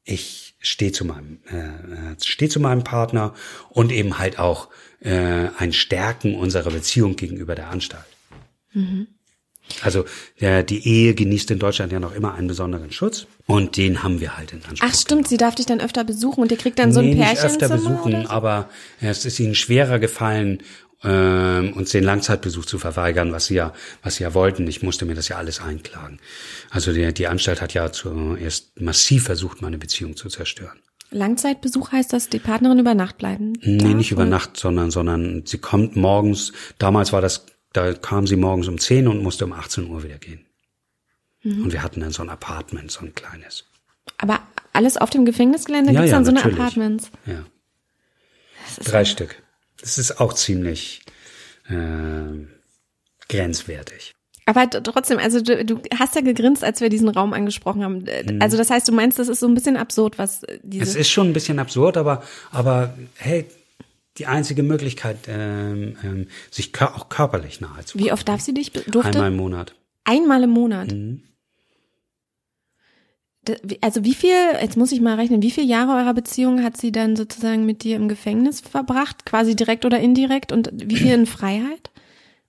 ich 0.04 0.54
stehe 0.58 0.92
zu 0.92 1.06
meinem, 1.06 1.40
äh, 1.46 2.14
stehe 2.22 2.50
zu 2.50 2.60
meinem 2.60 2.84
Partner 2.84 3.34
und 3.70 3.90
eben 3.90 4.18
halt 4.18 4.38
auch 4.38 4.68
äh, 5.00 5.48
ein 5.56 5.72
Stärken 5.72 6.34
unserer 6.34 6.70
Beziehung 6.70 7.16
gegenüber 7.16 7.54
der 7.54 7.70
Anstalt. 7.70 8.04
Mhm. 8.74 9.06
Also 9.82 10.04
der, 10.40 10.62
die 10.62 10.86
Ehe 10.86 11.14
genießt 11.14 11.50
in 11.50 11.58
Deutschland 11.58 11.92
ja 11.92 12.00
noch 12.00 12.14
immer 12.14 12.34
einen 12.34 12.48
besonderen 12.48 12.92
Schutz 12.92 13.26
und 13.46 13.76
den 13.76 14.02
haben 14.02 14.20
wir 14.20 14.36
halt 14.36 14.52
in 14.52 14.64
Anspruch. 14.64 14.88
Ach 14.88 14.94
stimmt, 14.94 15.28
sie 15.28 15.36
darf 15.36 15.54
dich 15.54 15.66
dann 15.66 15.80
öfter 15.80 16.04
besuchen 16.04 16.42
und 16.42 16.50
ihr 16.50 16.58
kriegt 16.58 16.78
dann 16.78 16.92
so 16.92 17.00
ein 17.00 17.16
Pärchen 17.16 17.34
nicht 17.34 17.44
öfter 17.44 17.68
besuchen, 17.68 18.26
aber 18.26 18.68
es 19.00 19.24
ist 19.24 19.40
ihnen 19.40 19.54
schwerer 19.54 19.98
gefallen, 19.98 20.62
ähm, 21.02 21.72
uns 21.72 21.90
den 21.90 22.04
Langzeitbesuch 22.04 22.66
zu 22.66 22.78
verweigern, 22.78 23.32
was 23.32 23.46
sie 23.46 23.54
ja, 23.54 23.72
was 24.02 24.16
sie 24.16 24.24
ja 24.24 24.34
wollten. 24.34 24.66
Ich 24.66 24.82
musste 24.82 25.06
mir 25.06 25.14
das 25.14 25.28
ja 25.28 25.36
alles 25.36 25.60
einklagen. 25.60 26.20
Also 26.70 26.92
die, 26.92 27.12
die 27.14 27.26
Anstalt 27.26 27.62
hat 27.62 27.72
ja 27.72 27.90
zuerst 27.90 28.78
massiv 28.80 29.24
versucht, 29.24 29.62
meine 29.62 29.78
Beziehung 29.78 30.16
zu 30.16 30.28
zerstören. 30.28 30.78
Langzeitbesuch 31.10 31.90
heißt, 31.92 32.12
dass 32.12 32.28
die 32.28 32.38
Partnerin 32.38 32.78
über 32.78 32.94
Nacht 32.94 33.18
bleiben? 33.18 33.54
Nee, 33.62 33.94
nicht 33.94 34.12
über? 34.12 34.24
Nacht, 34.24 34.56
sondern, 34.56 34.90
sondern 34.90 35.42
sie 35.44 35.58
kommt 35.58 35.96
morgens, 35.96 36.52
damals 36.78 37.12
war 37.12 37.20
das, 37.20 37.46
da 37.72 37.92
kam 37.94 38.26
sie 38.26 38.36
morgens 38.36 38.68
um 38.68 38.78
10 38.78 39.08
und 39.08 39.22
musste 39.22 39.44
um 39.44 39.52
18 39.52 39.88
Uhr 39.88 40.02
wieder 40.02 40.18
gehen. 40.18 40.44
Mhm. 41.42 41.64
Und 41.64 41.72
wir 41.72 41.82
hatten 41.82 42.00
dann 42.00 42.10
so 42.10 42.22
ein 42.22 42.28
Apartment, 42.28 42.90
so 42.90 43.00
ein 43.00 43.14
kleines. 43.14 43.64
Aber 44.18 44.40
alles 44.72 44.96
auf 44.96 45.10
dem 45.10 45.24
Gefängnisgelände 45.24 45.92
Ja, 45.92 46.00
gibt's 46.00 46.10
ja, 46.10 46.16
dann 46.16 46.24
so 46.24 46.30
eine 46.30 46.40
natürlich. 46.40 46.58
Apartments. 46.58 47.10
Ja. 47.26 47.44
Drei 48.84 49.04
Stück. 49.04 49.42
Das 49.80 49.98
ist 49.98 50.20
auch 50.20 50.32
ziemlich 50.34 51.02
äh, 51.68 52.46
grenzwertig. 53.28 54.12
Aber 54.46 54.68
trotzdem, 54.68 55.18
also 55.18 55.40
du, 55.40 55.64
du 55.64 55.80
hast 55.96 56.16
ja 56.16 56.22
gegrinst, 56.22 56.64
als 56.64 56.80
wir 56.80 56.88
diesen 56.88 57.08
Raum 57.08 57.32
angesprochen 57.32 57.84
haben. 57.84 57.98
Mhm. 57.98 58.42
Also 58.42 58.56
das 58.56 58.68
heißt, 58.68 58.88
du 58.88 58.92
meinst, 58.92 59.18
das 59.18 59.28
ist 59.28 59.40
so 59.40 59.46
ein 59.46 59.54
bisschen 59.54 59.76
absurd, 59.76 60.18
was 60.18 60.42
äh, 60.42 60.58
diese. 60.62 60.82
Es 60.82 60.96
ist 60.96 61.08
schon 61.08 61.28
ein 61.28 61.32
bisschen 61.32 61.58
absurd, 61.58 61.96
aber, 61.96 62.22
aber 62.50 62.94
hey, 63.16 63.46
die 64.18 64.26
einzige 64.26 64.62
Möglichkeit, 64.62 65.18
ähm, 65.28 65.96
ähm, 66.02 66.26
sich 66.50 66.72
kör 66.72 66.96
auch 66.96 67.08
körperlich 67.08 67.60
nahe 67.60 67.84
zu 67.84 67.98
Wie 67.98 68.12
oft 68.12 68.28
darf 68.28 68.40
sie 68.40 68.54
dich? 68.54 68.72
Durfte? 68.72 69.10
Einmal 69.10 69.28
im 69.28 69.36
Monat. 69.36 69.74
Einmal 70.04 70.42
im 70.42 70.50
Monat. 70.50 70.92
Mhm. 70.92 71.22
Also 73.80 74.04
wie 74.04 74.14
viel, 74.14 74.36
jetzt 74.60 74.76
muss 74.76 74.92
ich 74.92 75.00
mal 75.00 75.16
rechnen, 75.16 75.42
wie 75.42 75.50
viele 75.50 75.66
Jahre 75.66 75.92
eurer 75.92 76.12
Beziehung 76.12 76.62
hat 76.62 76.76
sie 76.76 76.92
dann 76.92 77.16
sozusagen 77.16 77.64
mit 77.64 77.82
dir 77.84 77.96
im 77.96 78.08
Gefängnis 78.08 78.60
verbracht? 78.60 79.24
Quasi 79.24 79.56
direkt 79.56 79.84
oder 79.84 79.98
indirekt? 79.98 80.52
Und 80.52 80.70
wie 80.72 80.96
viel 80.96 81.12
in 81.12 81.26
Freiheit? 81.26 81.90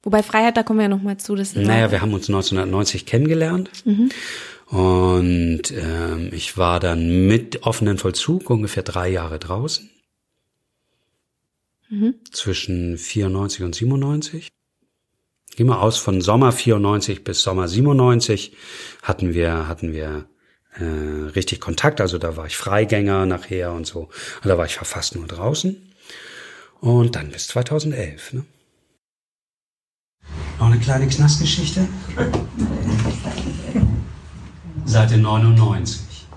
Wobei 0.04 0.24
Freiheit, 0.24 0.58
da 0.58 0.64
kommen 0.64 0.80
wir 0.80 0.84
ja 0.84 0.90
noch 0.90 1.02
mal 1.02 1.18
zu. 1.18 1.36
Das 1.36 1.56
Naja, 1.56 1.92
wir 1.92 2.02
haben 2.02 2.14
uns 2.14 2.28
1990 2.28 3.06
kennengelernt. 3.06 3.70
Und 4.66 5.64
ähm, 5.72 6.30
ich 6.32 6.58
war 6.58 6.80
dann 6.80 7.28
mit 7.28 7.64
offenen 7.64 7.98
Vollzug 7.98 8.50
ungefähr 8.50 8.84
drei 8.84 9.10
Jahre 9.10 9.38
draußen. 9.38 9.91
Zwischen 12.32 12.98
94 12.98 13.64
und 13.64 13.76
97. 13.76 14.48
Gehen 15.56 15.68
wir 15.68 15.82
aus, 15.82 15.98
von 15.98 16.22
Sommer 16.22 16.54
94 16.54 17.24
bis 17.24 17.42
Sommer 17.42 17.68
97 17.68 18.56
hatten 19.04 19.34
wir, 19.34 19.68
hatten 19.68 19.92
wir 19.92 20.26
äh, 20.76 20.86
richtig 21.36 21.60
Kontakt. 21.60 22.00
Also 22.00 22.18
da 22.18 22.38
war 22.38 22.46
ich 22.46 22.56
Freigänger 22.56 23.26
nachher 23.26 23.74
und 23.74 23.86
so. 23.86 24.10
Und 24.44 24.46
da 24.46 24.58
war 24.58 24.66
ich 24.66 24.76
fast 24.76 25.16
nur 25.16 25.28
draußen. 25.28 25.76
Und 26.80 27.16
dann 27.16 27.30
bis 27.30 27.48
2011. 27.48 28.34
Ne? 28.34 28.46
Noch 30.60 30.68
eine 30.68 30.80
kleine 30.80 31.08
Knastgeschichte? 31.08 31.88
Seite 34.86 35.18
99. 35.18 36.28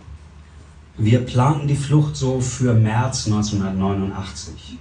Wir 0.96 1.20
planten 1.20 1.68
die 1.68 1.76
Flucht 1.76 2.16
so 2.16 2.40
für 2.40 2.74
März 2.74 3.26
1989. 3.26 4.78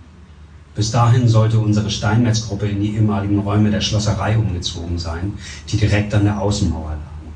Bis 0.75 0.89
dahin 0.89 1.27
sollte 1.27 1.59
unsere 1.59 1.89
Steinmetzgruppe 1.89 2.67
in 2.67 2.81
die 2.81 2.95
ehemaligen 2.95 3.39
Räume 3.39 3.69
der 3.69 3.81
Schlosserei 3.81 4.37
umgezogen 4.37 4.97
sein, 4.97 5.33
die 5.69 5.77
direkt 5.77 6.13
an 6.15 6.23
der 6.23 6.41
Außenmauer 6.41 6.91
lagen. 6.91 7.33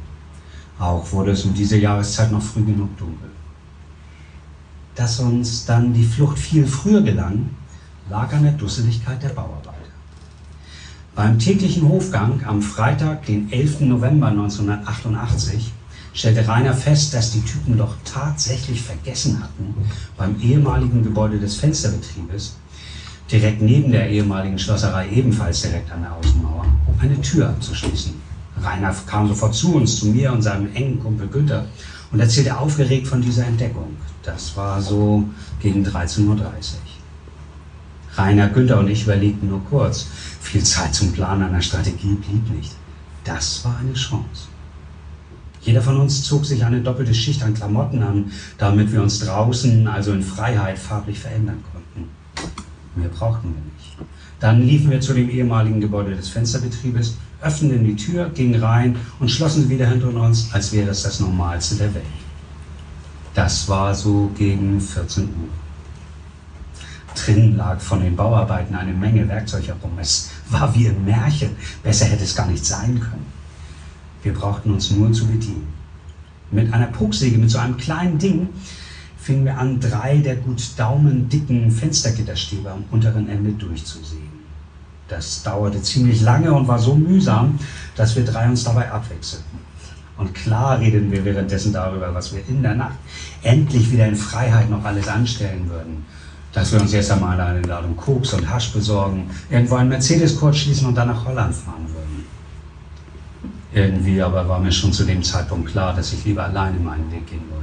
Auch 0.79 1.11
wurde 1.11 1.31
es 1.31 1.43
um 1.43 1.53
diese 1.53 1.77
Jahreszeit 1.77 2.31
noch 2.31 2.41
früh 2.41 2.63
genug 2.63 2.97
dunkel. 2.97 3.29
Dass 4.95 5.19
uns 5.19 5.65
dann 5.65 5.93
die 5.93 6.03
Flucht 6.03 6.39
viel 6.39 6.65
früher 6.65 7.01
gelang, 7.01 7.51
lag 8.09 8.33
an 8.33 8.43
der 8.43 8.53
Dusseligkeit 8.53 9.21
der 9.21 9.29
Bauarbeiter. 9.29 9.73
Beim 11.13 11.37
täglichen 11.37 11.87
Hofgang 11.87 12.43
am 12.45 12.61
Freitag, 12.61 13.25
den 13.25 13.51
11. 13.51 13.81
November 13.81 14.27
1988, 14.27 15.71
stellte 16.13 16.47
Rainer 16.47 16.73
fest, 16.73 17.13
dass 17.13 17.31
die 17.31 17.41
Typen 17.41 17.77
doch 17.77 17.95
tatsächlich 18.03 18.81
vergessen 18.81 19.41
hatten, 19.41 19.75
beim 20.15 20.39
ehemaligen 20.41 21.03
Gebäude 21.03 21.39
des 21.39 21.55
Fensterbetriebes, 21.55 22.55
direkt 23.31 23.61
neben 23.61 23.91
der 23.91 24.09
ehemaligen 24.09 24.57
Schlosserei, 24.57 25.09
ebenfalls 25.09 25.61
direkt 25.61 25.91
an 25.91 26.01
der 26.01 26.13
Außenmauer, 26.13 26.65
eine 26.99 27.21
Tür 27.21 27.49
abzuschließen. 27.49 28.13
Rainer 28.61 28.95
kam 29.05 29.27
sofort 29.27 29.53
zu 29.53 29.75
uns, 29.75 29.99
zu 29.99 30.07
mir 30.07 30.31
und 30.31 30.41
seinem 30.41 30.73
engen 30.73 30.99
Kumpel 30.99 31.27
Günther 31.27 31.65
und 32.11 32.19
erzählte 32.19 32.57
aufgeregt 32.57 33.07
von 33.07 33.21
dieser 33.21 33.45
Entdeckung. 33.45 33.95
Das 34.23 34.55
war 34.57 34.81
so 34.81 35.23
gegen 35.61 35.85
13.30 35.85 36.27
Uhr. 36.27 36.37
Rainer, 38.15 38.49
Günther 38.49 38.79
und 38.79 38.89
ich 38.89 39.03
überlegten 39.03 39.49
nur 39.49 39.63
kurz. 39.65 40.07
Viel 40.41 40.63
Zeit 40.63 40.95
zum 40.95 41.11
Planen 41.11 41.43
einer 41.43 41.61
Strategie 41.61 42.15
blieb 42.15 42.49
nicht. 42.55 42.73
Das 43.23 43.63
war 43.63 43.77
eine 43.79 43.93
Chance. 43.93 44.47
Jeder 45.61 45.81
von 45.81 45.97
uns 45.97 46.23
zog 46.23 46.45
sich 46.45 46.63
eine 46.63 46.81
doppelte 46.81 47.13
Schicht 47.13 47.43
an 47.43 47.53
Klamotten 47.53 48.01
an, 48.01 48.31
damit 48.57 48.91
wir 48.91 49.01
uns 49.01 49.19
draußen, 49.19 49.87
also 49.87 50.13
in 50.13 50.23
Freiheit, 50.23 50.79
farblich 50.79 51.19
verändern 51.19 51.61
konnten. 51.71 51.76
Mehr 52.97 53.09
brauchten 53.09 53.53
wir 53.53 53.61
nicht. 53.73 54.09
Dann 54.39 54.61
liefen 54.61 54.89
wir 54.91 54.99
zu 54.99 55.13
dem 55.13 55.29
ehemaligen 55.29 55.79
Gebäude 55.79 56.15
des 56.15 56.29
Fensterbetriebes, 56.29 57.17
öffneten 57.41 57.85
die 57.85 57.95
Tür, 57.95 58.29
gingen 58.29 58.61
rein 58.61 58.95
und 59.19 59.29
schlossen 59.29 59.63
sie 59.63 59.69
wieder 59.69 59.87
hinter 59.87 60.09
uns, 60.09 60.51
als 60.53 60.71
wäre 60.73 60.89
es 60.89 61.03
das 61.03 61.19
Normalste 61.19 61.75
der 61.75 61.93
Welt. 61.93 62.05
Das 63.33 63.67
war 63.69 63.93
so 63.93 64.31
gegen 64.35 64.81
14 64.81 65.23
Uhr. 65.23 65.49
Drinnen 67.15 67.57
lag 67.57 67.79
von 67.79 67.99
den 67.99 68.15
Bauarbeiten 68.15 68.75
eine 68.75 68.93
Menge 68.93 69.27
Werkzeug 69.27 69.67
herum. 69.67 69.91
Es 69.99 70.31
war 70.49 70.73
wie 70.75 70.85
im 70.85 71.05
Märchen. 71.05 71.51
Besser 71.83 72.05
hätte 72.05 72.23
es 72.23 72.35
gar 72.35 72.47
nicht 72.47 72.65
sein 72.65 72.99
können. 72.99 73.25
Wir 74.23 74.33
brauchten 74.33 74.71
uns 74.71 74.91
nur 74.91 75.11
zu 75.11 75.27
bedienen. 75.27 75.67
Mit 76.51 76.71
einer 76.73 76.87
Poksäge, 76.87 77.37
mit 77.37 77.49
so 77.49 77.57
einem 77.57 77.77
kleinen 77.77 78.17
Ding, 78.17 78.49
fingen 79.27 79.43
wir 79.43 79.57
an, 79.57 79.77
drei 79.81 80.19
der 80.19 80.37
gut 80.37 80.61
daumendicken 80.77 81.69
Fenstergitterstäbe 81.69 82.71
am 82.71 82.85
unteren 82.91 83.27
Ende 83.27 83.51
durchzusägen. 83.51 84.37
Das 85.09 85.43
dauerte 85.43 85.81
ziemlich 85.81 86.21
lange 86.21 86.53
und 86.53 86.65
war 86.67 86.79
so 86.79 86.95
mühsam, 86.95 87.59
dass 87.97 88.15
wir 88.15 88.23
drei 88.23 88.47
uns 88.47 88.63
dabei 88.63 88.89
abwechselten. 88.89 89.59
Und 90.17 90.33
klar 90.33 90.79
redeten 90.79 91.11
wir 91.11 91.25
währenddessen 91.25 91.73
darüber, 91.73 92.13
was 92.13 92.33
wir 92.33 92.41
in 92.47 92.63
der 92.63 92.75
Nacht 92.75 92.95
endlich 93.43 93.91
wieder 93.91 94.07
in 94.07 94.15
Freiheit 94.15 94.69
noch 94.69 94.83
alles 94.85 95.09
anstellen 95.09 95.69
würden. 95.69 96.05
Dass 96.53 96.71
wir 96.71 96.79
uns 96.79 96.93
jetzt 96.93 97.11
einmal 97.11 97.39
eine 97.39 97.61
Ladung 97.61 97.97
Koks 97.97 98.33
und 98.33 98.49
Hasch 98.49 98.71
besorgen, 98.71 99.29
irgendwo 99.49 99.75
einen 99.75 99.89
Mercedes 99.89 100.39
kurz 100.39 100.57
schließen 100.57 100.87
und 100.87 100.95
dann 100.95 101.09
nach 101.09 101.25
Holland 101.25 101.53
fahren 101.53 101.85
würden. 101.89 102.25
Irgendwie 103.73 104.21
aber 104.21 104.47
war 104.47 104.59
mir 104.59 104.71
schon 104.71 104.93
zu 104.93 105.03
dem 105.03 105.21
Zeitpunkt 105.21 105.69
klar, 105.71 105.93
dass 105.93 106.13
ich 106.13 106.23
lieber 106.23 106.45
alleine 106.45 106.79
meinen 106.79 107.11
Weg 107.11 107.27
gehen 107.27 107.43
wollte. 107.51 107.56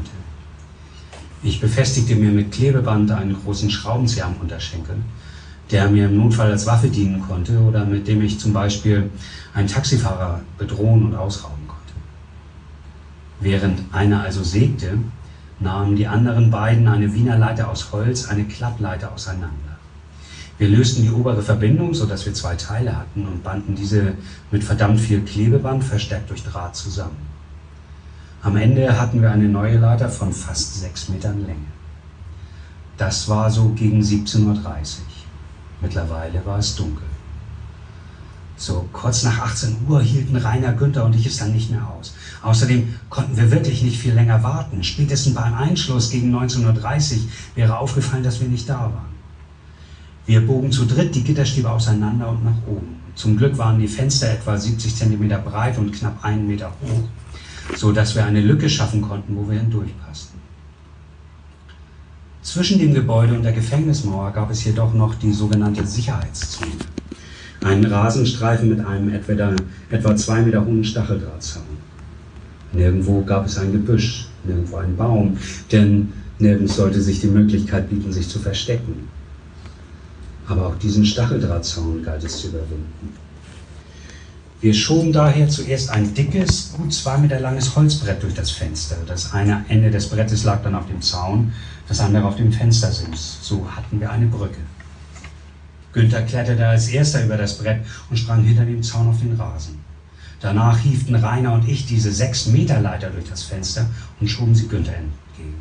Ich 1.46 1.60
befestigte 1.60 2.16
mir 2.16 2.30
mit 2.30 2.52
Klebeband 2.52 3.10
einen 3.10 3.34
großen 3.34 3.70
Schraubenzieher 3.70 4.24
am 4.24 4.36
Unterschenkel, 4.40 4.96
der 5.70 5.90
mir 5.90 6.06
im 6.06 6.16
Notfall 6.16 6.50
als 6.50 6.64
Waffe 6.64 6.88
dienen 6.88 7.20
konnte 7.20 7.58
oder 7.58 7.84
mit 7.84 8.08
dem 8.08 8.22
ich 8.22 8.40
zum 8.40 8.54
Beispiel 8.54 9.10
einen 9.52 9.68
Taxifahrer 9.68 10.40
bedrohen 10.56 11.04
und 11.04 11.14
ausrauben 11.14 11.68
konnte. 11.68 11.92
Während 13.40 13.82
einer 13.92 14.22
also 14.22 14.42
sägte, 14.42 14.96
nahmen 15.60 15.96
die 15.96 16.06
anderen 16.06 16.50
beiden 16.50 16.88
eine 16.88 17.12
Wiener 17.12 17.36
Leiter 17.36 17.68
aus 17.68 17.92
Holz, 17.92 18.26
eine 18.28 18.44
Klappleiter 18.44 19.12
auseinander. 19.12 19.78
Wir 20.56 20.68
lösten 20.68 21.02
die 21.02 21.10
obere 21.10 21.42
Verbindung, 21.42 21.92
sodass 21.92 22.24
wir 22.24 22.32
zwei 22.32 22.54
Teile 22.54 22.96
hatten 22.96 23.26
und 23.26 23.44
banden 23.44 23.74
diese 23.74 24.14
mit 24.50 24.64
verdammt 24.64 24.98
viel 24.98 25.20
Klebeband 25.20 25.84
verstärkt 25.84 26.30
durch 26.30 26.42
Draht 26.42 26.74
zusammen. 26.74 27.33
Am 28.44 28.56
Ende 28.56 29.00
hatten 29.00 29.22
wir 29.22 29.30
eine 29.30 29.48
neue 29.48 29.78
Leiter 29.78 30.10
von 30.10 30.30
fast 30.30 30.78
sechs 30.78 31.08
Metern 31.08 31.46
Länge. 31.46 31.72
Das 32.98 33.26
war 33.26 33.50
so 33.50 33.70
gegen 33.70 34.02
17.30 34.02 34.44
Uhr. 34.44 34.58
Mittlerweile 35.80 36.44
war 36.44 36.58
es 36.58 36.76
dunkel. 36.76 37.06
So 38.58 38.86
kurz 38.92 39.22
nach 39.22 39.38
18 39.38 39.76
Uhr 39.88 40.02
hielten 40.02 40.36
Rainer, 40.36 40.74
Günther 40.74 41.06
und 41.06 41.16
ich 41.16 41.24
es 41.24 41.38
dann 41.38 41.52
nicht 41.52 41.70
mehr 41.70 41.88
aus. 41.88 42.14
Außerdem 42.42 42.94
konnten 43.08 43.34
wir 43.34 43.50
wirklich 43.50 43.82
nicht 43.82 43.98
viel 43.98 44.12
länger 44.12 44.42
warten. 44.42 44.84
Spätestens 44.84 45.34
beim 45.34 45.54
Einschluss 45.54 46.10
gegen 46.10 46.36
19.30 46.36 46.66
Uhr 46.66 47.18
wäre 47.54 47.78
aufgefallen, 47.78 48.24
dass 48.24 48.42
wir 48.42 48.48
nicht 48.48 48.68
da 48.68 48.78
waren. 48.78 49.14
Wir 50.26 50.46
bogen 50.46 50.70
zu 50.70 50.84
dritt 50.84 51.14
die 51.14 51.24
Gitterstäbe 51.24 51.70
auseinander 51.70 52.28
und 52.28 52.44
nach 52.44 52.66
oben. 52.66 52.96
Zum 53.14 53.38
Glück 53.38 53.56
waren 53.56 53.80
die 53.80 53.88
Fenster 53.88 54.30
etwa 54.30 54.58
70 54.58 54.94
Zentimeter 54.94 55.38
breit 55.38 55.78
und 55.78 55.92
knapp 55.92 56.22
einen 56.22 56.46
Meter 56.46 56.70
hoch, 56.82 57.08
so 57.76 57.92
dass 57.92 58.14
wir 58.14 58.24
eine 58.24 58.40
Lücke 58.40 58.68
schaffen 58.68 59.02
konnten, 59.02 59.36
wo 59.36 59.50
wir 59.50 59.58
hindurchpassten. 59.58 60.38
Zwischen 62.42 62.78
dem 62.78 62.92
Gebäude 62.92 63.34
und 63.34 63.42
der 63.42 63.52
Gefängnismauer 63.52 64.30
gab 64.32 64.50
es 64.50 64.64
jedoch 64.64 64.92
noch 64.92 65.14
die 65.14 65.32
sogenannte 65.32 65.86
Sicherheitszone. 65.86 66.72
Einen 67.62 67.86
Rasenstreifen 67.86 68.68
mit 68.68 68.84
einem 68.84 69.14
etwa, 69.14 69.54
etwa 69.90 70.16
zwei 70.16 70.42
Meter 70.42 70.64
hohen 70.64 70.84
Stacheldrahtzaun. 70.84 71.62
Nirgendwo 72.72 73.22
gab 73.22 73.46
es 73.46 73.56
ein 73.56 73.72
Gebüsch, 73.72 74.28
nirgendwo 74.44 74.76
einen 74.76 74.96
Baum, 74.96 75.38
denn 75.72 76.12
nirgends 76.38 76.76
sollte 76.76 77.00
sich 77.00 77.20
die 77.20 77.28
Möglichkeit 77.28 77.88
bieten, 77.88 78.12
sich 78.12 78.28
zu 78.28 78.38
verstecken. 78.38 79.08
Aber 80.46 80.66
auch 80.66 80.76
diesen 80.76 81.06
Stacheldrahtzaun 81.06 82.02
galt 82.02 82.24
es 82.24 82.38
zu 82.38 82.48
überwinden. 82.48 83.23
Wir 84.60 84.72
schoben 84.72 85.12
daher 85.12 85.48
zuerst 85.48 85.90
ein 85.90 86.14
dickes, 86.14 86.72
gut 86.72 86.92
zwei 86.92 87.18
Meter 87.18 87.40
langes 87.40 87.74
Holzbrett 87.76 88.22
durch 88.22 88.34
das 88.34 88.50
Fenster. 88.50 88.96
Das 89.06 89.34
eine 89.34 89.64
Ende 89.68 89.90
des 89.90 90.08
Brettes 90.08 90.44
lag 90.44 90.62
dann 90.62 90.74
auf 90.74 90.86
dem 90.86 91.02
Zaun, 91.02 91.52
das 91.88 92.00
andere 92.00 92.24
auf 92.24 92.36
dem 92.36 92.52
Fenstersims. 92.52 93.38
So 93.42 93.68
hatten 93.70 94.00
wir 94.00 94.10
eine 94.10 94.26
Brücke. 94.26 94.60
Günther 95.92 96.22
kletterte 96.22 96.66
als 96.66 96.88
erster 96.88 97.24
über 97.24 97.36
das 97.36 97.58
Brett 97.58 97.84
und 98.10 98.16
sprang 98.16 98.42
hinter 98.42 98.64
dem 98.64 98.82
Zaun 98.82 99.08
auf 99.08 99.20
den 99.20 99.34
Rasen. 99.34 99.78
Danach 100.40 100.78
hieften 100.78 101.14
Rainer 101.14 101.54
und 101.54 101.68
ich 101.68 101.86
diese 101.86 102.12
sechs 102.12 102.46
Meter 102.46 102.80
Leiter 102.80 103.10
durch 103.10 103.28
das 103.28 103.44
Fenster 103.44 103.86
und 104.20 104.28
schoben 104.28 104.54
sie 104.54 104.68
Günther 104.68 104.94
entgegen. 104.94 105.60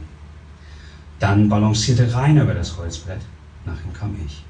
Dann 1.19 1.47
balancierte 1.47 2.13
Rainer 2.13 2.43
über 2.43 2.53
das 2.53 2.77
Holzbrett. 2.77 3.21
Nach 3.65 3.77
ihm 3.85 3.93
kam 3.93 4.15
ich. 4.25 4.43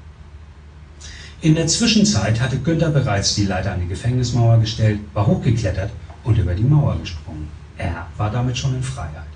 In 1.44 1.54
der 1.54 1.66
Zwischenzeit 1.66 2.40
hatte 2.40 2.56
Günther 2.56 2.88
bereits 2.88 3.34
die 3.34 3.44
Leiter 3.44 3.72
an 3.72 3.80
die 3.82 3.86
Gefängnismauer 3.86 4.60
gestellt, 4.60 5.00
war 5.12 5.26
hochgeklettert 5.26 5.90
und 6.24 6.38
über 6.38 6.54
die 6.54 6.62
Mauer 6.62 6.96
gesprungen. 6.98 7.50
Er 7.76 8.06
war 8.16 8.30
damit 8.30 8.56
schon 8.56 8.74
in 8.74 8.82
Freiheit. 8.82 9.28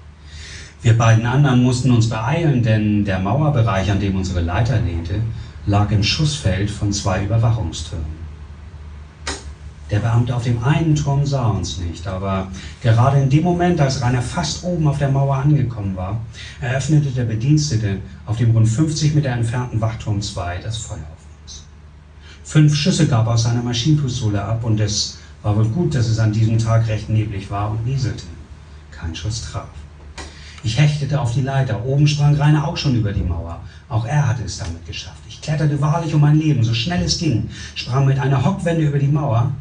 Wir 0.81 0.97
beiden 0.97 1.27
anderen 1.27 1.63
mussten 1.63 1.91
uns 1.91 2.09
beeilen, 2.09 2.63
denn 2.63 3.05
der 3.05 3.19
Mauerbereich, 3.19 3.91
an 3.91 4.01
dem 4.01 4.17
unsere 4.17 4.41
Leiter 4.41 4.81
lehnte, 4.81 5.21
lag 5.67 5.91
im 5.91 6.03
Schussfeld 6.03 6.71
von 6.71 6.95
zwei 6.95 7.25
Überwachungstürmen. 7.25 8.17
Der 9.91 9.99
Beamte 9.99 10.35
auf 10.35 10.45
dem 10.45 10.65
einen 10.65 10.95
Turm 10.95 11.27
sah 11.27 11.49
uns 11.49 11.77
nicht, 11.77 12.07
aber 12.07 12.51
gerade 12.81 13.21
in 13.21 13.29
dem 13.29 13.45
Moment, 13.45 13.83
als 13.83 14.01
Rainer 14.01 14.23
fast 14.23 14.65
oben 14.65 14.89
auf 14.89 14.97
der 14.97 15.11
Mauer 15.11 15.37
angekommen 15.37 15.95
war, 15.95 16.19
eröffnete 16.63 17.11
der 17.11 17.25
Bedienstete 17.25 17.99
auf 18.25 18.39
dem 18.39 18.53
rund 18.53 18.67
50 18.67 19.15
Meter 19.15 19.29
entfernten 19.29 19.79
Wachturm 19.83 20.23
2 20.23 20.61
das 20.63 20.79
Feuer. 20.79 21.18
Fünf 22.49 22.75
Schüsse 22.75 23.07
gab 23.07 23.27
aus 23.27 23.43
seiner 23.43 23.63
Maschinenpistole 23.63 24.43
ab 24.43 24.65
und 24.65 24.81
es 24.81 25.19
war 25.43 25.55
wohl 25.55 25.69
gut, 25.69 25.95
dass 25.95 26.09
es 26.09 26.19
an 26.19 26.33
diesem 26.33 26.57
Tag 26.57 26.89
recht 26.89 27.11
neblig 27.11 27.51
war 27.51 27.71
und 27.71 27.85
nieselte. 27.85 28.25
Kein 28.91 29.15
Schuss 29.15 29.43
traf. 29.43 29.69
Ich 30.63 30.79
hechtete 30.79 31.21
auf 31.21 31.35
die 31.35 31.43
Leiter. 31.43 31.85
Oben 31.85 32.07
sprang 32.07 32.35
Rainer 32.37 32.67
auch 32.67 32.79
schon 32.79 32.97
über 32.97 33.13
die 33.13 33.21
Mauer. 33.21 33.61
Auch 33.91 34.07
er 34.07 34.27
hatte 34.27 34.45
es 34.45 34.57
damit 34.57 34.87
geschafft. 34.87 35.21
Ich 35.29 35.43
kletterte 35.43 35.79
wahrlich 35.83 36.15
um 36.15 36.23
mein 36.23 36.39
Leben, 36.39 36.65
so 36.65 36.73
schnell 36.73 37.03
es 37.03 37.19
ging, 37.19 37.51
sprang 37.75 38.07
mit 38.07 38.19
einer 38.19 38.43
Hockwende 38.43 38.87
über 38.87 38.99
die 38.99 39.09
Mauer 39.09 39.53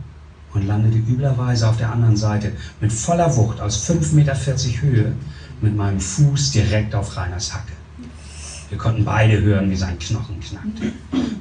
und 0.53 0.65
landete 0.65 0.97
üblerweise 0.97 1.67
auf 1.67 1.75
der 1.75 1.91
anderen 1.91 2.15
Seite 2.15 2.53
mit 2.79 2.93
voller 2.93 3.35
Wucht 3.35 3.59
aus 3.59 3.85
5,40 3.85 4.13
Meter 4.13 4.35
Höhe 4.81 5.11
mit 5.59 5.75
meinem 5.75 5.99
Fuß 5.99 6.51
direkt 6.51 6.95
auf 6.95 7.17
Reiners 7.17 7.53
Hacke. 7.53 7.76
Wir 8.69 8.77
konnten 8.77 9.05
beide 9.05 9.41
hören, 9.41 9.71
wie 9.71 9.75
sein 9.75 9.97
Knochen 9.97 10.39
knackte. 10.39 10.91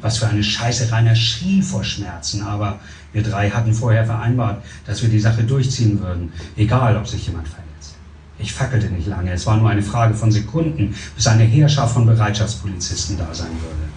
Was 0.01 0.19
für 0.19 0.29
eine 0.29 0.43
Scheiße 0.43 0.93
Rainer 0.93 1.17
schrie 1.17 1.61
vor 1.61 1.83
Schmerzen, 1.83 2.43
aber 2.43 2.79
wir 3.13 3.23
drei 3.23 3.51
hatten 3.51 3.73
vorher 3.73 4.05
vereinbart, 4.05 4.63
dass 4.87 5.03
wir 5.03 5.09
die 5.09 5.19
Sache 5.19 5.43
durchziehen 5.43 6.01
würden, 6.01 6.33
egal 6.57 6.97
ob 6.97 7.09
sich 7.09 7.27
jemand 7.27 7.49
verletzt. 7.49 7.97
Ich 8.39 8.53
fackelte 8.53 8.87
nicht 8.87 9.09
lange, 9.09 9.33
es 9.33 9.47
war 9.47 9.57
nur 9.57 9.71
eine 9.71 9.83
Frage 9.83 10.15
von 10.15 10.31
Sekunden, 10.31 10.95
bis 11.15 11.27
eine 11.27 11.45
Heerschaft 11.45 11.95
von 11.95 12.07
Bereitschaftspolizisten 12.07 13.17
da 13.17 13.33
sein 13.33 13.53
würde. 13.63 13.89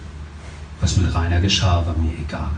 Was 0.80 0.96
mit 0.96 1.14
Rainer 1.14 1.40
geschah, 1.40 1.84
war 1.86 1.96
mir 1.96 2.12
egal. 2.18 2.50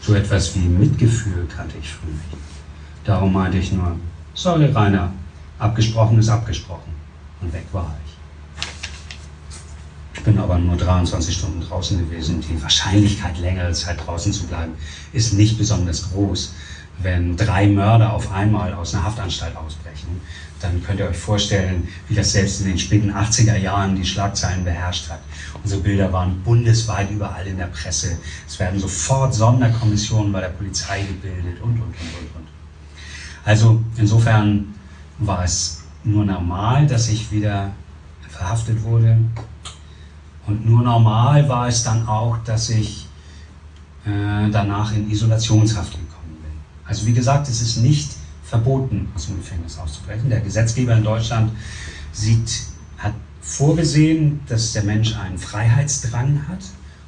So 0.00 0.14
etwas 0.14 0.54
wie 0.54 0.60
Mitgefühl 0.60 1.46
kannte 1.54 1.76
ich 1.80 1.88
früher 1.88 2.12
nicht. 2.12 2.44
Darum 3.04 3.32
meinte 3.32 3.58
ich 3.58 3.72
nur, 3.72 3.96
sorry 4.34 4.66
Rainer, 4.66 5.12
abgesprochen 5.58 6.18
ist 6.18 6.28
abgesprochen. 6.28 6.92
Und 7.40 7.52
weg 7.52 7.66
war 7.72 7.94
ich. 8.03 8.03
Ich 10.14 10.22
bin 10.22 10.38
aber 10.38 10.58
nur 10.58 10.76
23 10.76 11.34
Stunden 11.34 11.60
draußen 11.60 11.98
gewesen. 11.98 12.40
Die 12.40 12.62
Wahrscheinlichkeit, 12.62 13.38
längere 13.38 13.72
Zeit 13.72 13.98
draußen 14.06 14.32
zu 14.32 14.46
bleiben, 14.46 14.72
ist 15.12 15.34
nicht 15.34 15.58
besonders 15.58 16.10
groß. 16.10 16.54
Wenn 17.02 17.36
drei 17.36 17.66
Mörder 17.66 18.12
auf 18.12 18.30
einmal 18.32 18.72
aus 18.72 18.94
einer 18.94 19.04
Haftanstalt 19.04 19.56
ausbrechen, 19.56 20.20
dann 20.60 20.82
könnt 20.82 21.00
ihr 21.00 21.08
euch 21.08 21.16
vorstellen, 21.16 21.88
wie 22.08 22.14
das 22.14 22.32
selbst 22.32 22.60
in 22.60 22.68
den 22.68 22.78
späten 22.78 23.10
80er 23.12 23.56
Jahren 23.56 23.96
die 23.96 24.04
Schlagzeilen 24.04 24.64
beherrscht 24.64 25.10
hat. 25.10 25.20
Unsere 25.62 25.80
Bilder 25.82 26.12
waren 26.12 26.40
bundesweit 26.42 27.10
überall 27.10 27.46
in 27.46 27.58
der 27.58 27.66
Presse. 27.66 28.16
Es 28.46 28.58
werden 28.60 28.78
sofort 28.78 29.34
Sonderkommissionen 29.34 30.32
bei 30.32 30.40
der 30.40 30.50
Polizei 30.50 31.02
gebildet 31.02 31.60
und, 31.60 31.72
und, 31.72 31.82
und, 31.82 31.82
und, 31.82 32.36
und. 32.36 32.48
Also 33.44 33.82
insofern 33.96 34.74
war 35.18 35.44
es 35.44 35.82
nur 36.04 36.24
normal, 36.24 36.86
dass 36.86 37.08
ich 37.08 37.30
wieder 37.32 37.72
verhaftet 38.28 38.82
wurde. 38.82 39.18
Und 40.46 40.66
nur 40.66 40.82
normal 40.82 41.48
war 41.48 41.68
es 41.68 41.82
dann 41.82 42.06
auch, 42.06 42.38
dass 42.44 42.70
ich 42.70 43.06
äh, 44.04 44.50
danach 44.50 44.94
in 44.94 45.10
Isolationshaft 45.10 45.92
gekommen 45.92 46.36
bin. 46.42 46.52
Also 46.84 47.06
wie 47.06 47.12
gesagt, 47.12 47.48
es 47.48 47.62
ist 47.62 47.78
nicht 47.78 48.10
verboten, 48.42 49.08
aus 49.14 49.26
dem 49.26 49.38
Gefängnis 49.38 49.78
auszubrechen. 49.78 50.28
Der 50.28 50.40
Gesetzgeber 50.40 50.94
in 50.94 51.02
Deutschland 51.02 51.52
sieht, 52.12 52.64
hat 52.98 53.14
vorgesehen, 53.40 54.40
dass 54.46 54.72
der 54.72 54.84
Mensch 54.84 55.16
einen 55.16 55.38
Freiheitsdrang 55.38 56.46
hat 56.48 56.64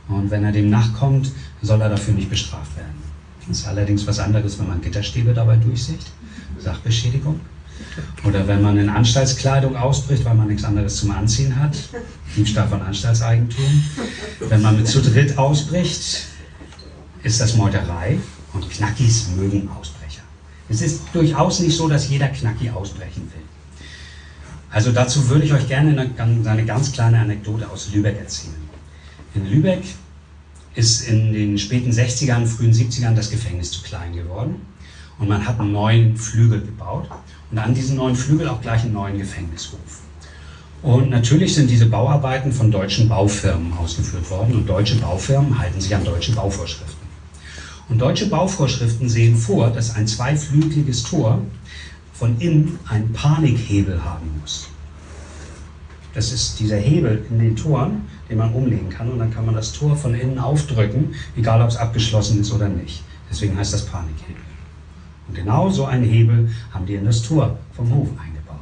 und 0.08 0.30
wenn 0.30 0.44
er 0.44 0.52
dem 0.52 0.70
nachkommt, 0.70 1.32
soll 1.62 1.80
er 1.80 1.90
dafür 1.90 2.14
nicht 2.14 2.30
bestraft 2.30 2.76
werden. 2.76 3.02
Das 3.46 3.58
ist 3.58 3.68
allerdings 3.68 4.06
was 4.06 4.18
anderes, 4.18 4.58
wenn 4.58 4.68
man 4.68 4.80
Gitterstäbe 4.80 5.34
dabei 5.34 5.56
durchsicht, 5.56 6.10
Sachbeschädigung. 6.58 7.40
Oder 8.24 8.46
wenn 8.48 8.62
man 8.62 8.76
in 8.78 8.88
Anstaltskleidung 8.88 9.76
ausbricht, 9.76 10.24
weil 10.24 10.34
man 10.34 10.48
nichts 10.48 10.64
anderes 10.64 10.96
zum 10.96 11.10
Anziehen 11.10 11.58
hat, 11.58 11.76
Diebstahl 12.36 12.68
von 12.68 12.82
Anstaltseigentum. 12.82 13.84
Wenn 14.40 14.62
man 14.62 14.76
mit 14.76 14.88
zu 14.88 15.00
dritt 15.00 15.38
ausbricht, 15.38 16.26
ist 17.22 17.40
das 17.40 17.56
Meuterei 17.56 18.18
und 18.52 18.68
Knackis 18.70 19.28
mögen 19.36 19.68
ausbrechen. 19.68 20.22
Es 20.68 20.82
ist 20.82 21.02
durchaus 21.12 21.60
nicht 21.60 21.76
so, 21.76 21.88
dass 21.88 22.08
jeder 22.08 22.28
Knacki 22.28 22.70
ausbrechen 22.70 23.30
will. 23.34 23.42
Also 24.70 24.92
dazu 24.92 25.28
würde 25.28 25.44
ich 25.44 25.52
euch 25.52 25.68
gerne 25.68 26.10
eine, 26.18 26.50
eine 26.50 26.64
ganz 26.64 26.92
kleine 26.92 27.20
Anekdote 27.20 27.68
aus 27.70 27.92
Lübeck 27.92 28.18
erzählen. 28.18 28.54
In 29.34 29.46
Lübeck 29.46 29.84
ist 30.74 31.08
in 31.08 31.32
den 31.32 31.58
späten 31.58 31.90
60ern, 31.90 32.46
frühen 32.46 32.72
70ern 32.72 33.14
das 33.14 33.30
Gefängnis 33.30 33.70
zu 33.70 33.82
klein 33.82 34.14
geworden 34.14 34.56
und 35.18 35.28
man 35.28 35.46
hat 35.46 35.58
einen 35.60 35.72
neuen 35.72 36.16
Flügel 36.16 36.60
gebaut 36.60 37.08
und 37.50 37.58
an 37.58 37.74
diesen 37.74 37.96
neuen 37.96 38.16
Flügel 38.16 38.48
auch 38.48 38.60
gleich 38.60 38.82
einen 38.82 38.92
neuen 38.92 39.18
Gefängnishof. 39.18 40.00
Und 40.82 41.10
natürlich 41.10 41.54
sind 41.54 41.70
diese 41.70 41.86
Bauarbeiten 41.86 42.52
von 42.52 42.70
deutschen 42.70 43.08
Baufirmen 43.08 43.72
ausgeführt 43.72 44.30
worden 44.30 44.54
und 44.54 44.68
deutsche 44.68 44.96
Baufirmen 44.96 45.58
halten 45.58 45.80
sich 45.80 45.94
an 45.94 46.04
deutsche 46.04 46.32
Bauvorschriften. 46.32 47.06
Und 47.88 47.98
deutsche 48.00 48.28
Bauvorschriften 48.28 49.08
sehen 49.08 49.36
vor, 49.36 49.70
dass 49.70 49.94
ein 49.94 50.06
zweiflügeliges 50.06 51.04
Tor 51.04 51.40
von 52.12 52.38
innen 52.40 52.78
einen 52.88 53.12
Panikhebel 53.12 54.04
haben 54.04 54.40
muss. 54.40 54.68
Das 56.14 56.32
ist 56.32 56.58
dieser 56.58 56.78
Hebel 56.78 57.24
in 57.30 57.38
den 57.38 57.56
Toren, 57.56 58.02
den 58.30 58.38
man 58.38 58.52
umlegen 58.54 58.88
kann 58.88 59.10
und 59.10 59.18
dann 59.18 59.32
kann 59.32 59.44
man 59.44 59.54
das 59.54 59.72
Tor 59.72 59.96
von 59.96 60.14
innen 60.14 60.38
aufdrücken, 60.38 61.14
egal 61.36 61.60
ob 61.62 61.68
es 61.68 61.76
abgeschlossen 61.76 62.40
ist 62.40 62.52
oder 62.52 62.68
nicht. 62.68 63.02
Deswegen 63.30 63.56
heißt 63.56 63.74
das 63.74 63.86
Panikhebel. 63.86 64.42
Und 65.28 65.34
genau 65.34 65.70
so 65.70 65.84
einen 65.86 66.04
Hebel 66.04 66.50
haben 66.72 66.86
die 66.86 66.94
in 66.94 67.04
das 67.04 67.22
Tor 67.22 67.58
vom 67.74 67.92
Hof 67.94 68.08
eingebaut. 68.18 68.56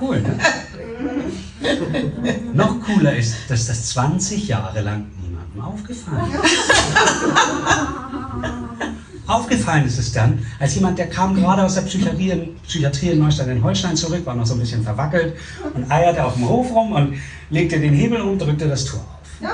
Cool, 0.00 0.22
ne? 0.22 0.38
Noch 2.54 2.80
cooler 2.80 3.16
ist, 3.16 3.36
dass 3.48 3.66
das 3.66 3.86
20 3.90 4.48
Jahre 4.48 4.80
lang 4.80 5.06
niemandem 5.22 5.60
aufgefallen 5.60 6.32
ist. 6.42 6.54
Aufgefallen 9.26 9.86
ist 9.86 9.98
es 9.98 10.12
dann, 10.12 10.44
als 10.58 10.74
jemand, 10.74 10.98
der 10.98 11.08
kam 11.08 11.34
gerade 11.34 11.62
aus 11.62 11.76
der 11.76 11.82
Psychiatrie, 11.82 12.54
Psychiatrie 12.66 13.10
in 13.10 13.20
Neustadt-in-Holstein 13.20 13.96
zurück, 13.96 14.26
war 14.26 14.34
noch 14.34 14.44
so 14.44 14.52
ein 14.54 14.60
bisschen 14.60 14.82
verwackelt 14.82 15.36
und 15.72 15.90
eierte 15.90 16.22
auf 16.24 16.34
dem 16.34 16.46
Hof 16.46 16.70
rum 16.70 16.92
und 16.92 17.16
legte 17.48 17.80
den 17.80 17.94
Hebel 17.94 18.20
um, 18.20 18.38
drückte 18.38 18.68
das 18.68 18.84
Tor 18.84 19.00
auf. 19.00 19.50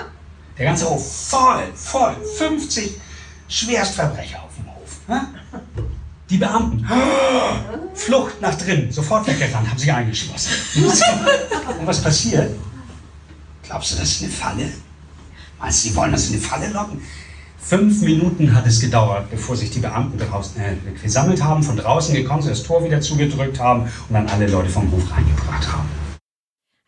Der 0.59 0.65
ganze 0.65 0.91
Hof 0.91 1.29
voll, 1.29 1.63
voll, 1.75 2.17
50 2.37 3.01
Schwerstverbrecher 3.49 4.43
auf? 4.43 4.51
Die 6.29 6.37
Beamten, 6.37 6.87
Flucht 7.95 8.41
nach 8.41 8.55
drinnen, 8.55 8.93
sofort 8.93 9.27
weggerannt, 9.27 9.69
haben 9.69 9.79
sich 9.79 9.93
eingeschlossen. 9.93 10.53
Und 11.81 11.87
was 11.87 12.03
passiert? 12.03 12.51
Glaubst 13.65 13.93
du, 13.93 13.97
das 13.97 14.11
ist 14.11 14.23
eine 14.23 14.31
Falle? 14.33 14.71
Meinst 15.59 15.85
du, 15.85 15.89
die 15.89 15.97
wollen 15.97 16.13
das 16.13 16.29
in 16.29 16.35
eine 16.35 16.43
Falle 16.43 16.69
locken? 16.71 17.01
Fünf 17.59 18.01
Minuten 18.03 18.55
hat 18.55 18.67
es 18.67 18.81
gedauert, 18.81 19.31
bevor 19.31 19.55
sich 19.55 19.71
die 19.71 19.81
Beamten 19.81 20.19
draußen 20.19 20.61
äh, 20.61 20.77
gesammelt 21.03 21.43
haben, 21.43 21.63
von 21.63 21.77
draußen 21.77 22.15
gekommen 22.15 22.43
sind, 22.43 22.53
das 22.53 22.63
Tor 22.63 22.83
wieder 22.83 23.01
zugedrückt 23.01 23.61
haben 23.61 23.83
und 23.83 24.15
dann 24.15 24.27
alle 24.29 24.47
Leute 24.47 24.71
vom 24.71 24.91
Hof 24.91 25.03
reingebracht 25.13 25.71
haben. 25.71 25.89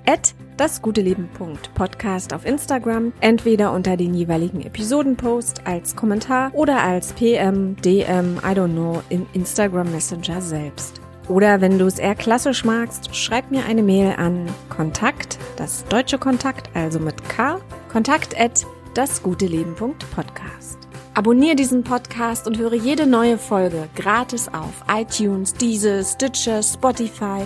dasguteleben.podcast 0.56 2.34
auf 2.34 2.44
Instagram, 2.44 3.12
entweder 3.20 3.72
unter 3.72 3.96
den 3.96 4.14
jeweiligen 4.14 4.62
Episodenpost 4.62 5.64
als 5.64 5.94
Kommentar 5.94 6.50
oder 6.54 6.82
als 6.82 7.12
PM, 7.12 7.76
DM, 7.76 8.38
I 8.38 8.48
don't 8.48 8.72
know, 8.72 9.00
im 9.10 9.26
Instagram 9.32 9.92
Messenger 9.92 10.40
selbst. 10.40 11.00
Oder 11.28 11.60
wenn 11.60 11.78
du 11.78 11.86
es 11.86 11.98
eher 11.98 12.14
klassisch 12.14 12.64
magst, 12.64 13.14
schreib 13.14 13.50
mir 13.50 13.66
eine 13.66 13.82
Mail 13.82 14.14
an 14.16 14.46
Kontakt, 14.68 15.38
das 15.56 15.84
deutsche 15.86 16.18
Kontakt, 16.18 16.70
also 16.74 16.98
mit 16.98 17.28
K, 17.28 17.60
kontakt 17.90 18.38
at 18.38 18.66
dasguteleben.podcast. 18.94 20.78
Abonnier 21.14 21.56
diesen 21.56 21.82
Podcast 21.82 22.46
und 22.46 22.56
höre 22.56 22.74
jede 22.74 23.06
neue 23.06 23.36
Folge 23.36 23.88
gratis 23.96 24.48
auf 24.48 24.84
iTunes, 24.88 25.54
Deezer, 25.54 26.04
Stitcher, 26.04 26.62
Spotify, 26.62 27.44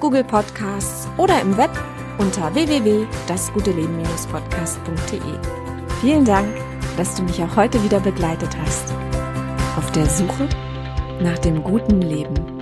Google 0.00 0.24
Podcasts 0.24 1.06
oder 1.16 1.40
im 1.40 1.56
Web 1.56 1.70
unter 2.18 2.52
www.dasguteleben-podcast.de. 2.54 5.20
Vielen 6.00 6.24
Dank, 6.24 6.48
dass 6.96 7.14
du 7.14 7.22
mich 7.22 7.40
auch 7.42 7.56
heute 7.56 7.82
wieder 7.82 8.00
begleitet 8.00 8.56
hast. 8.60 8.92
Auf 9.76 9.90
der 9.92 10.06
Suche 10.06 10.48
nach 11.20 11.38
dem 11.38 11.62
guten 11.62 12.02
Leben. 12.02 12.53